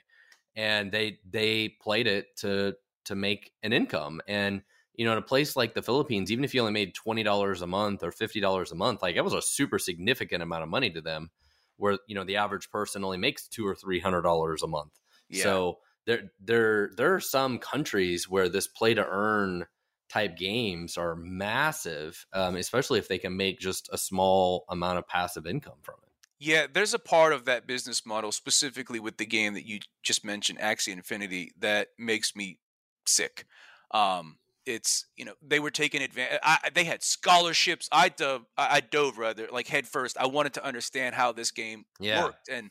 and 0.55 0.93
they 0.93 1.19
they 1.27 1.71
played 1.81 2.07
it 2.07 2.37
to 2.41 2.75
to 3.07 3.15
make 3.15 3.51
an 3.63 3.73
income, 3.73 4.21
and 4.29 4.61
you 4.95 5.07
know, 5.07 5.13
in 5.13 5.19
a 5.19 5.23
place 5.23 5.57
like 5.57 5.73
the 5.73 5.81
Philippines, 5.81 6.31
even 6.31 6.45
if 6.45 6.53
you 6.53 6.61
only 6.61 6.75
made 6.75 6.95
twenty 6.95 7.23
dollars 7.23 7.63
a 7.63 7.67
month 7.67 8.03
or 8.03 8.13
fifty 8.13 8.39
dollars 8.39 8.71
a 8.71 8.75
month, 8.75 9.01
like 9.01 9.17
it 9.17 9.25
was 9.25 9.33
a 9.33 9.41
super 9.41 9.79
significant 9.79 10.43
amount 10.43 10.65
of 10.65 10.69
money 10.69 10.91
to 10.91 11.01
them. 11.01 11.31
Where 11.79 11.97
you 12.09 12.15
know 12.15 12.25
the 12.25 12.37
average 12.37 12.71
person 12.71 13.05
only 13.05 13.17
makes 13.17 13.49
two 13.49 13.67
or 13.67 13.75
three 13.75 14.01
hundred 14.01 14.21
dollars 14.21 14.63
a 14.63 14.67
month. 14.67 14.93
Yeah. 15.31 15.45
So 15.45 15.79
there, 16.05 16.33
there, 16.45 16.91
there 16.95 17.15
are 17.15 17.21
some 17.21 17.59
countries 17.59 18.29
where 18.29 18.51
this 18.51 18.67
play 18.67 18.93
to 18.93 19.07
earn 19.07 19.65
type 20.11 20.37
games 20.37 20.97
are 20.97 21.15
massive, 21.17 22.27
um, 22.33 22.57
especially 22.57 22.99
if 22.99 23.09
they 23.09 23.19
can 23.19 23.37
make 23.37 23.59
just 23.59 23.89
a 23.93 23.99
small 23.99 24.65
amount 24.69 24.99
of 24.99 25.07
passive 25.07 25.47
income 25.47 25.79
from 25.83 25.97
it. 26.03 26.11
Yeah, 26.39 26.67
there's 26.73 26.95
a 26.95 26.99
part 26.99 27.33
of 27.33 27.45
that 27.45 27.67
business 27.67 28.07
model, 28.07 28.33
specifically 28.33 28.99
with 28.99 29.19
the 29.19 29.27
game 29.27 29.55
that 29.55 29.67
you 29.67 29.81
just 30.03 30.25
mentioned, 30.25 30.59
Axie 30.59 30.93
Infinity, 30.93 31.53
that 31.59 31.89
makes 31.99 32.35
me 32.35 32.59
sick. 33.07 33.45
Um, 33.93 34.39
it's 34.67 35.07
you 35.17 35.25
know 35.25 35.35
they 35.43 35.59
were 35.59 35.71
taking 35.71 36.03
advantage. 36.03 36.41
They 36.75 36.85
had 36.85 37.03
scholarships. 37.03 37.89
I 37.93 38.09
dove, 38.09 38.45
I 38.57 38.81
dove 38.81 39.19
rather 39.19 39.49
like 39.51 39.69
head 39.69 39.87
first. 39.87 40.17
I 40.19 40.27
wanted 40.27 40.55
to 40.55 40.65
understand 40.65 41.15
how 41.15 41.33
this 41.33 41.51
game 41.51 41.85
yeah. 41.99 42.25
worked, 42.25 42.49
and 42.49 42.71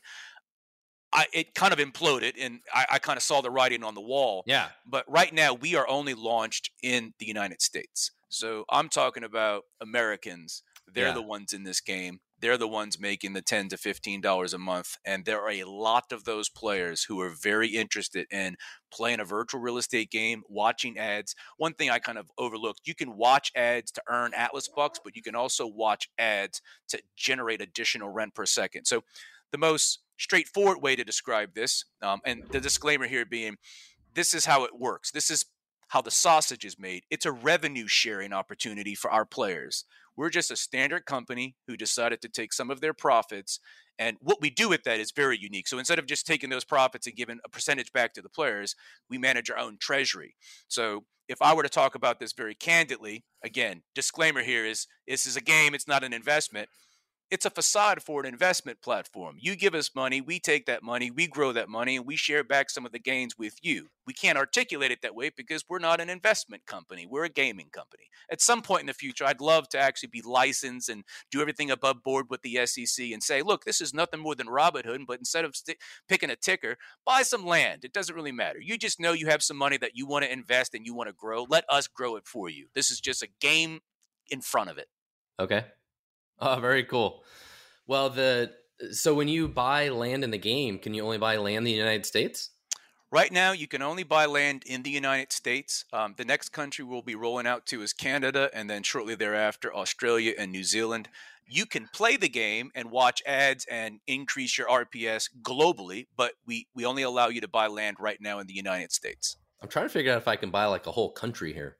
I, 1.12 1.26
it 1.32 1.54
kind 1.54 1.72
of 1.72 1.78
imploded 1.78 2.34
and 2.40 2.60
I, 2.72 2.86
I 2.92 2.98
kind 2.98 3.16
of 3.16 3.22
saw 3.22 3.40
the 3.40 3.50
writing 3.50 3.82
on 3.82 3.94
the 3.94 4.00
wall. 4.00 4.44
Yeah. 4.46 4.68
But 4.86 5.04
right 5.08 5.32
now 5.32 5.54
we 5.54 5.74
are 5.76 5.88
only 5.88 6.14
launched 6.14 6.70
in 6.82 7.14
the 7.18 7.26
United 7.26 7.60
States. 7.62 8.12
So 8.28 8.64
I'm 8.70 8.88
talking 8.88 9.24
about 9.24 9.64
Americans. 9.80 10.62
They're 10.92 11.08
yeah. 11.08 11.14
the 11.14 11.22
ones 11.22 11.52
in 11.52 11.64
this 11.64 11.80
game. 11.80 12.20
They're 12.40 12.56
the 12.56 12.68
ones 12.68 12.98
making 12.98 13.34
the 13.34 13.42
ten 13.42 13.68
to 13.68 13.76
fifteen 13.76 14.20
dollars 14.22 14.54
a 14.54 14.58
month, 14.58 14.96
and 15.04 15.26
there 15.26 15.42
are 15.42 15.50
a 15.50 15.64
lot 15.64 16.10
of 16.10 16.24
those 16.24 16.48
players 16.48 17.04
who 17.04 17.20
are 17.20 17.28
very 17.30 17.68
interested 17.68 18.26
in 18.30 18.56
playing 18.90 19.20
a 19.20 19.26
virtual 19.26 19.60
real 19.60 19.76
estate 19.76 20.10
game, 20.10 20.42
watching 20.48 20.98
ads. 20.98 21.34
One 21.58 21.74
thing 21.74 21.90
I 21.90 21.98
kind 21.98 22.16
of 22.16 22.30
overlooked: 22.38 22.80
you 22.86 22.94
can 22.94 23.16
watch 23.16 23.52
ads 23.54 23.90
to 23.92 24.02
earn 24.08 24.32
Atlas 24.34 24.68
bucks, 24.74 24.98
but 25.04 25.14
you 25.14 25.22
can 25.22 25.34
also 25.34 25.66
watch 25.66 26.08
ads 26.18 26.62
to 26.88 27.02
generate 27.14 27.60
additional 27.60 28.08
rent 28.08 28.34
per 28.34 28.46
second. 28.46 28.86
So 28.86 29.02
the 29.52 29.58
most 29.58 30.00
straightforward 30.20 30.82
way 30.82 30.94
to 30.94 31.02
describe 31.02 31.54
this, 31.54 31.84
um, 32.02 32.20
and 32.24 32.44
the 32.50 32.60
disclaimer 32.60 33.08
here 33.08 33.24
being 33.24 33.56
this 34.14 34.34
is 34.34 34.44
how 34.44 34.64
it 34.64 34.78
works. 34.78 35.10
This 35.10 35.30
is 35.30 35.46
how 35.88 36.02
the 36.02 36.10
sausage 36.10 36.64
is 36.64 36.78
made. 36.78 37.04
It's 37.10 37.26
a 37.26 37.32
revenue 37.32 37.86
sharing 37.86 38.32
opportunity 38.32 38.94
for 38.94 39.10
our 39.10 39.24
players. 39.24 39.84
We're 40.16 40.30
just 40.30 40.50
a 40.50 40.56
standard 40.56 41.06
company 41.06 41.56
who 41.66 41.76
decided 41.76 42.20
to 42.22 42.28
take 42.28 42.52
some 42.52 42.70
of 42.70 42.80
their 42.80 42.92
profits. 42.92 43.60
And 43.98 44.16
what 44.20 44.40
we 44.40 44.50
do 44.50 44.68
with 44.68 44.84
that 44.84 45.00
is 45.00 45.10
very 45.10 45.38
unique. 45.40 45.68
So 45.68 45.78
instead 45.78 45.98
of 45.98 46.06
just 46.06 46.26
taking 46.26 46.50
those 46.50 46.64
profits 46.64 47.06
and 47.06 47.16
giving 47.16 47.38
a 47.44 47.48
percentage 47.48 47.92
back 47.92 48.12
to 48.14 48.22
the 48.22 48.28
players, 48.28 48.76
we 49.08 49.18
manage 49.18 49.50
our 49.50 49.58
own 49.58 49.78
treasury. 49.80 50.34
So 50.68 51.04
if 51.28 51.40
I 51.40 51.54
were 51.54 51.62
to 51.62 51.68
talk 51.68 51.94
about 51.94 52.20
this 52.20 52.32
very 52.32 52.54
candidly, 52.54 53.24
again, 53.44 53.82
disclaimer 53.94 54.42
here 54.42 54.66
is 54.66 54.86
this 55.06 55.26
is 55.26 55.36
a 55.36 55.40
game, 55.40 55.74
it's 55.74 55.88
not 55.88 56.04
an 56.04 56.12
investment 56.12 56.68
it's 57.30 57.44
a 57.44 57.50
facade 57.50 58.02
for 58.02 58.20
an 58.20 58.26
investment 58.26 58.82
platform. 58.82 59.36
You 59.38 59.54
give 59.54 59.74
us 59.74 59.94
money, 59.94 60.20
we 60.20 60.40
take 60.40 60.66
that 60.66 60.82
money, 60.82 61.10
we 61.10 61.28
grow 61.28 61.52
that 61.52 61.68
money, 61.68 61.96
and 61.96 62.04
we 62.04 62.16
share 62.16 62.42
back 62.42 62.70
some 62.70 62.84
of 62.84 62.90
the 62.90 62.98
gains 62.98 63.38
with 63.38 63.54
you. 63.62 63.86
We 64.04 64.12
can't 64.12 64.36
articulate 64.36 64.90
it 64.90 65.02
that 65.02 65.14
way 65.14 65.30
because 65.36 65.64
we're 65.68 65.78
not 65.78 66.00
an 66.00 66.10
investment 66.10 66.66
company, 66.66 67.06
we're 67.06 67.24
a 67.24 67.28
gaming 67.28 67.68
company. 67.70 68.04
At 68.32 68.40
some 68.40 68.62
point 68.62 68.80
in 68.80 68.86
the 68.86 68.94
future, 68.94 69.24
I'd 69.24 69.40
love 69.40 69.68
to 69.70 69.78
actually 69.78 70.08
be 70.08 70.22
licensed 70.22 70.88
and 70.88 71.04
do 71.30 71.40
everything 71.40 71.70
above 71.70 72.02
board 72.02 72.26
with 72.28 72.42
the 72.42 72.66
SEC 72.66 73.12
and 73.12 73.22
say, 73.22 73.42
look, 73.42 73.64
this 73.64 73.80
is 73.80 73.94
nothing 73.94 74.20
more 74.20 74.34
than 74.34 74.48
Robinhood, 74.48 75.06
but 75.06 75.18
instead 75.18 75.44
of 75.44 75.54
st- 75.54 75.78
picking 76.08 76.30
a 76.30 76.36
ticker, 76.36 76.76
buy 77.06 77.22
some 77.22 77.46
land. 77.46 77.84
It 77.84 77.92
doesn't 77.92 78.14
really 78.14 78.32
matter. 78.32 78.58
You 78.60 78.76
just 78.76 78.98
know 78.98 79.12
you 79.12 79.28
have 79.28 79.42
some 79.42 79.56
money 79.56 79.76
that 79.78 79.92
you 79.94 80.06
want 80.06 80.24
to 80.24 80.32
invest 80.32 80.74
and 80.74 80.84
you 80.84 80.94
want 80.94 81.08
to 81.08 81.14
grow. 81.14 81.46
Let 81.48 81.64
us 81.68 81.86
grow 81.86 82.16
it 82.16 82.26
for 82.26 82.48
you. 82.48 82.66
This 82.74 82.90
is 82.90 83.00
just 83.00 83.22
a 83.22 83.28
game 83.40 83.80
in 84.28 84.40
front 84.40 84.70
of 84.70 84.78
it. 84.78 84.88
Okay. 85.38 85.64
Oh, 86.40 86.58
very 86.60 86.84
cool. 86.84 87.22
Well, 87.86 88.10
the 88.10 88.52
so 88.92 89.14
when 89.14 89.28
you 89.28 89.46
buy 89.48 89.88
land 89.88 90.24
in 90.24 90.30
the 90.30 90.38
game, 90.38 90.78
can 90.78 90.94
you 90.94 91.04
only 91.04 91.18
buy 91.18 91.36
land 91.36 91.58
in 91.58 91.64
the 91.64 91.72
United 91.72 92.06
States? 92.06 92.50
Right 93.12 93.32
now, 93.32 93.50
you 93.50 93.66
can 93.66 93.82
only 93.82 94.04
buy 94.04 94.26
land 94.26 94.62
in 94.64 94.84
the 94.84 94.90
United 94.90 95.32
States. 95.32 95.84
Um, 95.92 96.14
the 96.16 96.24
next 96.24 96.50
country 96.50 96.84
we'll 96.84 97.02
be 97.02 97.16
rolling 97.16 97.46
out 97.46 97.66
to 97.66 97.82
is 97.82 97.92
Canada, 97.92 98.48
and 98.54 98.70
then 98.70 98.84
shortly 98.84 99.16
thereafter, 99.16 99.74
Australia 99.74 100.32
and 100.38 100.52
New 100.52 100.62
Zealand. 100.62 101.08
You 101.44 101.66
can 101.66 101.88
play 101.92 102.16
the 102.16 102.28
game 102.28 102.70
and 102.76 102.92
watch 102.92 103.20
ads 103.26 103.66
and 103.68 103.98
increase 104.06 104.56
your 104.56 104.68
RPS 104.68 105.28
globally, 105.42 106.06
but 106.16 106.34
we, 106.46 106.68
we 106.72 106.84
only 106.84 107.02
allow 107.02 107.26
you 107.26 107.40
to 107.40 107.48
buy 107.48 107.66
land 107.66 107.96
right 107.98 108.20
now 108.20 108.38
in 108.38 108.46
the 108.46 108.54
United 108.54 108.92
States. 108.92 109.36
I'm 109.60 109.68
trying 109.68 109.86
to 109.86 109.92
figure 109.92 110.12
out 110.12 110.18
if 110.18 110.28
I 110.28 110.36
can 110.36 110.50
buy 110.50 110.66
like 110.66 110.86
a 110.86 110.92
whole 110.92 111.10
country 111.10 111.52
here. 111.52 111.78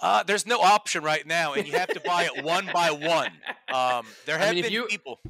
Uh, 0.00 0.22
there's 0.22 0.46
no 0.46 0.60
option 0.60 1.02
right 1.02 1.26
now, 1.26 1.54
and 1.54 1.66
you 1.66 1.72
have 1.72 1.88
to 1.88 2.00
buy 2.00 2.24
it 2.24 2.44
one 2.44 2.68
by 2.72 2.90
one. 2.90 3.30
Um, 3.72 4.06
there 4.26 4.38
have 4.38 4.50
I 4.50 4.54
mean, 4.54 4.64
been 4.64 4.72
you, 4.72 4.84
people. 4.86 5.20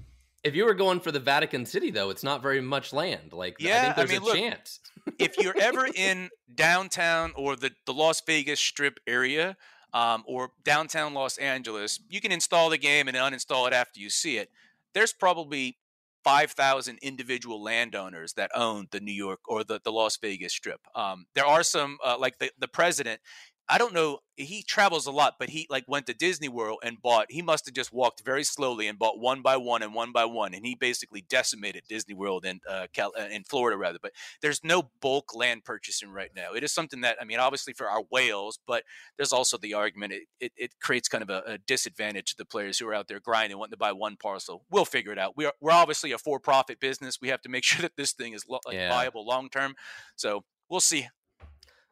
If 0.43 0.55
you 0.55 0.65
were 0.65 0.75
going 0.75 1.01
for 1.01 1.13
the 1.13 1.21
Vatican 1.21 1.67
City, 1.67 1.91
though, 1.91 2.11
it's 2.11 2.23
not 2.23 2.43
very 2.43 2.61
much 2.61 2.93
land. 2.93 3.33
Like, 3.33 3.57
yeah, 3.59 3.79
I 3.79 3.83
think 3.83 3.97
there's 3.97 4.11
I 4.11 4.13
mean, 4.13 4.23
a 4.23 4.25
look, 4.25 4.37
chance. 4.37 4.81
if 5.19 5.39
you're 5.39 5.57
ever 5.59 5.87
in 5.95 6.31
downtown 6.55 7.33
or 7.37 7.57
the, 7.57 7.71
the 7.87 7.93
Las 7.93 8.21
Vegas 8.27 8.61
Strip 8.61 8.99
area 9.07 9.57
um, 9.93 10.25
or 10.27 10.51
downtown 10.65 11.15
Los 11.15 11.39
Angeles, 11.39 12.01
you 12.09 12.21
can 12.21 12.33
install 12.33 12.71
the 12.71 12.79
game 12.79 13.09
and 13.09 13.17
uninstall 13.17 13.67
it 13.67 13.73
after 13.73 14.01
you 14.01 14.11
see 14.11 14.37
it. 14.37 14.51
There's 14.95 15.13
probably 15.13 15.79
5,000 16.25 16.99
individual 17.03 17.63
landowners 17.63 18.33
that 18.33 18.51
own 18.55 18.89
the 18.91 18.99
New 18.99 19.13
York 19.13 19.41
or 19.49 19.63
the, 19.63 19.81
the 19.85 19.93
Las 19.93 20.17
Vegas 20.17 20.53
Strip. 20.53 20.81
Um, 20.95 21.27
there 21.35 21.47
are 21.47 21.63
some, 21.63 21.99
uh, 22.05 22.17
like 22.19 22.39
the, 22.39 22.51
the 22.59 22.67
president, 22.67 23.21
I 23.69 23.79
don't 23.79 23.95
know. 23.95 24.21
He 24.37 24.63
travels 24.63 25.07
a 25.07 25.11
lot, 25.11 25.35
but 25.41 25.49
he 25.49 25.67
like 25.69 25.85
went 25.89 26.07
to 26.07 26.15
Disney 26.15 26.49
World 26.49 26.79
and 26.85 27.03
bought. 27.03 27.27
He 27.31 27.43
must 27.43 27.67
have 27.67 27.75
just 27.75 27.93
walked 27.93 28.23
very 28.25 28.45
slowly 28.45 28.87
and 28.87 28.99
bought 28.99 29.19
one 29.19 29.43
by 29.43 29.57
one 29.57 29.83
and 29.83 29.93
one 29.93 30.13
by 30.13 30.25
one, 30.25 30.55
and 30.55 30.65
he 30.65 30.77
basically 30.77 31.23
decimated 31.23 31.83
Disney 31.89 32.15
World 32.15 32.45
in 32.45 32.61
uh, 32.69 32.87
Cal- 32.93 33.15
uh, 33.19 33.27
in 33.31 33.43
Florida 33.43 33.77
rather. 33.77 33.99
But 34.01 34.13
there's 34.43 34.63
no 34.63 34.91
bulk 35.01 35.35
land 35.35 35.65
purchasing 35.65 36.11
right 36.11 36.31
now. 36.37 36.53
It 36.55 36.63
is 36.63 36.73
something 36.73 37.01
that 37.01 37.17
I 37.21 37.25
mean, 37.25 37.41
obviously 37.41 37.73
for 37.73 37.89
our 37.89 38.03
whales, 38.11 38.59
but 38.67 38.85
there's 39.17 39.33
also 39.33 39.59
the 39.59 39.75
argument 39.75 40.13
it 40.13 40.23
it, 40.39 40.53
it 40.57 40.71
creates 40.81 41.09
kind 41.09 41.23
of 41.23 41.31
a, 41.31 41.43
a, 41.47 41.59
disadvantage 41.59 42.33
to 42.33 42.37
the 42.37 42.45
players 42.45 42.79
who 42.79 42.87
are 42.87 42.95
out 42.95 43.09
there 43.09 43.19
grinding, 43.19 43.59
wanting 43.59 43.73
to 43.73 43.79
buy 43.79 43.93
one 43.93 44.17
parcel. 44.17 44.65
We'll 44.71 44.85
figure 44.85 45.13
it 45.13 45.19
out. 45.19 45.37
We 45.37 45.47
are 45.47 45.55
we're 45.61 45.73
obviously 45.73 46.13
a 46.13 46.19
for 46.19 46.39
profit 46.39 46.79
business. 46.79 47.19
We 47.21 47.29
have 47.29 47.43
to 47.43 47.49
make 47.49 47.65
sure 47.65 47.83
that 47.83 47.97
this 47.97 48.13
thing 48.13 48.33
is 48.33 48.45
lo- 48.49 48.61
like, 48.65 48.77
yeah. 48.77 48.91
viable 48.91 49.27
long 49.27 49.49
term. 49.49 49.75
So 50.15 50.45
we'll 50.69 50.81
see 50.81 51.09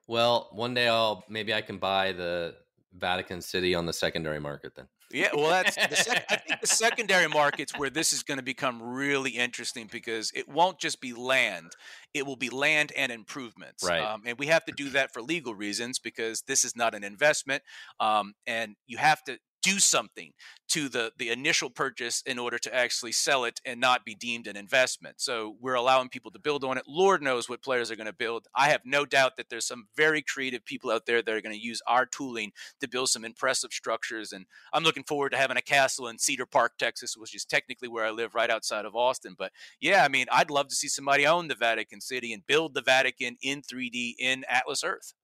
well, 0.06 0.48
one 0.52 0.74
day 0.74 0.88
I'll 0.88 1.24
maybe 1.28 1.54
I 1.54 1.62
can 1.62 1.78
buy 1.78 2.12
the 2.12 2.54
Vatican 2.92 3.40
City 3.40 3.74
on 3.74 3.86
the 3.86 3.92
secondary 3.92 4.40
market 4.40 4.74
then. 4.74 4.86
Yeah, 5.12 5.28
well, 5.32 5.50
that's 5.50 5.76
the 5.76 5.94
sec- 5.94 6.24
I 6.28 6.36
think 6.36 6.60
the 6.60 6.66
secondary 6.66 7.28
markets 7.28 7.72
where 7.78 7.90
this 7.90 8.12
is 8.12 8.22
going 8.22 8.38
to 8.38 8.44
become 8.44 8.82
really 8.82 9.30
interesting 9.30 9.88
because 9.90 10.32
it 10.34 10.48
won't 10.48 10.78
just 10.78 11.00
be 11.00 11.12
land; 11.12 11.72
it 12.14 12.26
will 12.26 12.36
be 12.36 12.50
land 12.50 12.92
and 12.96 13.12
improvements. 13.12 13.84
Right, 13.84 14.00
um, 14.00 14.22
and 14.26 14.38
we 14.38 14.46
have 14.46 14.64
to 14.64 14.72
do 14.72 14.90
that 14.90 15.12
for 15.12 15.22
legal 15.22 15.54
reasons 15.54 15.98
because 15.98 16.42
this 16.42 16.64
is 16.64 16.74
not 16.74 16.94
an 16.94 17.04
investment, 17.04 17.62
um, 18.00 18.34
and 18.46 18.74
you 18.86 18.96
have 18.96 19.22
to 19.24 19.38
do 19.64 19.78
something 19.78 20.30
to 20.68 20.88
the 20.90 21.10
the 21.16 21.30
initial 21.30 21.70
purchase 21.70 22.22
in 22.26 22.38
order 22.38 22.58
to 22.58 22.74
actually 22.74 23.12
sell 23.12 23.44
it 23.44 23.60
and 23.64 23.80
not 23.80 24.04
be 24.04 24.14
deemed 24.14 24.46
an 24.46 24.56
investment. 24.56 25.20
So 25.20 25.56
we're 25.58 25.74
allowing 25.74 26.10
people 26.10 26.30
to 26.32 26.38
build 26.38 26.64
on 26.64 26.76
it. 26.76 26.84
Lord 26.86 27.22
knows 27.22 27.48
what 27.48 27.62
players 27.62 27.90
are 27.90 27.96
going 27.96 28.06
to 28.06 28.12
build. 28.12 28.46
I 28.54 28.68
have 28.68 28.82
no 28.84 29.06
doubt 29.06 29.36
that 29.38 29.48
there's 29.48 29.66
some 29.66 29.86
very 29.96 30.20
creative 30.20 30.64
people 30.64 30.90
out 30.90 31.06
there 31.06 31.22
that 31.22 31.34
are 31.34 31.40
going 31.40 31.54
to 31.54 31.66
use 31.66 31.80
our 31.86 32.04
tooling 32.04 32.52
to 32.80 32.88
build 32.88 33.08
some 33.08 33.24
impressive 33.24 33.72
structures. 33.72 34.32
And 34.32 34.44
I'm 34.72 34.84
looking 34.84 35.04
forward 35.04 35.30
to 35.30 35.38
having 35.38 35.56
a 35.56 35.62
castle 35.62 36.08
in 36.08 36.18
Cedar 36.18 36.46
Park, 36.46 36.72
Texas, 36.78 37.16
which 37.16 37.34
is 37.34 37.46
technically 37.46 37.88
where 37.88 38.04
I 38.04 38.10
live, 38.10 38.34
right 38.34 38.50
outside 38.50 38.84
of 38.84 38.94
Austin. 38.94 39.34
But 39.38 39.50
yeah, 39.80 40.04
I 40.04 40.08
mean, 40.08 40.26
I'd 40.30 40.50
love 40.50 40.68
to 40.68 40.76
see 40.76 40.88
somebody 40.88 41.26
own 41.26 41.48
the 41.48 41.54
Vatican 41.54 42.02
City 42.02 42.34
and 42.34 42.46
build 42.46 42.74
the 42.74 42.82
Vatican 42.82 43.38
in 43.42 43.62
3D 43.62 44.14
in 44.18 44.44
Atlas 44.48 44.84
Earth. 44.84 45.14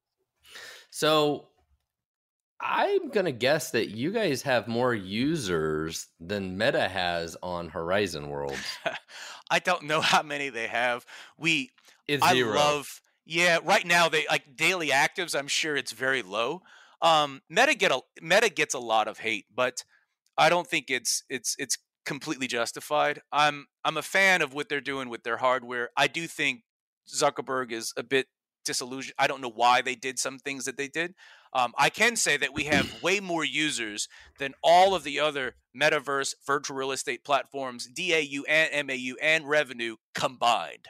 So 0.91 1.49
I'm 2.61 3.09
gonna 3.09 3.33
guess 3.33 3.71
that 3.71 3.91
you 3.91 4.13
guys 4.13 4.43
have 4.43 4.69
more 4.69 4.95
users 4.95 6.09
than 6.21 6.59
Meta 6.59 6.89
has 6.89 7.37
on 7.43 7.69
Horizon 7.69 8.29
Worlds. 8.29 8.79
I 9.51 9.59
don't 9.59 9.85
know 9.85 10.01
how 10.01 10.23
many 10.23 10.51
they 10.51 10.67
have. 10.67 11.07
We 11.39 11.71
it's 12.07 12.23
I 12.23 12.35
zero. 12.35 12.55
love 12.55 13.01
Yeah, 13.25 13.59
right 13.65 13.87
now 13.87 14.09
they 14.09 14.27
like 14.29 14.57
daily 14.57 14.89
actives. 14.89 15.39
I'm 15.39 15.49
sure 15.49 15.77
it's 15.77 15.93
very 15.93 16.23
low. 16.23 16.63
Um, 17.03 17.41
Meta 17.49 17.75
get 17.75 17.93
a 17.93 18.01
Meta 18.21 18.51
gets 18.51 18.75
a 18.75 18.79
lot 18.79 19.09
of 19.09 19.19
hate, 19.19 19.47
but 19.55 19.85
I 20.37 20.49
don't 20.49 20.67
think 20.67 20.91
it's 20.91 21.23
it's 21.31 21.57
it's 21.59 21.79
completely 22.05 22.47
justified. 22.47 23.23
I'm 23.33 23.67
I'm 23.85 23.97
a 23.97 24.03
fan 24.03 24.43
of 24.43 24.53
what 24.53 24.69
they're 24.69 24.81
doing 24.81 25.09
with 25.09 25.23
their 25.23 25.39
hardware. 25.39 25.91
I 25.97 26.09
do 26.09 26.27
think 26.27 26.63
Zuckerberg 27.09 27.73
is 27.73 27.93
a 27.97 28.03
bit 28.03 28.27
disillusioned. 28.65 29.15
I 29.19 29.27
don't 29.27 29.41
know 29.41 29.53
why 29.55 29.83
they 29.83 29.95
did 29.95 30.19
some 30.19 30.39
things 30.39 30.67
that 30.67 30.77
they 30.77 30.89
did. 30.89 31.15
Um, 31.53 31.73
I 31.77 31.91
can 31.91 32.17
say 32.17 32.37
that 32.37 32.55
we 32.55 32.65
have 32.65 33.03
way 33.03 33.21
more 33.21 33.45
users 33.45 34.09
than 34.39 34.55
all 34.63 34.95
of 34.95 35.03
the 35.03 35.19
other 35.19 35.55
metaverse 35.77 36.35
virtual 36.47 36.77
real 36.77 36.93
estate 36.93 37.25
platforms, 37.25 37.87
DAU 37.87 38.43
and 38.49 38.87
MAU 38.87 39.15
and 39.21 39.49
revenue 39.49 39.97
combined. 40.15 40.89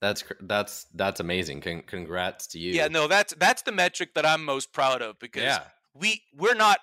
That's 0.00 0.22
that's 0.40 0.86
that's 0.94 1.20
amazing. 1.20 1.62
Con- 1.62 1.84
congrats 1.86 2.46
to 2.48 2.58
you. 2.58 2.72
Yeah, 2.72 2.88
no, 2.88 3.08
that's 3.08 3.32
that's 3.34 3.62
the 3.62 3.72
metric 3.72 4.14
that 4.14 4.26
I'm 4.26 4.44
most 4.44 4.72
proud 4.72 5.00
of 5.00 5.18
because 5.18 5.44
yeah. 5.44 5.60
we 5.94 6.22
we're 6.36 6.54
not 6.54 6.78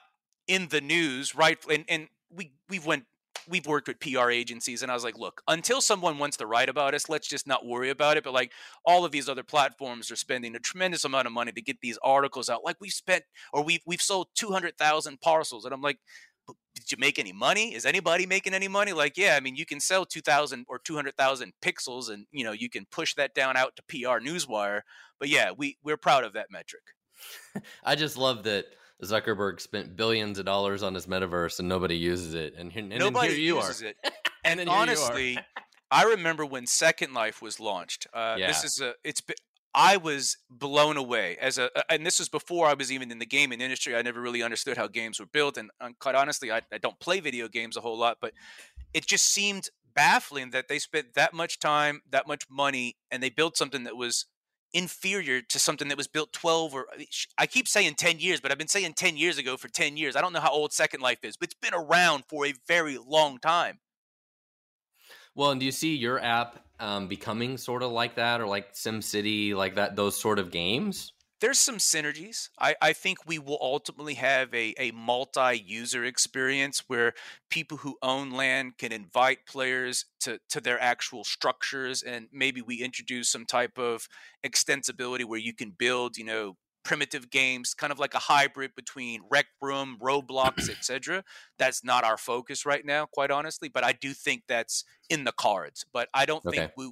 in 0.47 0.69
the 0.69 0.81
news, 0.81 1.35
right? 1.35 1.59
And 1.69 1.85
and 1.87 2.07
we 2.31 2.53
we've 2.67 2.85
went 2.85 3.05
we've 3.47 3.65
worked 3.65 3.87
with 3.87 3.99
PR 3.99 4.29
agencies, 4.29 4.81
and 4.81 4.91
I 4.91 4.95
was 4.95 5.03
like, 5.03 5.17
look, 5.17 5.41
until 5.47 5.81
someone 5.81 6.17
wants 6.17 6.37
to 6.37 6.47
write 6.47 6.69
about 6.69 6.93
us, 6.93 7.09
let's 7.09 7.27
just 7.27 7.47
not 7.47 7.65
worry 7.65 7.89
about 7.89 8.17
it. 8.17 8.23
But 8.23 8.33
like 8.33 8.51
all 8.85 9.05
of 9.05 9.11
these 9.11 9.29
other 9.29 9.43
platforms 9.43 10.11
are 10.11 10.15
spending 10.15 10.55
a 10.55 10.59
tremendous 10.59 11.05
amount 11.05 11.27
of 11.27 11.33
money 11.33 11.51
to 11.51 11.61
get 11.61 11.81
these 11.81 11.97
articles 12.03 12.49
out. 12.49 12.63
Like 12.63 12.77
we've 12.79 12.91
spent, 12.91 13.23
or 13.53 13.63
we've 13.63 13.81
we've 13.85 14.01
sold 14.01 14.27
two 14.35 14.51
hundred 14.51 14.77
thousand 14.77 15.21
parcels, 15.21 15.65
and 15.65 15.73
I'm 15.73 15.81
like, 15.81 15.99
did 16.75 16.91
you 16.91 16.97
make 16.99 17.19
any 17.19 17.33
money? 17.33 17.73
Is 17.73 17.85
anybody 17.85 18.25
making 18.25 18.53
any 18.53 18.67
money? 18.67 18.93
Like, 18.93 19.17
yeah, 19.17 19.35
I 19.35 19.39
mean, 19.39 19.55
you 19.55 19.65
can 19.65 19.79
sell 19.79 20.05
two 20.05 20.21
thousand 20.21 20.65
or 20.67 20.79
two 20.79 20.95
hundred 20.95 21.15
thousand 21.17 21.53
pixels, 21.63 22.09
and 22.09 22.25
you 22.31 22.43
know 22.43 22.51
you 22.51 22.69
can 22.69 22.85
push 22.91 23.15
that 23.15 23.33
down 23.33 23.57
out 23.57 23.75
to 23.75 23.83
PR 23.83 24.19
Newswire. 24.19 24.81
But 25.19 25.29
yeah, 25.29 25.51
we 25.55 25.77
we're 25.83 25.97
proud 25.97 26.23
of 26.23 26.33
that 26.33 26.47
metric. 26.51 26.83
I 27.83 27.95
just 27.95 28.17
love 28.17 28.43
that 28.43 28.65
Zuckerberg 29.03 29.59
spent 29.59 29.95
billions 29.95 30.39
of 30.39 30.45
dollars 30.45 30.83
on 30.83 30.93
his 30.93 31.07
metaverse 31.07 31.59
and 31.59 31.67
nobody 31.67 31.97
uses 31.97 32.33
it. 32.33 32.53
And, 32.57 32.71
and 32.75 32.89
nobody 32.89 33.33
you 33.33 33.55
uses 33.55 33.81
are. 33.81 33.87
it. 33.87 33.97
and, 34.43 34.59
and 34.59 34.69
honestly, 34.69 35.37
I 35.89 36.03
remember 36.03 36.45
when 36.45 36.67
Second 36.67 37.13
Life 37.13 37.41
was 37.41 37.59
launched. 37.59 38.07
Uh, 38.13 38.35
yeah. 38.37 38.47
This 38.47 38.63
is 38.63 38.79
a 38.79 38.93
it's 39.03 39.21
I 39.73 39.97
was 39.97 40.37
blown 40.49 40.97
away 40.97 41.37
as 41.39 41.57
a, 41.57 41.69
and 41.89 42.05
this 42.05 42.19
was 42.19 42.27
before 42.27 42.67
I 42.67 42.73
was 42.73 42.91
even 42.91 43.09
in 43.09 43.19
the 43.19 43.25
gaming 43.25 43.61
industry. 43.61 43.95
I 43.95 44.01
never 44.01 44.19
really 44.19 44.43
understood 44.43 44.77
how 44.77 44.87
games 44.87 45.19
were 45.19 45.25
built, 45.25 45.57
and, 45.57 45.71
and 45.79 45.97
quite 45.97 46.15
honestly, 46.15 46.51
I, 46.51 46.61
I, 46.73 46.77
don't 46.77 46.99
play 46.99 47.21
video 47.21 47.47
games 47.47 47.77
a 47.77 47.81
whole 47.81 47.97
lot. 47.97 48.17
But 48.19 48.33
it 48.93 49.07
just 49.07 49.25
seemed 49.25 49.69
baffling 49.93 50.51
that 50.51 50.67
they 50.67 50.77
spent 50.77 51.13
that 51.13 51.33
much 51.33 51.59
time, 51.59 52.01
that 52.09 52.27
much 52.27 52.43
money, 52.49 52.97
and 53.09 53.23
they 53.23 53.29
built 53.29 53.55
something 53.55 53.83
that 53.85 53.95
was 53.95 54.25
inferior 54.73 55.41
to 55.41 55.59
something 55.59 55.87
that 55.89 55.97
was 55.97 56.07
built 56.07 56.33
12 56.33 56.73
or 56.73 56.87
I 57.37 57.45
keep 57.45 57.67
saying 57.67 57.95
10 57.95 58.19
years, 58.19 58.39
but 58.39 58.51
I've 58.51 58.57
been 58.57 58.67
saying 58.67 58.93
10 58.93 59.17
years 59.17 59.37
ago 59.37 59.57
for 59.57 59.67
10 59.67 59.97
years. 59.97 60.15
I 60.15 60.21
don't 60.21 60.33
know 60.33 60.39
how 60.39 60.51
old 60.51 60.73
Second 60.73 61.01
Life 61.01 61.19
is, 61.23 61.37
but 61.37 61.45
it's 61.45 61.55
been 61.55 61.73
around 61.73 62.25
for 62.25 62.45
a 62.45 62.53
very 62.67 62.97
long 62.97 63.39
time. 63.39 63.79
Well, 65.35 65.51
and 65.51 65.59
do 65.59 65.65
you 65.65 65.71
see 65.71 65.95
your 65.95 66.19
app 66.21 66.59
um, 66.79 67.07
becoming 67.07 67.57
sort 67.57 67.83
of 67.83 67.91
like 67.91 68.15
that 68.15 68.41
or 68.41 68.47
like 68.47 68.73
SimCity, 68.73 69.53
like 69.53 69.75
that, 69.75 69.95
those 69.95 70.19
sort 70.19 70.39
of 70.39 70.51
games? 70.51 71.13
There's 71.41 71.59
some 71.59 71.77
synergies. 71.77 72.49
I, 72.59 72.75
I 72.81 72.93
think 72.93 73.17
we 73.25 73.39
will 73.39 73.57
ultimately 73.59 74.13
have 74.13 74.53
a, 74.53 74.73
a 74.77 74.91
multi 74.91 75.57
user 75.57 76.05
experience 76.05 76.83
where 76.87 77.13
people 77.49 77.79
who 77.79 77.97
own 78.01 78.31
land 78.31 78.77
can 78.77 78.91
invite 78.91 79.47
players 79.47 80.05
to, 80.21 80.39
to 80.49 80.61
their 80.61 80.81
actual 80.81 81.23
structures. 81.23 82.03
And 82.03 82.27
maybe 82.31 82.61
we 82.61 82.75
introduce 82.81 83.29
some 83.29 83.45
type 83.45 83.77
of 83.77 84.07
extensibility 84.45 85.25
where 85.25 85.39
you 85.39 85.53
can 85.53 85.71
build, 85.71 86.15
you 86.15 86.25
know, 86.25 86.57
primitive 86.83 87.29
games, 87.29 87.73
kind 87.73 87.91
of 87.91 87.99
like 87.99 88.13
a 88.13 88.19
hybrid 88.19 88.71
between 88.75 89.21
Rec 89.29 89.47
Room, 89.61 89.97
Roblox, 90.01 90.69
etc. 90.69 91.23
That's 91.57 91.83
not 91.83 92.03
our 92.03 92.17
focus 92.17 92.65
right 92.65 92.85
now, 92.85 93.07
quite 93.11 93.31
honestly. 93.31 93.69
But 93.69 93.83
I 93.83 93.93
do 93.93 94.13
think 94.13 94.43
that's 94.47 94.83
in 95.09 95.23
the 95.23 95.31
cards. 95.31 95.85
But 95.91 96.07
I 96.13 96.25
don't 96.25 96.45
okay. 96.45 96.57
think 96.57 96.71
we 96.77 96.91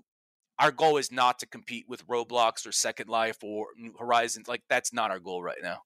our 0.59 0.71
goal 0.71 0.97
is 0.97 1.11
not 1.11 1.39
to 1.39 1.47
compete 1.47 1.85
with 1.87 2.05
Roblox 2.07 2.67
or 2.67 2.71
Second 2.71 3.09
Life 3.09 3.37
or 3.41 3.67
New 3.77 3.93
Horizons. 3.97 4.47
Like 4.47 4.63
that's 4.69 4.93
not 4.93 5.09
our 5.09 5.19
goal 5.19 5.41
right 5.41 5.57
now. 5.63 5.79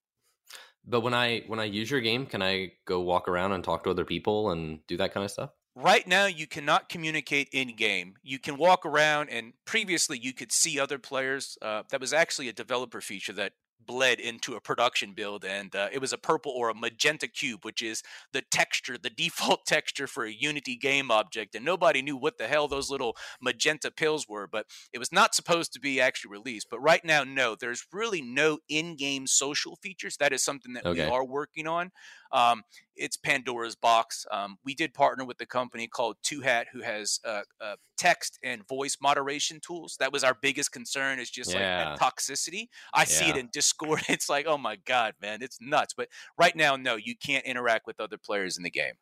But 0.85 1.01
when 1.01 1.13
I 1.13 1.43
when 1.47 1.59
I 1.59 1.65
use 1.65 1.89
your 1.89 2.01
game, 2.01 2.25
can 2.25 2.41
I 2.41 2.73
go 2.85 2.99
walk 3.01 3.27
around 3.27 3.53
and 3.53 3.63
talk 3.63 3.83
to 3.85 3.89
other 3.89 4.05
people 4.05 4.51
and 4.51 4.79
do 4.87 4.97
that 4.97 5.13
kind 5.13 5.23
of 5.23 5.31
stuff? 5.31 5.51
Right 5.75 6.05
now, 6.05 6.27
you 6.27 6.45
cannot 6.45 6.87
communicate 6.87 7.49
in 7.51 7.75
game. 7.75 8.15
You 8.21 8.37
can 8.37 8.57
walk 8.57 8.85
around, 8.85 9.29
and 9.29 9.53
previously, 9.65 10.19
you 10.21 10.31
could 10.31 10.51
see 10.51 10.79
other 10.79 10.99
players. 10.99 11.57
Uh, 11.63 11.81
that 11.89 11.99
was 11.99 12.13
actually 12.13 12.47
a 12.47 12.53
developer 12.53 13.01
feature 13.01 13.33
that 13.33 13.53
bled 13.85 14.19
into 14.19 14.55
a 14.55 14.61
production 14.61 15.13
build 15.13 15.43
and 15.45 15.75
uh, 15.75 15.89
it 15.91 15.99
was 15.99 16.13
a 16.13 16.17
purple 16.17 16.51
or 16.51 16.69
a 16.69 16.75
magenta 16.75 17.27
cube 17.27 17.63
which 17.63 17.81
is 17.81 18.03
the 18.31 18.41
texture 18.51 18.97
the 18.97 19.09
default 19.17 19.65
texture 19.65 20.07
for 20.07 20.25
a 20.25 20.31
unity 20.31 20.75
game 20.75 21.11
object 21.11 21.55
and 21.55 21.65
nobody 21.65 22.01
knew 22.01 22.17
what 22.17 22.37
the 22.37 22.47
hell 22.47 22.67
those 22.67 22.89
little 22.89 23.15
magenta 23.41 23.91
pills 23.91 24.27
were 24.27 24.47
but 24.47 24.65
it 24.93 24.99
was 24.99 25.11
not 25.11 25.35
supposed 25.35 25.73
to 25.73 25.79
be 25.79 25.99
actually 25.99 26.31
released. 26.31 26.67
But 26.69 26.79
right 26.79 27.03
now 27.03 27.23
no 27.23 27.55
there's 27.59 27.85
really 27.91 28.21
no 28.21 28.59
in-game 28.69 29.27
social 29.27 29.75
features. 29.75 30.17
That 30.17 30.33
is 30.33 30.43
something 30.43 30.73
that 30.73 30.85
okay. 30.85 31.05
we 31.05 31.11
are 31.11 31.25
working 31.25 31.67
on 31.67 31.91
um, 32.33 32.63
it's 32.95 33.15
Pandora's 33.15 33.75
box. 33.75 34.25
Um, 34.31 34.57
we 34.65 34.73
did 34.75 34.93
partner 34.93 35.23
with 35.23 35.37
the 35.37 35.45
company 35.45 35.87
called 35.87 36.17
Two 36.23 36.41
Hat, 36.41 36.67
who 36.73 36.81
has 36.81 37.19
uh, 37.25 37.41
uh, 37.61 37.75
text 37.97 38.39
and 38.43 38.67
voice 38.67 38.97
moderation 39.01 39.59
tools. 39.65 39.95
That 39.99 40.11
was 40.11 40.23
our 40.23 40.35
biggest 40.41 40.71
concern. 40.71 41.19
Is 41.19 41.29
just 41.29 41.53
yeah. 41.53 41.91
like 41.91 41.99
toxicity. 41.99 42.67
I 42.93 43.01
yeah. 43.01 43.05
see 43.05 43.29
it 43.29 43.37
in 43.37 43.49
Discord. 43.53 44.01
It's 44.13 44.29
like, 44.29 44.45
oh 44.47 44.57
my 44.57 44.75
god, 44.85 45.15
man, 45.21 45.41
it's 45.41 45.59
nuts. 45.59 45.93
But 45.95 46.09
right 46.37 46.55
now, 46.55 46.75
no, 46.75 46.95
you 46.95 47.15
can't 47.15 47.45
interact 47.45 47.87
with 47.87 47.99
other 47.99 48.17
players 48.17 48.57
in 48.57 48.63
the 48.63 48.69
game. 48.69 48.93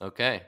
Okay. 0.00 0.42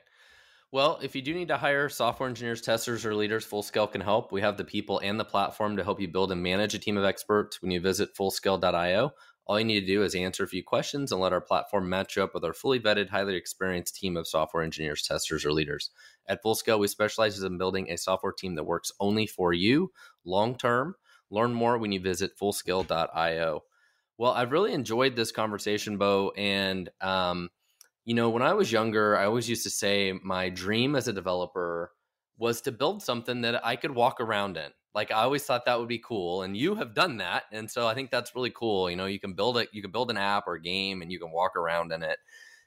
Well, 0.72 1.00
if 1.02 1.16
you 1.16 1.22
do 1.22 1.34
need 1.34 1.48
to 1.48 1.56
hire 1.56 1.88
software 1.88 2.28
engineers, 2.28 2.60
testers, 2.60 3.04
or 3.04 3.14
leaders, 3.14 3.44
Fullscale 3.44 3.90
can 3.90 4.00
help. 4.00 4.30
We 4.30 4.40
have 4.40 4.56
the 4.56 4.64
people 4.64 5.00
and 5.00 5.18
the 5.18 5.24
platform 5.24 5.76
to 5.76 5.82
help 5.82 6.00
you 6.00 6.06
build 6.06 6.30
and 6.30 6.40
manage 6.40 6.74
a 6.74 6.78
team 6.78 6.96
of 6.96 7.04
experts 7.04 7.60
when 7.60 7.72
you 7.72 7.80
visit 7.80 8.14
fullscale.io. 8.16 9.10
All 9.46 9.58
you 9.58 9.64
need 9.64 9.80
to 9.80 9.86
do 9.86 10.02
is 10.02 10.14
answer 10.14 10.44
a 10.44 10.48
few 10.48 10.62
questions 10.62 11.10
and 11.10 11.20
let 11.20 11.32
our 11.32 11.40
platform 11.40 11.88
match 11.88 12.16
you 12.16 12.22
up 12.22 12.34
with 12.34 12.44
our 12.44 12.52
fully 12.52 12.78
vetted, 12.78 13.08
highly 13.08 13.34
experienced 13.34 13.96
team 13.96 14.16
of 14.16 14.28
software 14.28 14.62
engineers, 14.62 15.02
testers, 15.02 15.44
or 15.44 15.52
leaders. 15.52 15.90
At 16.28 16.42
Fullscale, 16.42 16.78
we 16.78 16.86
specialize 16.86 17.42
in 17.42 17.58
building 17.58 17.90
a 17.90 17.96
software 17.96 18.32
team 18.32 18.54
that 18.54 18.64
works 18.64 18.92
only 19.00 19.26
for 19.26 19.52
you 19.52 19.90
long 20.24 20.56
term. 20.56 20.94
Learn 21.30 21.52
more 21.52 21.78
when 21.78 21.92
you 21.92 22.00
visit 22.00 22.38
fullscale.io. 22.38 23.64
Well, 24.18 24.32
I've 24.32 24.52
really 24.52 24.72
enjoyed 24.72 25.16
this 25.16 25.32
conversation, 25.32 25.96
Beau. 25.96 26.32
And, 26.36 26.90
um, 27.00 27.50
you 28.04 28.14
know, 28.14 28.30
when 28.30 28.42
I 28.42 28.52
was 28.52 28.70
younger, 28.70 29.16
I 29.16 29.24
always 29.24 29.48
used 29.48 29.62
to 29.64 29.70
say 29.70 30.12
my 30.22 30.48
dream 30.48 30.94
as 30.94 31.08
a 31.08 31.12
developer 31.12 31.92
was 32.40 32.62
to 32.62 32.72
build 32.72 33.02
something 33.02 33.42
that 33.42 33.64
I 33.64 33.76
could 33.76 33.90
walk 33.90 34.18
around 34.18 34.56
in. 34.56 34.70
Like 34.94 35.12
I 35.12 35.22
always 35.22 35.44
thought 35.44 35.66
that 35.66 35.78
would 35.78 35.88
be 35.88 35.98
cool, 36.04 36.42
and 36.42 36.56
you 36.56 36.74
have 36.74 36.94
done 36.94 37.18
that, 37.18 37.44
and 37.52 37.70
so 37.70 37.86
I 37.86 37.94
think 37.94 38.10
that's 38.10 38.34
really 38.34 38.50
cool. 38.50 38.90
You 38.90 38.96
know, 38.96 39.06
you 39.06 39.20
can 39.20 39.34
build 39.34 39.56
it, 39.58 39.68
you 39.72 39.82
can 39.82 39.92
build 39.92 40.10
an 40.10 40.16
app 40.16 40.48
or 40.48 40.58
game, 40.58 41.00
and 41.02 41.12
you 41.12 41.20
can 41.20 41.30
walk 41.30 41.54
around 41.54 41.92
in 41.92 42.02
it, 42.02 42.18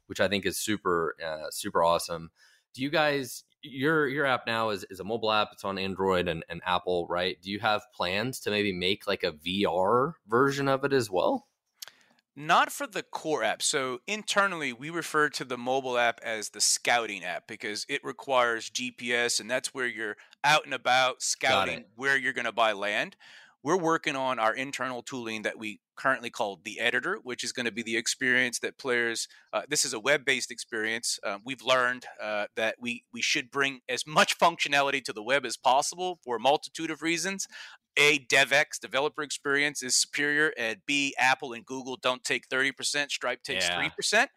which 0.05 0.21
I 0.21 0.29
think 0.29 0.45
is 0.45 0.57
super, 0.57 1.15
uh, 1.21 1.49
super 1.49 1.83
awesome. 1.83 2.31
Do 2.73 2.81
you 2.81 2.89
guys? 2.89 3.43
Your 3.65 4.07
your 4.07 4.25
app 4.25 4.45
now 4.45 4.69
is, 4.69 4.85
is 4.89 4.99
a 4.99 5.05
mobile 5.05 5.31
app. 5.31 5.49
It's 5.53 5.65
on 5.65 5.77
Android 5.77 6.27
and, 6.27 6.45
and 6.49 6.61
Apple, 6.65 7.07
right? 7.09 7.37
Do 7.41 7.49
you 7.49 7.59
have 7.59 7.81
plans 7.95 8.39
to 8.41 8.51
maybe 8.51 8.73
make 8.73 9.07
like 9.07 9.23
a 9.23 9.31
VR 9.31 10.13
version 10.27 10.67
of 10.67 10.83
it 10.83 10.93
as 10.93 11.09
well? 11.09 11.47
Not 12.35 12.71
for 12.71 12.87
the 12.87 13.03
core 13.03 13.43
app. 13.43 13.61
So 13.61 13.99
internally, 14.07 14.73
we 14.73 14.89
refer 14.89 15.29
to 15.29 15.45
the 15.45 15.57
mobile 15.57 15.99
app 15.99 16.19
as 16.23 16.49
the 16.49 16.61
scouting 16.61 17.23
app 17.23 17.47
because 17.47 17.85
it 17.87 18.03
requires 18.03 18.71
GPS, 18.71 19.39
and 19.39 19.49
that's 19.49 19.73
where 19.73 19.85
you're 19.85 20.17
out 20.43 20.65
and 20.65 20.73
about 20.73 21.21
scouting 21.21 21.85
where 21.95 22.17
you're 22.17 22.33
going 22.33 22.45
to 22.45 22.51
buy 22.51 22.71
land. 22.71 23.15
We're 23.61 23.77
working 23.77 24.17
on 24.17 24.39
our 24.39 24.53
internal 24.53 25.03
tooling 25.03 25.43
that 25.43 25.57
we 25.57 25.79
currently 25.95 26.29
call 26.29 26.59
the 26.65 26.79
editor, 26.81 27.19
which 27.23 27.45
is 27.45 27.53
going 27.53 27.65
to 27.65 27.71
be 27.71 27.83
the 27.83 27.95
experience 27.95 28.59
that 28.59 28.77
players. 28.77 29.27
Uh, 29.53 29.61
this 29.69 29.85
is 29.85 29.93
a 29.93 29.99
web-based 29.99 30.51
experience. 30.51 31.17
Uh, 31.23 31.37
we've 31.45 31.61
learned 31.61 32.05
uh, 32.21 32.47
that 32.57 32.75
we 32.79 33.05
we 33.13 33.21
should 33.21 33.51
bring 33.51 33.79
as 33.87 34.05
much 34.05 34.37
functionality 34.37 35.01
to 35.05 35.13
the 35.13 35.23
web 35.23 35.45
as 35.45 35.55
possible 35.55 36.19
for 36.23 36.37
a 36.37 36.39
multitude 36.39 36.91
of 36.91 37.01
reasons 37.01 37.47
a 37.97 38.19
DevX 38.19 38.79
developer 38.81 39.21
experience 39.21 39.83
is 39.83 39.95
superior, 39.95 40.51
and 40.57 40.77
B 40.85 41.13
Apple 41.17 41.53
and 41.53 41.65
Google 41.65 41.97
don't 41.97 42.23
take 42.23 42.47
thirty 42.47 42.71
percent. 42.71 43.11
Stripe 43.11 43.43
takes 43.43 43.67
3%. 43.91 44.27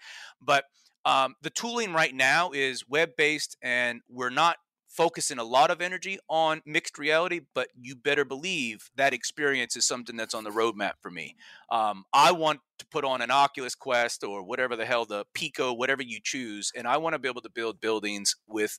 But 0.41 0.65
um, 1.05 1.35
the 1.43 1.51
tooling 1.51 1.93
right 1.93 2.15
now 2.15 2.51
is 2.53 2.89
web 2.89 3.11
based, 3.17 3.57
and 3.63 4.01
we're 4.09 4.31
not 4.31 4.57
focusing 4.89 5.39
a 5.39 5.45
lot 5.45 5.71
of 5.71 5.83
energy 5.83 6.19
on 6.29 6.63
mixed 6.67 6.99
reality. 6.99 7.41
But 7.55 7.69
you 7.79 7.97
better 7.97 8.25
believe 8.25 8.91
that 8.97 9.13
experience 9.13 9.77
is 9.77 9.87
something 9.87 10.17
that's 10.17 10.35
on 10.35 10.45
the 10.45 10.51
roadmap 10.51 10.93
for 11.01 11.11
me. 11.11 11.37
Um, 11.71 12.05
I 12.13 12.33
want 12.33 12.61
to 12.79 12.87
put 12.87 13.05
on 13.05 13.23
an 13.23 13.31
Oculus 13.31 13.75
Quest 13.75 14.25
or 14.25 14.43
whatever 14.43 14.77
the 14.77 14.87
hell 14.87 15.07
the 15.07 15.25
Pico, 15.35 15.73
whatever 15.73 16.03
you 16.03 16.19
choose, 16.23 16.73
and 16.77 16.87
I 16.87 16.97
want 16.97 17.15
to 17.15 17.19
be 17.19 17.29
able 17.29 17.43
to 17.43 17.51
build 17.51 17.81
buildings 17.81 18.35
with 18.47 18.79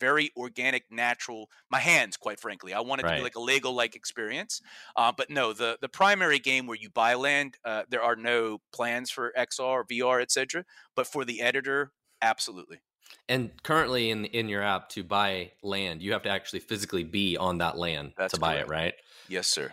very 0.00 0.30
organic, 0.36 0.84
natural. 0.90 1.48
My 1.70 1.78
hands, 1.78 2.16
quite 2.16 2.40
frankly, 2.40 2.72
I 2.72 2.80
want 2.80 3.00
it 3.00 3.04
right. 3.04 3.12
to 3.12 3.16
be 3.18 3.22
like 3.22 3.36
a 3.36 3.40
Lego 3.40 3.70
like 3.70 3.94
experience. 3.96 4.60
Uh, 4.96 5.12
but 5.16 5.30
no, 5.30 5.52
the 5.52 5.78
the 5.80 5.88
primary 5.88 6.38
game 6.38 6.66
where 6.66 6.76
you 6.76 6.90
buy 6.90 7.14
land, 7.14 7.56
uh, 7.64 7.82
there 7.88 8.02
are 8.02 8.16
no 8.16 8.58
plans 8.72 9.10
for 9.10 9.32
XR, 9.36 9.84
VR, 9.90 10.22
etc. 10.22 10.64
But 10.94 11.06
for 11.06 11.24
the 11.24 11.40
editor, 11.40 11.92
absolutely. 12.22 12.80
And 13.28 13.50
currently 13.62 14.10
in 14.10 14.24
in 14.26 14.48
your 14.48 14.62
app 14.62 14.88
to 14.90 15.04
buy 15.04 15.52
land, 15.62 16.02
you 16.02 16.12
have 16.12 16.22
to 16.22 16.28
actually 16.28 16.60
physically 16.60 17.04
be 17.04 17.36
on 17.36 17.58
that 17.58 17.76
land 17.76 18.12
That's 18.16 18.34
to 18.34 18.40
buy 18.40 18.54
correct. 18.54 18.68
it, 18.68 18.72
right? 18.72 18.94
Yes, 19.28 19.48
sir. 19.48 19.72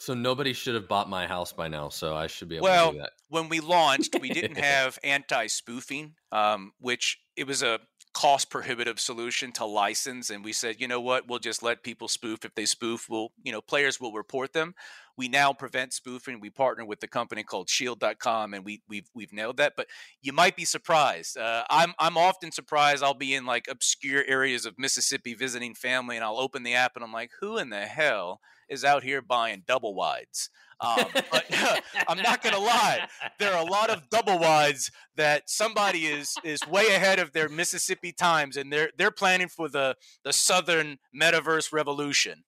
So 0.00 0.14
nobody 0.14 0.52
should 0.52 0.76
have 0.76 0.86
bought 0.86 1.08
my 1.10 1.26
house 1.26 1.52
by 1.52 1.66
now. 1.66 1.88
So 1.88 2.14
I 2.14 2.28
should 2.28 2.48
be 2.48 2.56
able 2.56 2.64
well, 2.64 2.86
to 2.88 2.92
do 2.92 2.98
that. 3.00 3.10
when 3.28 3.48
we 3.48 3.58
launched, 3.58 4.16
we 4.20 4.28
didn't 4.28 4.56
have 4.62 4.96
anti-spoofing, 5.02 6.14
um, 6.30 6.72
which 6.78 7.18
it 7.36 7.48
was 7.48 7.62
a 7.64 7.80
cost 8.18 8.50
prohibitive 8.50 8.98
solution 8.98 9.52
to 9.52 9.64
license 9.64 10.28
and 10.30 10.44
we 10.44 10.52
said 10.52 10.80
you 10.80 10.88
know 10.88 11.00
what? 11.00 11.28
We'll 11.28 11.38
just 11.38 11.62
let 11.62 11.84
people 11.84 12.08
spoof. 12.08 12.44
If 12.44 12.52
they 12.56 12.64
spoof 12.64 13.08
we'll 13.08 13.30
you 13.44 13.52
know 13.52 13.60
players 13.60 14.00
will 14.00 14.12
report 14.12 14.52
them 14.52 14.74
we 15.18 15.28
now 15.28 15.52
prevent 15.52 15.92
spoofing 15.92 16.40
we 16.40 16.48
partner 16.48 16.84
with 16.84 17.00
the 17.00 17.08
company 17.08 17.42
called 17.42 17.68
shield.com 17.68 18.54
and 18.54 18.64
we 18.64 18.80
we've 18.88 19.10
we've 19.14 19.32
nailed 19.32 19.58
that 19.58 19.74
but 19.76 19.88
you 20.22 20.32
might 20.32 20.56
be 20.56 20.64
surprised 20.64 21.36
uh, 21.36 21.64
i'm 21.68 21.92
i'm 21.98 22.16
often 22.16 22.50
surprised 22.50 23.02
i'll 23.02 23.12
be 23.12 23.34
in 23.34 23.44
like 23.44 23.66
obscure 23.68 24.24
areas 24.26 24.64
of 24.64 24.78
mississippi 24.78 25.34
visiting 25.34 25.74
family 25.74 26.16
and 26.16 26.24
i'll 26.24 26.38
open 26.38 26.62
the 26.62 26.74
app 26.74 26.92
and 26.94 27.04
i'm 27.04 27.12
like 27.12 27.32
who 27.40 27.58
in 27.58 27.68
the 27.68 27.80
hell 27.80 28.40
is 28.70 28.84
out 28.84 29.02
here 29.02 29.20
buying 29.20 29.62
double 29.66 29.94
wides 29.94 30.48
um, 30.80 31.04
but 31.30 31.44
I'm 32.08 32.22
not 32.22 32.42
going 32.42 32.54
to 32.54 32.60
lie. 32.60 33.08
There 33.38 33.52
are 33.52 33.66
a 33.66 33.68
lot 33.68 33.90
of 33.90 34.08
double 34.10 34.38
wides 34.38 34.90
that 35.16 35.50
somebody 35.50 36.06
is 36.06 36.34
is 36.44 36.60
way 36.68 36.86
ahead 36.94 37.18
of 37.18 37.32
their 37.32 37.48
Mississippi 37.48 38.12
times, 38.12 38.56
and 38.56 38.72
they're 38.72 38.90
they're 38.96 39.10
planning 39.10 39.48
for 39.48 39.68
the 39.68 39.96
the 40.24 40.32
Southern 40.32 40.98
Metaverse 41.14 41.72
revolution. 41.72 42.44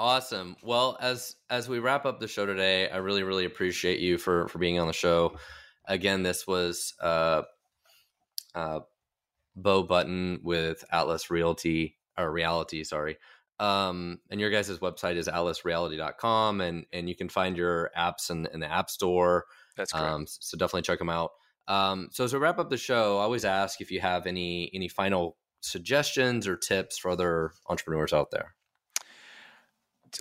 Awesome. 0.00 0.56
Well, 0.62 0.96
as 0.98 1.36
as 1.50 1.68
we 1.68 1.78
wrap 1.78 2.06
up 2.06 2.20
the 2.20 2.26
show 2.26 2.46
today, 2.46 2.88
I 2.88 2.96
really 2.96 3.22
really 3.22 3.44
appreciate 3.44 4.00
you 4.00 4.16
for 4.16 4.48
for 4.48 4.58
being 4.58 4.78
on 4.78 4.86
the 4.86 4.94
show. 4.94 5.36
Again, 5.84 6.22
this 6.22 6.46
was 6.46 6.94
uh, 7.02 7.42
uh, 8.54 8.80
Beau 9.54 9.82
Button 9.82 10.40
with 10.42 10.82
Atlas 10.90 11.30
Realty 11.30 11.98
or 12.16 12.32
Reality, 12.32 12.82
sorry. 12.82 13.18
Um, 13.58 14.20
and 14.30 14.40
your 14.40 14.48
guys' 14.48 14.78
website 14.78 15.16
is 15.16 15.28
atlasreality.com 15.28 16.62
and 16.62 16.86
and 16.94 17.06
you 17.06 17.14
can 17.14 17.28
find 17.28 17.54
your 17.54 17.90
apps 17.94 18.30
in, 18.30 18.46
in 18.54 18.60
the 18.60 18.72
App 18.72 18.88
Store. 18.88 19.44
That's 19.76 19.92
correct. 19.92 20.06
Um, 20.06 20.26
so 20.26 20.56
definitely 20.56 20.80
check 20.80 20.98
them 20.98 21.10
out. 21.10 21.32
Um, 21.68 22.08
so 22.10 22.24
as 22.24 22.32
we 22.32 22.38
wrap 22.38 22.58
up 22.58 22.70
the 22.70 22.78
show, 22.78 23.18
I 23.18 23.24
always 23.24 23.44
ask 23.44 23.82
if 23.82 23.90
you 23.90 24.00
have 24.00 24.26
any 24.26 24.70
any 24.72 24.88
final 24.88 25.36
suggestions 25.60 26.48
or 26.48 26.56
tips 26.56 26.96
for 26.96 27.10
other 27.10 27.52
entrepreneurs 27.68 28.14
out 28.14 28.30
there. 28.30 28.54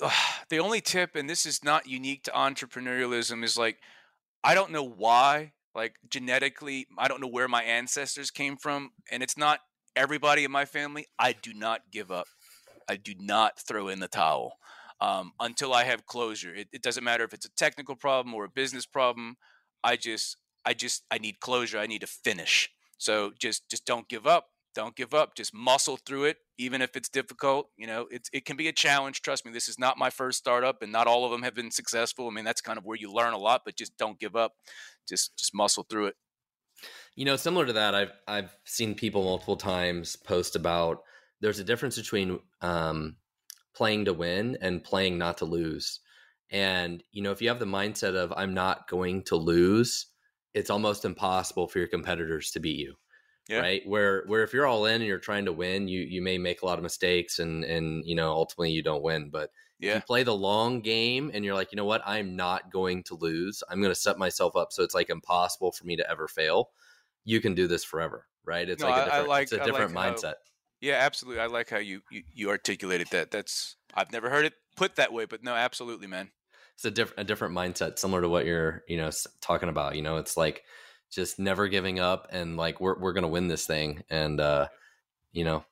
The 0.49 0.59
only 0.59 0.81
tip, 0.81 1.15
and 1.15 1.29
this 1.29 1.45
is 1.45 1.63
not 1.63 1.87
unique 1.87 2.23
to 2.23 2.31
entrepreneurialism, 2.31 3.43
is 3.43 3.55
like 3.55 3.77
I 4.43 4.55
don't 4.55 4.71
know 4.71 4.83
why, 4.83 5.51
like 5.75 5.95
genetically, 6.09 6.87
I 6.97 7.07
don't 7.07 7.21
know 7.21 7.27
where 7.27 7.47
my 7.47 7.61
ancestors 7.61 8.31
came 8.31 8.57
from, 8.57 8.91
and 9.11 9.21
it's 9.21 9.37
not 9.37 9.59
everybody 9.95 10.43
in 10.43 10.51
my 10.51 10.65
family. 10.65 11.05
I 11.19 11.33
do 11.33 11.53
not 11.53 11.81
give 11.91 12.09
up. 12.09 12.27
I 12.89 12.95
do 12.95 13.13
not 13.19 13.59
throw 13.59 13.89
in 13.89 13.99
the 13.99 14.07
towel 14.07 14.57
um, 15.01 15.33
until 15.39 15.73
I 15.73 15.83
have 15.83 16.05
closure. 16.05 16.53
It, 16.53 16.69
it 16.73 16.81
doesn't 16.81 17.03
matter 17.03 17.23
if 17.23 17.33
it's 17.33 17.45
a 17.45 17.55
technical 17.55 17.95
problem 17.95 18.33
or 18.33 18.45
a 18.45 18.49
business 18.49 18.85
problem. 18.85 19.37
I 19.83 19.95
just, 19.95 20.37
I 20.65 20.73
just, 20.73 21.03
I 21.11 21.19
need 21.19 21.39
closure. 21.39 21.77
I 21.77 21.87
need 21.87 22.01
to 22.01 22.07
finish. 22.07 22.69
So 22.97 23.31
just, 23.39 23.69
just 23.69 23.85
don't 23.85 24.09
give 24.09 24.25
up. 24.25 24.47
Don't 24.79 24.95
give 24.95 25.13
up. 25.13 25.35
Just 25.35 25.53
muscle 25.53 25.97
through 25.97 26.23
it, 26.23 26.37
even 26.57 26.81
if 26.81 26.95
it's 26.95 27.09
difficult. 27.09 27.67
You 27.75 27.85
know, 27.85 28.07
it 28.09 28.29
it 28.31 28.45
can 28.45 28.55
be 28.55 28.69
a 28.69 28.71
challenge. 28.71 29.21
Trust 29.21 29.45
me, 29.45 29.51
this 29.51 29.67
is 29.67 29.77
not 29.77 29.97
my 29.97 30.09
first 30.09 30.37
startup, 30.37 30.81
and 30.81 30.89
not 30.89 31.05
all 31.05 31.25
of 31.25 31.31
them 31.31 31.43
have 31.43 31.53
been 31.53 31.69
successful. 31.69 32.29
I 32.29 32.31
mean, 32.31 32.45
that's 32.45 32.61
kind 32.61 32.77
of 32.77 32.85
where 32.85 32.95
you 32.95 33.11
learn 33.11 33.33
a 33.33 33.37
lot. 33.37 33.63
But 33.65 33.75
just 33.75 33.97
don't 33.97 34.17
give 34.17 34.37
up. 34.37 34.53
Just, 35.05 35.35
just 35.37 35.53
muscle 35.53 35.85
through 35.89 36.05
it. 36.05 36.15
You 37.17 37.25
know, 37.25 37.35
similar 37.35 37.65
to 37.65 37.73
that, 37.73 37.93
I've 37.93 38.13
I've 38.25 38.55
seen 38.63 38.95
people 38.95 39.21
multiple 39.21 39.57
times 39.57 40.15
post 40.15 40.55
about 40.55 40.99
there's 41.41 41.59
a 41.59 41.65
difference 41.65 41.97
between 41.97 42.39
um, 42.61 43.17
playing 43.75 44.05
to 44.05 44.13
win 44.13 44.57
and 44.61 44.81
playing 44.81 45.17
not 45.17 45.39
to 45.39 45.45
lose. 45.45 45.99
And 46.51 47.03
you 47.11 47.21
know, 47.21 47.31
if 47.31 47.41
you 47.41 47.49
have 47.49 47.59
the 47.59 47.65
mindset 47.65 48.15
of 48.15 48.31
I'm 48.33 48.53
not 48.53 48.87
going 48.87 49.23
to 49.23 49.35
lose, 49.35 50.05
it's 50.53 50.69
almost 50.69 51.03
impossible 51.03 51.67
for 51.67 51.79
your 51.79 51.89
competitors 51.89 52.51
to 52.51 52.61
beat 52.61 52.79
you. 52.79 52.95
Yeah. 53.49 53.61
Right. 53.61 53.81
Where 53.85 54.23
where 54.27 54.43
if 54.43 54.53
you're 54.53 54.67
all 54.67 54.85
in 54.85 54.95
and 54.95 55.05
you're 55.05 55.17
trying 55.17 55.45
to 55.45 55.51
win, 55.51 55.87
you 55.87 56.01
you 56.01 56.21
may 56.21 56.37
make 56.37 56.61
a 56.61 56.67
lot 56.67 56.77
of 56.77 56.83
mistakes 56.83 57.39
and 57.39 57.63
and 57.63 58.05
you 58.05 58.15
know 58.15 58.31
ultimately 58.31 58.69
you 58.69 58.83
don't 58.83 59.01
win. 59.01 59.31
But 59.31 59.49
yeah. 59.79 59.95
you 59.95 60.01
play 60.01 60.21
the 60.21 60.35
long 60.35 60.81
game 60.81 61.31
and 61.33 61.43
you're 61.43 61.55
like, 61.55 61.71
you 61.71 61.75
know 61.75 61.85
what, 61.85 62.03
I'm 62.05 62.35
not 62.35 62.71
going 62.71 63.03
to 63.05 63.15
lose. 63.15 63.63
I'm 63.67 63.81
going 63.81 63.91
to 63.91 63.99
set 63.99 64.19
myself 64.19 64.55
up 64.55 64.71
so 64.71 64.83
it's 64.83 64.93
like 64.93 65.09
impossible 65.09 65.71
for 65.71 65.85
me 65.85 65.95
to 65.95 66.07
ever 66.09 66.27
fail. 66.27 66.69
You 67.25 67.41
can 67.41 67.55
do 67.55 67.67
this 67.67 67.83
forever, 67.83 68.27
right? 68.45 68.69
It's 68.69 68.83
no, 68.83 68.89
like 68.89 69.01
a 69.01 69.05
different, 69.05 69.27
like, 69.29 69.43
it's 69.43 69.51
a 69.51 69.63
different 69.63 69.93
like 69.93 70.15
mindset. 70.15 70.23
How, 70.23 70.33
yeah, 70.81 70.95
absolutely. 70.99 71.41
I 71.41 71.47
like 71.47 71.69
how 71.69 71.79
you, 71.79 72.01
you 72.11 72.23
you 72.33 72.49
articulated 72.49 73.07
that. 73.11 73.31
That's 73.31 73.75
I've 73.93 74.11
never 74.11 74.29
heard 74.29 74.45
it 74.45 74.53
put 74.75 74.95
that 74.95 75.11
way, 75.11 75.25
but 75.25 75.43
no, 75.43 75.53
absolutely, 75.53 76.07
man. 76.07 76.29
It's 76.75 76.85
a 76.85 76.91
different 76.91 77.19
a 77.19 77.23
different 77.25 77.53
mindset, 77.53 77.99
similar 77.99 78.21
to 78.21 78.29
what 78.29 78.45
you're 78.45 78.83
you 78.87 78.97
know 78.97 79.09
talking 79.41 79.69
about. 79.69 79.95
You 79.95 80.01
know, 80.01 80.17
it's 80.17 80.37
like 80.37 80.63
just 81.11 81.39
never 81.39 81.67
giving 81.67 81.99
up 81.99 82.27
and 82.31 82.57
like 82.57 82.79
we're 82.79 82.97
we're 82.99 83.13
gonna 83.13 83.27
win 83.27 83.47
this 83.47 83.65
thing, 83.65 84.03
and 84.09 84.39
uh, 84.39 84.67
you 85.31 85.43
know, 85.43 85.63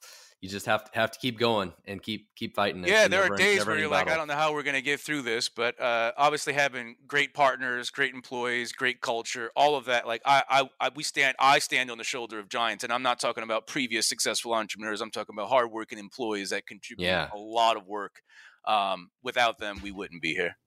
you 0.42 0.50
just 0.50 0.68
have 0.68 0.84
to 0.86 1.00
have 1.00 1.12
to 1.12 1.20
keep 1.20 1.40
going 1.40 1.74
and 1.86 2.02
keep 2.02 2.28
keep 2.36 2.56
fighting. 2.56 2.84
Yeah, 2.84 3.08
there 3.08 3.22
never, 3.22 3.34
are 3.34 3.38
days 3.38 3.66
where 3.66 3.78
you're 3.78 3.90
battle. 3.90 4.06
like, 4.06 4.14
I 4.14 4.18
don't 4.18 4.28
know 4.28 4.36
how 4.36 4.54
we're 4.54 4.64
going 4.64 4.76
to 4.76 4.82
get 4.82 5.00
through 5.00 5.24
this, 5.24 5.50
but 5.50 5.80
uh, 5.82 6.12
obviously 6.16 6.54
having 6.54 6.96
great 7.08 7.34
partners, 7.34 7.90
great 7.90 8.14
employees, 8.14 8.72
great 8.72 9.02
culture, 9.02 9.52
all 9.56 9.76
of 9.76 9.86
that. 9.86 10.06
Like 10.06 10.22
I, 10.26 10.44
I, 10.48 10.70
I, 10.80 10.90
we 10.96 11.04
stand, 11.04 11.36
I 11.40 11.60
stand 11.60 11.90
on 11.90 11.98
the 11.98 12.04
shoulder 12.04 12.38
of 12.38 12.50
giants, 12.50 12.84
and 12.84 12.94
I'm 12.94 13.02
not 13.02 13.20
talking 13.20 13.44
about 13.44 13.66
previous 13.66 14.08
successful 14.08 14.54
entrepreneurs. 14.54 15.02
I'm 15.02 15.12
talking 15.12 15.34
about 15.36 15.50
hardworking 15.50 15.98
employees 15.98 16.52
that 16.52 16.68
contribute 16.68 17.06
yeah. 17.06 17.30
a 17.34 17.38
lot 17.38 17.76
of 17.76 17.88
work. 17.88 18.22
Um, 18.66 19.12
without 19.24 19.60
them, 19.60 19.80
we 19.82 19.92
wouldn't 19.92 20.22
be 20.22 20.34
here. 20.34 20.58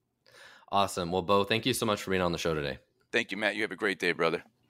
Awesome. 0.73 1.13
Well, 1.13 1.23
Beau, 1.23 1.45
thank 1.45 1.67
you 1.67 1.75
so 1.75 1.85
much 1.85 2.03
for 2.03 2.11
being 2.11 2.23
on 2.23 2.33
the 2.33 2.39
show 2.39 2.55
today. 2.55 2.79
Thank 3.13 3.31
you, 3.31 3.37
Matt. 3.37 3.57
You 3.57 3.63
have 3.63 3.73
a 3.73 3.77
great 3.77 3.99
day, 3.99 4.13
brother. 4.13 4.43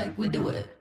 Like 0.00 0.16
we 0.16 0.28
do 0.28 0.48
it. 0.48 0.79